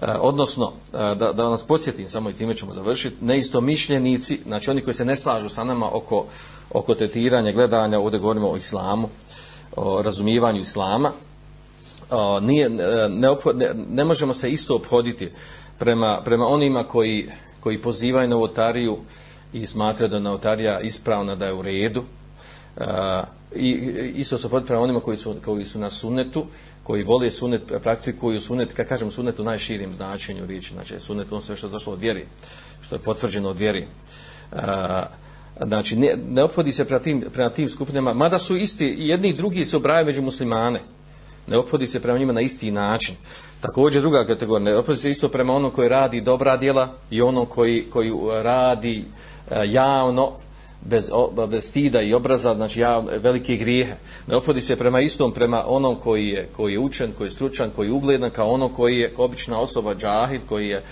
E, 0.03 0.07
odnosno, 0.21 0.73
e, 0.93 1.15
da, 1.15 1.33
da 1.33 1.51
nas 1.51 1.65
podsjetim, 1.65 2.09
samo 2.09 2.31
i 2.31 2.33
time 2.33 2.55
ćemo 2.55 2.75
završiti, 2.75 3.25
neisto 3.25 3.61
mišljenici, 3.61 4.41
znači 4.47 4.71
oni 4.71 4.81
koji 4.81 4.95
se 4.95 5.05
ne 5.05 5.17
slažu 5.17 5.49
sa 5.49 5.65
nama 5.65 5.89
oko, 5.93 6.27
oko 6.71 6.95
tetiranja, 6.95 7.53
gledanja, 7.53 7.99
ovdje 7.99 8.21
govorimo 8.21 8.51
o 8.51 8.57
islamu, 8.57 9.09
o 9.77 10.03
razumijevanju 10.03 10.61
islama, 10.61 11.13
nije, 12.41 12.67
e, 12.67 13.09
ne, 13.09 13.29
opho, 13.29 13.53
ne, 13.53 13.75
ne 13.91 14.05
možemo 14.05 14.33
se 14.33 14.51
isto 14.51 14.77
obhoditi 14.77 15.31
prema, 15.79 16.21
prema 16.25 16.47
onima 16.47 16.85
koji, 16.85 17.29
koji 17.61 17.83
pozivaju 17.83 18.29
na 18.29 18.35
novotariju 18.35 18.99
i 19.53 19.67
smatraju 19.67 20.11
da 20.11 20.19
novotarija 20.19 20.81
ispravna 20.81 21.35
da 21.35 21.47
je 21.47 21.53
u 21.53 21.63
redu. 21.63 22.05
A, 22.81 23.23
I 23.57 23.71
isto 24.15 24.39
se 24.39 24.47
obhoditi 24.47 24.67
prema 24.67 24.83
onima 24.83 25.01
koji 25.01 25.17
su, 25.17 25.35
koji 25.45 25.65
su 25.65 25.79
na 25.79 25.91
sunetu, 25.91 26.47
koji 26.83 27.03
vole 27.03 27.31
sunet, 27.31 27.63
praktikuju 27.83 28.41
sunet, 28.41 28.73
kad 28.73 28.89
kažem 28.89 29.11
sunet 29.11 29.41
u 29.41 29.45
najširim 29.45 29.95
značenju 29.95 30.47
riječi, 30.47 30.73
znači 30.75 31.01
sunet 31.01 31.33
on 31.33 31.43
sve 31.43 31.57
što 31.57 31.67
je 31.67 31.71
došlo 31.71 31.93
od 31.93 32.01
vjeri, 32.01 32.27
što 32.81 32.95
je 32.95 32.99
potvrđeno 32.99 33.49
od 33.49 33.59
vjeri. 33.59 33.87
A, 34.53 35.07
e, 35.61 35.67
znači, 35.67 35.97
ne, 35.97 36.17
ne 36.29 36.43
ophodi 36.43 36.73
se 36.73 36.85
prema 36.85 37.03
tim, 37.03 37.25
prema 37.33 37.51
tim 37.51 37.71
skupinama, 37.71 38.15
mada 38.15 38.39
su 38.39 38.57
isti, 38.57 38.95
jedni 38.99 39.29
i 39.29 39.37
drugi 39.37 39.65
se 39.65 39.77
obraju 39.77 40.07
među 40.07 40.23
muslimane, 40.23 40.81
ne 41.47 41.59
ophodi 41.59 41.87
se 41.87 42.01
prema 42.01 42.19
njima 42.19 42.33
na 42.33 42.41
isti 42.41 42.71
način. 42.71 43.15
Također 43.61 44.03
druga 44.03 44.27
kategorija, 44.27 44.65
ne 44.65 44.77
ophodi 44.77 44.99
se 44.99 45.11
isto 45.11 45.29
prema 45.29 45.55
onom 45.55 45.71
koji 45.71 45.89
radi 45.89 46.21
dobra 46.21 46.57
djela 46.57 46.89
i 47.11 47.23
onom 47.23 47.47
koji, 47.47 47.85
koji 47.91 48.11
uh, 48.11 48.33
radi 48.43 49.05
uh, 49.51 49.57
javno 49.65 50.33
bez, 50.85 51.11
bez 51.49 51.65
stida 51.65 52.03
i 52.03 52.15
obraza, 52.15 52.55
znači 52.55 52.81
ja, 52.81 52.99
velike 52.99 53.57
grijehe. 53.57 53.95
Ne 54.27 54.37
opodi 54.37 54.61
se 54.61 54.77
prema 54.77 55.01
istom, 55.01 55.33
prema 55.33 55.65
onom 55.67 55.97
koji 55.97 56.29
je, 56.29 56.49
koji 56.57 56.73
je 56.73 56.79
učen, 56.79 57.13
koji 57.13 57.27
je 57.27 57.31
stručan, 57.31 57.71
koji 57.77 57.89
je 57.89 57.93
ugledan, 57.93 58.31
kao 58.31 58.51
ono 58.51 58.69
koji 58.69 58.99
je 58.99 59.13
obična 59.17 59.59
osoba, 59.59 59.95
džahid, 59.95 60.41
koji 60.49 60.69
je 60.69 60.83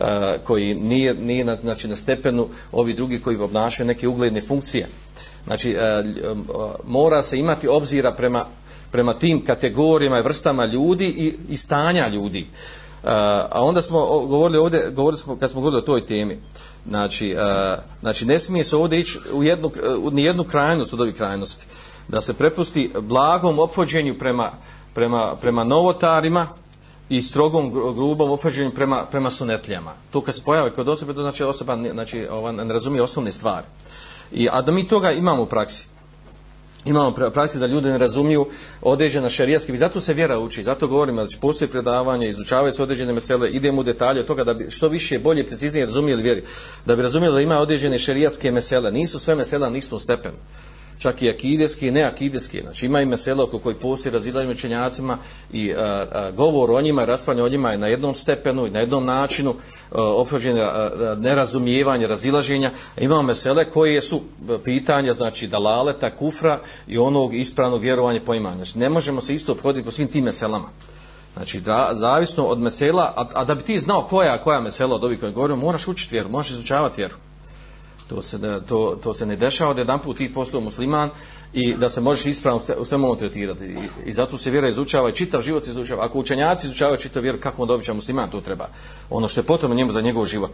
Uh, 0.00 0.04
koji 0.44 0.74
nije, 0.74 1.14
nije 1.14 1.44
na, 1.44 1.56
znači, 1.62 1.88
na 1.88 1.96
stepenu 1.96 2.48
ovi 2.72 2.94
drugi 2.94 3.18
koji 3.20 3.36
obnašaju 3.36 3.86
neke 3.86 4.08
ugledne 4.08 4.42
funkcije. 4.42 4.86
Znači, 5.44 5.76
uh, 5.76 6.32
um, 6.32 6.40
uh 6.40 6.70
mora 6.86 7.22
se 7.22 7.38
imati 7.38 7.68
obzira 7.68 8.12
prema, 8.12 8.46
prema 8.90 9.14
tim 9.14 9.44
kategorijama 9.44 10.18
i 10.18 10.22
vrstama 10.22 10.64
ljudi 10.64 11.06
i, 11.06 11.34
i 11.48 11.56
stanja 11.56 12.08
ljudi. 12.08 12.46
Uh, 13.02 13.10
a 13.50 13.64
onda 13.64 13.82
smo 13.82 14.06
govorili 14.06 14.58
ovdje, 14.58 14.90
govorili 14.90 15.18
smo 15.18 15.36
kad 15.36 15.50
smo 15.50 15.60
govorili 15.60 15.82
o 15.82 15.86
toj 15.86 16.06
temi. 16.06 16.38
Znači, 16.88 17.36
uh, 17.36 17.82
znači 18.00 18.26
ne 18.26 18.38
smije 18.38 18.64
se 18.64 18.76
ovdje 18.76 19.00
ići 19.00 19.18
u 19.32 19.42
jednu, 19.42 19.70
e, 19.82 19.88
u 19.88 20.10
nijednu 20.10 20.44
krajnost 20.44 20.92
od 20.92 21.00
ovih 21.00 21.14
krajnosti. 21.14 21.66
Da 22.08 22.20
se 22.20 22.34
prepusti 22.34 22.90
blagom 23.00 23.58
ophođenju 23.58 24.18
prema, 24.18 24.52
prema, 24.94 25.36
prema 25.40 25.64
novotarima 25.64 26.46
i 27.08 27.22
strogom, 27.22 27.70
grubom 27.70 28.30
ophođenju 28.30 28.74
prema, 28.74 29.06
prema 29.10 29.30
sunetljama. 29.30 29.92
To 30.10 30.20
kad 30.20 30.34
se 30.34 30.44
pojave 30.44 30.74
kod 30.74 30.88
osobe, 30.88 31.14
to 31.14 31.22
znači 31.22 31.44
osoba 31.44 31.76
znači, 31.92 32.26
ova, 32.30 32.52
ne 32.52 32.72
razumije 32.72 33.02
osnovne 33.02 33.32
stvari. 33.32 33.66
I, 34.32 34.48
a 34.52 34.62
da 34.62 34.72
mi 34.72 34.88
toga 34.88 35.10
imamo 35.10 35.42
u 35.42 35.46
praksi 35.46 35.86
imamo 36.88 37.10
praksi 37.10 37.58
da 37.58 37.66
ljudi 37.66 37.88
ne 37.88 37.98
razumiju 37.98 38.46
određena 38.82 39.28
šerijatski, 39.28 39.72
i 39.72 39.78
zato 39.78 40.00
se 40.00 40.14
vjera 40.14 40.38
uči 40.38 40.62
zato 40.62 40.88
govorimo 40.88 41.20
znači, 41.20 41.28
da 41.28 41.34
će 41.34 41.40
postoje 41.40 41.68
predavanje 41.68 42.28
izučavaju 42.30 42.72
se 42.72 42.82
određene 42.82 43.12
mesele 43.12 43.50
idemo 43.50 43.80
u 43.80 43.84
detalje 43.84 44.20
od 44.20 44.26
toga 44.26 44.44
da 44.44 44.54
bi 44.54 44.70
što 44.70 44.88
više 44.88 45.18
bolje 45.18 45.46
preciznije 45.46 45.86
razumjeli 45.86 46.22
vjeri 46.22 46.42
da 46.86 46.96
bi 46.96 47.02
razumjeli 47.02 47.34
da 47.34 47.40
ima 47.40 47.58
određene 47.58 47.98
šerijatske 47.98 48.50
mesele 48.50 48.92
nisu 48.92 49.18
sve 49.18 49.34
mesela 49.34 49.70
na 49.70 49.78
istom 49.78 50.00
stepenu 50.00 50.36
čak 50.98 51.22
i 51.22 51.30
akideske 51.30 51.88
i 51.88 51.90
neakideske. 51.90 52.60
Znači 52.62 52.86
ima 52.86 53.00
i 53.00 53.06
meselo 53.06 53.44
oko 53.44 53.58
koji 53.58 53.74
postoji 53.74 54.12
razilaženje 54.12 54.52
učenjacima 54.52 55.18
i 55.52 55.72
a, 55.72 56.06
a, 56.12 56.30
govor 56.30 56.70
o 56.70 56.80
njima, 56.80 57.04
raspravljanje 57.04 57.46
o 57.46 57.48
njima 57.48 57.70
je 57.70 57.78
na 57.78 57.86
jednom 57.86 58.14
stepenu 58.14 58.66
i 58.66 58.70
na 58.70 58.80
jednom 58.80 59.04
načinu 59.04 59.54
ophođenje 59.92 60.66
nerazumijevanje, 61.16 62.06
razilaženja. 62.06 62.70
Imamo 63.00 63.22
mesele 63.22 63.70
koje 63.70 64.02
su 64.02 64.20
pitanja, 64.64 65.12
znači 65.12 65.46
dalaleta, 65.46 66.16
kufra 66.16 66.60
i 66.86 66.98
onog 66.98 67.34
ispravnog 67.34 67.82
vjerovanja 67.82 68.20
poimanja. 68.26 68.56
Znači 68.56 68.78
ne 68.78 68.88
možemo 68.88 69.20
se 69.20 69.34
isto 69.34 69.52
obhoditi 69.52 69.84
po 69.84 69.90
svim 69.90 70.08
tim 70.08 70.24
meselama. 70.24 70.68
Znači, 71.36 71.60
dra, 71.60 71.94
zavisno 71.94 72.44
od 72.44 72.58
mesela, 72.58 73.12
a, 73.16 73.24
a 73.34 73.44
da 73.44 73.54
bi 73.54 73.62
ti 73.62 73.78
znao 73.78 74.02
koja 74.02 74.38
koja 74.40 74.60
mesela 74.60 74.94
od 74.94 75.04
ovih 75.04 75.20
koje 75.20 75.32
govorimo, 75.32 75.60
moraš 75.60 75.88
učiti 75.88 76.14
vjeru, 76.14 76.28
možeš 76.28 76.50
izučavati 76.50 76.96
vjeru. 76.96 77.14
To 78.08 78.22
se, 78.22 78.38
to, 78.68 78.98
to 79.02 79.14
se 79.14 79.26
ne 79.26 79.36
dešava 79.36 79.74
da 79.74 79.80
jedan 79.80 80.02
put 80.02 80.16
ti 80.16 80.34
postao 80.34 80.60
musliman 80.60 81.10
i 81.52 81.74
da 81.76 81.88
se 81.88 82.00
možeš 82.00 82.26
ispravno 82.26 82.60
u 82.78 82.84
svemu 82.84 83.06
ovom 83.06 83.18
tretirati. 83.18 83.64
I, 83.64 83.78
I 84.06 84.12
zato 84.12 84.38
se 84.38 84.50
vjera 84.50 84.68
izučava 84.68 85.08
i 85.08 85.12
čitav 85.12 85.42
život 85.42 85.64
se 85.64 85.70
izučava. 85.70 86.04
Ako 86.04 86.18
učenjaci 86.18 86.66
izučavaju 86.66 86.98
čitav 86.98 87.22
vjeru, 87.22 87.38
kako 87.40 87.62
on 87.62 87.68
dobit 87.68 87.88
musliman, 87.88 88.30
to 88.30 88.40
treba. 88.40 88.68
Ono 89.10 89.28
što 89.28 89.40
je 89.40 89.44
potrebno 89.44 89.76
njemu 89.76 89.92
za 89.92 90.00
njegov 90.00 90.24
život. 90.24 90.52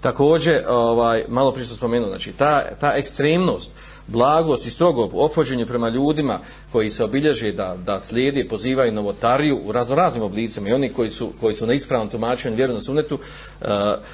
Također, 0.00 0.64
ovaj, 0.68 1.24
malo 1.28 1.52
prije 1.52 1.66
sam 1.66 1.76
spomenuo, 1.76 2.08
znači, 2.08 2.32
ta, 2.32 2.62
ta 2.80 2.92
ekstremnost, 2.96 3.70
blagost 4.12 4.66
i 4.66 4.70
strogo 4.70 5.08
ophođenje 5.12 5.66
prema 5.66 5.88
ljudima 5.88 6.38
koji 6.72 6.90
se 6.90 7.04
obilježe 7.04 7.52
da, 7.52 7.76
da 7.86 8.00
slijedi, 8.00 8.48
pozivaju 8.48 8.92
novotariju 8.92 9.60
u 9.64 9.72
raznoraznim 9.72 10.22
oblicima 10.22 10.68
i 10.68 10.72
oni 10.72 10.88
koji 10.88 11.10
su, 11.10 11.32
koji 11.40 11.56
su 11.56 11.66
na 11.66 11.72
ispravnom 11.72 12.08
tumačenju 12.08 12.56
vjeru 12.56 12.74
na 12.74 12.80
sunetu, 12.80 13.18
e, 13.60 13.66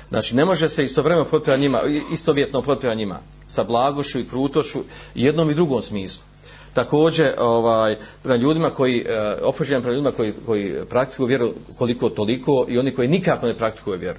znači, 0.09 0.37
ne 0.37 0.45
može 0.45 0.69
se 0.69 0.85
istovremeno 0.85 1.25
potpira 1.25 1.57
njima, 1.57 1.81
istovjetno 2.13 2.63
potpira 2.63 2.95
njima 2.95 3.19
sa 3.47 3.65
blagošću 3.65 4.19
i 4.19 4.29
krutošću 4.29 4.79
jednom 5.15 5.51
i 5.51 5.55
drugom 5.55 5.83
smislu. 5.83 6.23
Također, 6.75 7.35
ovaj, 7.39 7.97
prema 8.23 8.37
ljudima 8.37 8.71
koji, 8.71 8.99
e, 8.99 9.53
prema 9.69 9.89
ljudima 9.89 10.11
koji, 10.11 10.33
koji 10.47 10.75
praktikuju 10.91 11.27
vjeru 11.27 11.53
koliko 11.79 12.09
toliko 12.09 12.67
i 12.69 12.79
oni 12.79 12.91
koji 12.95 13.09
nikako 13.09 13.47
ne 13.47 13.55
praktikuju 13.55 13.99
vjeru 13.99 14.19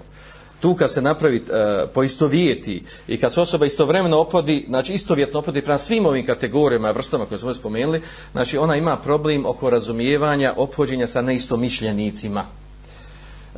tu 0.59 0.75
kad 0.75 0.91
se 0.91 1.01
napravi 1.01 1.37
e, 1.37 1.87
poistovijeti 1.93 2.83
i 3.07 3.17
kad 3.17 3.33
se 3.33 3.41
osoba 3.41 3.65
istovremeno 3.65 4.19
opodi, 4.19 4.65
znači 4.67 4.93
istovjetno 4.93 5.39
opodi 5.39 5.61
prema 5.61 5.77
svim 5.77 6.05
ovim 6.05 6.25
kategorijama 6.25 6.89
i 6.89 6.93
vrstama 6.93 7.25
koje 7.25 7.39
smo 7.39 7.53
spomenuli, 7.53 8.01
znači 8.31 8.57
ona 8.57 8.75
ima 8.75 8.97
problem 8.97 9.45
oko 9.45 9.69
razumijevanja 9.69 10.53
ophođenja 10.57 11.07
sa 11.07 11.21
neistomišljenicima. 11.21 12.45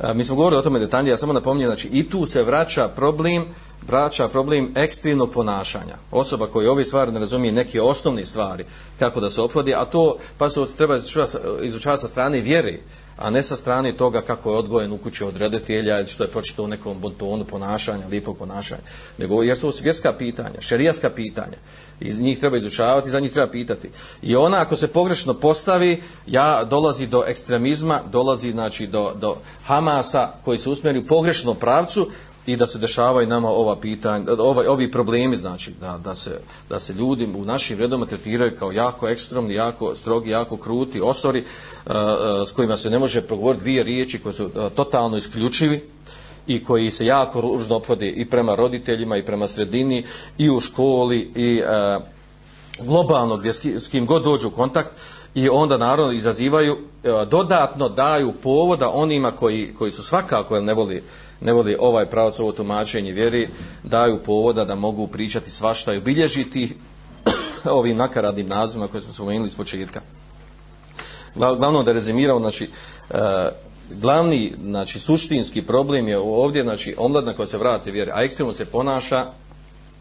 E, 0.02 0.14
mi 0.14 0.24
smo 0.24 0.36
govorili 0.36 0.58
o 0.58 0.62
tome 0.62 0.78
detaljnije, 0.78 1.12
ja 1.12 1.16
samo 1.16 1.32
napominjem, 1.32 1.68
znači 1.68 1.88
i 1.92 2.10
tu 2.10 2.26
se 2.26 2.42
vraća 2.42 2.88
problem, 2.88 3.44
vraća 3.86 4.28
problem 4.28 4.72
ekstremnog 4.76 5.30
ponašanja. 5.30 5.96
Osoba 6.10 6.46
koja 6.46 6.72
ove 6.72 6.84
stvari 6.84 7.12
ne 7.12 7.18
razumije 7.18 7.52
neke 7.52 7.82
osnovne 7.82 8.24
stvari, 8.24 8.64
kako 8.98 9.20
da 9.20 9.30
se 9.30 9.40
opodi, 9.40 9.74
a 9.74 9.84
to 9.84 10.16
pa 10.38 10.48
se 10.48 10.60
treba 10.76 10.98
izučavati 11.62 12.00
sa 12.00 12.08
strane 12.08 12.40
vjere, 12.40 12.78
a 13.20 13.30
ne 13.30 13.42
sa 13.42 13.56
strane 13.56 13.92
toga 13.92 14.20
kako 14.20 14.50
je 14.50 14.56
odgojen 14.56 14.92
u 14.92 14.98
kući 14.98 15.24
od 15.24 15.36
reditelja, 15.36 16.06
što 16.06 16.24
je 16.24 16.30
pročitao 16.30 16.64
u 16.64 16.68
nekom 16.68 17.00
bontonu 17.00 17.44
ponašanja, 17.44 18.06
lipog 18.06 18.38
ponašanja, 18.38 18.82
nego 19.18 19.42
jer 19.42 19.58
su 19.58 19.72
vjerska 19.82 20.12
pitanja, 20.12 20.60
šerijaska 20.60 21.10
pitanja, 21.10 21.56
iz 22.00 22.20
njih 22.20 22.40
treba 22.40 22.56
izučavati, 22.56 23.10
za 23.10 23.20
njih 23.20 23.32
treba 23.32 23.50
pitati. 23.50 23.90
I 24.22 24.36
ona 24.36 24.60
ako 24.60 24.76
se 24.76 24.88
pogrešno 24.88 25.34
postavi, 25.34 26.02
ja 26.26 26.64
dolazi 26.64 27.06
do 27.06 27.24
ekstremizma, 27.26 28.00
dolazi 28.12 28.50
znači 28.50 28.86
do, 28.86 29.12
do 29.20 29.36
Hamasa 29.64 30.32
koji 30.44 30.58
se 30.58 30.70
usmjeri 30.70 30.98
u 30.98 31.06
pogrešnom 31.06 31.56
pravcu, 31.56 32.10
i 32.52 32.56
da 32.56 32.66
se 32.66 32.78
dešavaju 32.78 33.26
nama 33.26 33.48
ova 33.48 33.76
pitanja, 33.76 34.24
ovaj, 34.38 34.66
ovi 34.66 34.90
problemi, 34.90 35.36
znači 35.36 35.72
da, 35.80 35.98
da, 36.04 36.14
se, 36.14 36.40
da 36.68 36.80
se 36.80 36.92
ljudi 36.92 37.28
u 37.36 37.44
našim 37.44 37.78
redoma 37.78 38.06
tretiraju 38.06 38.52
kao 38.58 38.72
jako 38.72 39.08
ekstremni, 39.08 39.54
jako 39.54 39.94
strogi, 39.94 40.30
jako 40.30 40.56
kruti, 40.56 41.00
osori, 41.00 41.40
uh, 41.40 41.46
eh, 41.86 41.98
uh, 41.98 42.42
eh, 42.42 42.46
s 42.46 42.52
kojima 42.52 42.76
se 42.76 42.90
ne 42.90 42.98
može 42.98 43.20
progovoriti 43.20 43.62
dvije 43.62 43.82
riječi 43.82 44.18
koje 44.18 44.32
su 44.32 44.44
uh, 44.44 44.52
totalno 44.74 45.16
isključivi 45.16 45.82
i 46.46 46.64
koji 46.64 46.90
se 46.90 47.06
jako 47.06 47.40
ružno 47.40 47.76
opvode 47.76 48.08
i 48.08 48.24
prema 48.24 48.54
roditeljima 48.54 49.16
i 49.16 49.22
prema 49.22 49.48
sredini 49.48 50.04
i 50.38 50.50
u 50.50 50.60
školi 50.60 51.32
i 51.34 51.62
uh, 51.62 52.02
globalno 52.86 53.36
gdje 53.36 53.52
s, 53.52 53.88
kim 53.88 54.06
god 54.06 54.24
dođu 54.24 54.48
u 54.48 54.50
kontakt 54.50 54.90
i 55.34 55.48
onda 55.48 55.76
naravno 55.76 56.12
izazivaju 56.12 56.72
uh, 56.72 57.28
dodatno 57.28 57.88
daju 57.88 58.32
povoda 58.32 58.90
onima 58.90 59.30
koji, 59.30 59.74
koji 59.78 59.92
su 59.92 60.02
svakako 60.02 60.60
ne 60.60 60.74
voli 60.74 61.02
ne 61.40 61.52
voli 61.52 61.76
ovaj 61.80 62.06
pravac 62.06 62.38
ovo 62.38 62.52
tumačenje 62.52 63.12
vjeri, 63.12 63.48
daju 63.82 64.18
povoda 64.24 64.64
da 64.64 64.74
mogu 64.74 65.06
pričati 65.06 65.50
svašta 65.50 65.94
i 65.94 65.98
obilježiti 65.98 66.76
ovim 67.64 67.96
nakaradnim 67.96 68.48
nazivima 68.48 68.88
koje 68.88 69.00
smo 69.00 69.12
spomenuli 69.12 69.48
iz 69.48 69.56
početka. 69.56 70.00
Glavno 71.34 71.82
da 71.82 71.92
rezimirao, 71.92 72.38
znači, 72.38 72.70
e, 73.10 73.18
glavni, 73.90 74.52
znači, 74.62 74.98
suštinski 74.98 75.62
problem 75.66 76.08
je 76.08 76.18
ovdje, 76.18 76.62
znači, 76.62 76.94
omladna 76.98 77.32
koja 77.32 77.46
se 77.46 77.58
vrati 77.58 77.90
vjeri, 77.90 78.10
a 78.14 78.22
ekstremno 78.22 78.52
se 78.52 78.64
ponaša, 78.64 79.26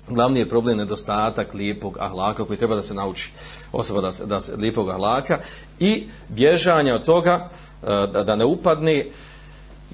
glavni 0.07 0.39
je 0.39 0.49
problem 0.49 0.77
nedostatak 0.77 1.53
lijepog 1.53 1.97
ahlaka 1.99 2.45
koji 2.45 2.59
treba 2.59 2.75
da 2.75 2.83
se 2.83 2.93
nauči 2.93 3.31
osoba 3.71 4.01
da 4.01 4.11
se, 4.11 4.25
da 4.25 4.41
se 4.41 4.55
lijepog 4.55 4.89
ahlaka 4.89 5.39
i 5.79 6.07
bježanja 6.29 6.95
od 6.95 7.03
toga 7.03 7.49
e, 7.83 7.85
da, 7.85 8.23
da 8.23 8.35
ne 8.35 8.45
upadne 8.45 9.05
uh, 9.05 9.13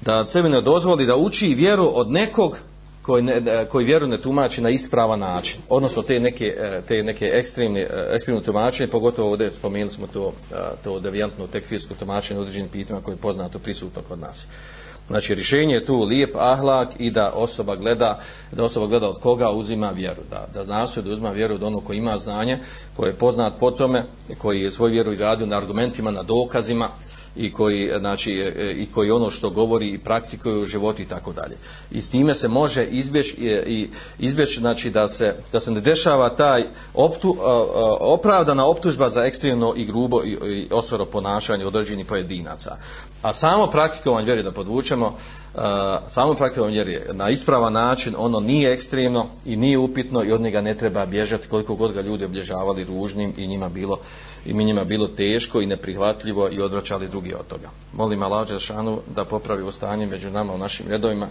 da 0.02 0.26
sebi 0.26 0.48
ne 0.48 0.60
dozvoli 0.60 1.06
da 1.06 1.16
uči 1.16 1.54
vjeru 1.54 1.90
od 1.94 2.10
nekog 2.10 2.58
koji, 3.06 3.22
ne, 3.22 3.66
koji 3.68 3.84
vjeru 3.84 4.06
ne 4.06 4.22
tumači 4.22 4.60
na 4.60 4.70
ispravan 4.70 5.20
način. 5.20 5.60
Odnosno 5.68 6.02
te 6.02 6.20
neke, 6.20 6.46
e, 6.46 6.82
te 6.88 7.02
neke 7.02 7.30
ekstremne, 7.34 7.80
e, 7.80 8.08
ekstremne 8.12 8.42
tumačenje, 8.42 8.90
pogotovo 8.90 9.30
ovdje 9.30 9.52
spomenuli 9.52 9.90
smo 9.90 10.06
to, 10.06 10.32
e, 10.52 10.54
to 10.84 11.00
devijantno 11.00 11.46
tekfirsko 11.46 11.94
tumačenje 11.94 12.40
određenim 12.40 12.68
pitanjima 12.68 13.04
koje 13.04 13.12
je 13.12 13.20
poznato 13.20 13.58
prisutno 13.58 14.02
kod 14.08 14.18
nas. 14.20 14.46
Znači, 15.08 15.34
rješenje 15.34 15.74
je 15.74 15.84
tu 15.84 16.00
lijep 16.02 16.36
ahlak 16.36 16.88
i 16.98 17.10
da 17.10 17.32
osoba 17.34 17.76
gleda, 17.76 18.20
da 18.52 18.64
osoba 18.64 18.86
gleda 18.86 19.08
od 19.08 19.20
koga 19.20 19.50
uzima 19.50 19.90
vjeru. 19.90 20.22
Da, 20.30 20.46
da 20.54 20.64
nastoje 20.64 21.04
da 21.04 21.10
uzima 21.10 21.30
vjeru 21.30 21.54
od 21.54 21.62
onog 21.62 21.84
koji 21.84 21.98
ima 21.98 22.18
znanje, 22.18 22.58
koji 22.96 23.08
je 23.08 23.14
poznat 23.14 23.52
po 23.60 23.70
tome, 23.70 24.04
koji 24.38 24.62
je 24.62 24.72
svoju 24.72 24.92
vjeru 24.92 25.12
izradio 25.12 25.46
na 25.46 25.56
argumentima, 25.56 26.10
na 26.10 26.22
dokazima, 26.22 26.88
i 27.36 27.52
koji 27.52 27.90
znači 27.98 28.32
e, 28.32 28.52
e, 28.56 28.72
i 28.72 28.86
koji 28.86 29.10
ono 29.10 29.30
što 29.30 29.50
govori 29.50 29.88
i 29.88 29.98
praktikuje 29.98 30.56
u 30.56 30.64
životu 30.64 31.02
i 31.02 31.04
tako 31.04 31.32
dalje. 31.32 31.56
I 31.90 32.02
s 32.02 32.10
time 32.10 32.34
se 32.34 32.48
može 32.48 32.84
izbjeći 32.84 33.48
e, 33.48 33.64
i 33.66 33.88
izbjeći 34.18 34.60
znači 34.60 34.90
da 34.90 35.08
se 35.08 35.34
da 35.52 35.60
se 35.60 35.70
ne 35.70 35.80
dešava 35.80 36.36
taj 36.36 36.64
optu, 36.94 37.36
opravdana 38.00 38.66
optužba 38.66 39.08
za 39.08 39.24
ekstremno 39.24 39.74
i 39.76 39.84
grubo 39.84 40.22
i, 40.24 40.30
i 40.30 40.68
osoro 40.70 41.06
ponašanje 41.06 41.66
određenih 41.66 42.06
pojedinaca. 42.06 42.76
A 43.26 43.32
samo 43.32 43.66
praktikovanje 43.66 44.26
vjeri 44.26 44.42
da 44.42 44.52
podvučemo 44.52 45.06
uh, 45.06 45.60
samo 46.08 46.34
praktikovanje 46.34 46.84
vjeri 46.84 47.00
na 47.12 47.30
ispravan 47.30 47.72
način 47.72 48.14
ono 48.18 48.40
nije 48.40 48.72
ekstremno 48.72 49.26
i 49.44 49.56
nije 49.56 49.78
upitno 49.78 50.24
i 50.24 50.32
od 50.32 50.40
njega 50.40 50.60
ne 50.60 50.74
treba 50.74 51.06
bježati 51.06 51.48
koliko 51.48 51.74
god 51.74 51.92
ga 51.92 52.00
ljudi 52.00 52.24
oblježavali 52.24 52.84
ružnim 52.84 53.34
i 53.36 53.46
njima 53.46 53.68
bilo 53.68 53.98
i 54.44 54.54
mi 54.54 54.64
njima 54.64 54.84
bilo 54.84 55.08
teško 55.08 55.60
i 55.60 55.66
neprihvatljivo 55.66 56.48
i 56.52 56.60
odvraćali 56.60 57.08
drugi 57.08 57.34
od 57.34 57.46
toga. 57.46 57.68
Molim 57.92 58.22
Allah 58.22 58.48
Đelšanu 58.48 59.00
da 59.14 59.24
popravi 59.24 59.62
ustanje 59.62 60.06
među 60.06 60.30
nama 60.30 60.54
u 60.54 60.58
našim 60.58 60.86
redovima, 60.88 61.28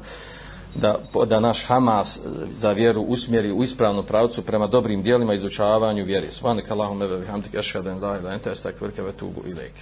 da, 0.75 0.99
da 1.25 1.39
naš 1.39 1.63
Hamas 1.65 2.19
za 2.51 2.71
vjeru 2.71 3.01
usmjeri 3.01 3.51
u 3.51 3.63
ispravnu 3.63 4.03
pravcu 4.03 4.41
prema 4.41 4.67
dobrim 4.67 5.03
dijelima 5.03 5.33
i 5.33 5.37
izučavanju 5.37 6.05
vjeri. 6.05 6.31
Svanik 6.31 6.71
Allahum 6.71 7.01
ebe 7.01 7.17
bihamdik 7.17 7.53
ešhaden 7.53 8.01
la 8.01 8.19
ilaha 8.19 8.33
ente 8.33 8.51
estak 8.51 8.81
vrke 8.81 9.01
ve 9.01 9.11
tubu 9.11 9.41
ilike. 9.45 9.81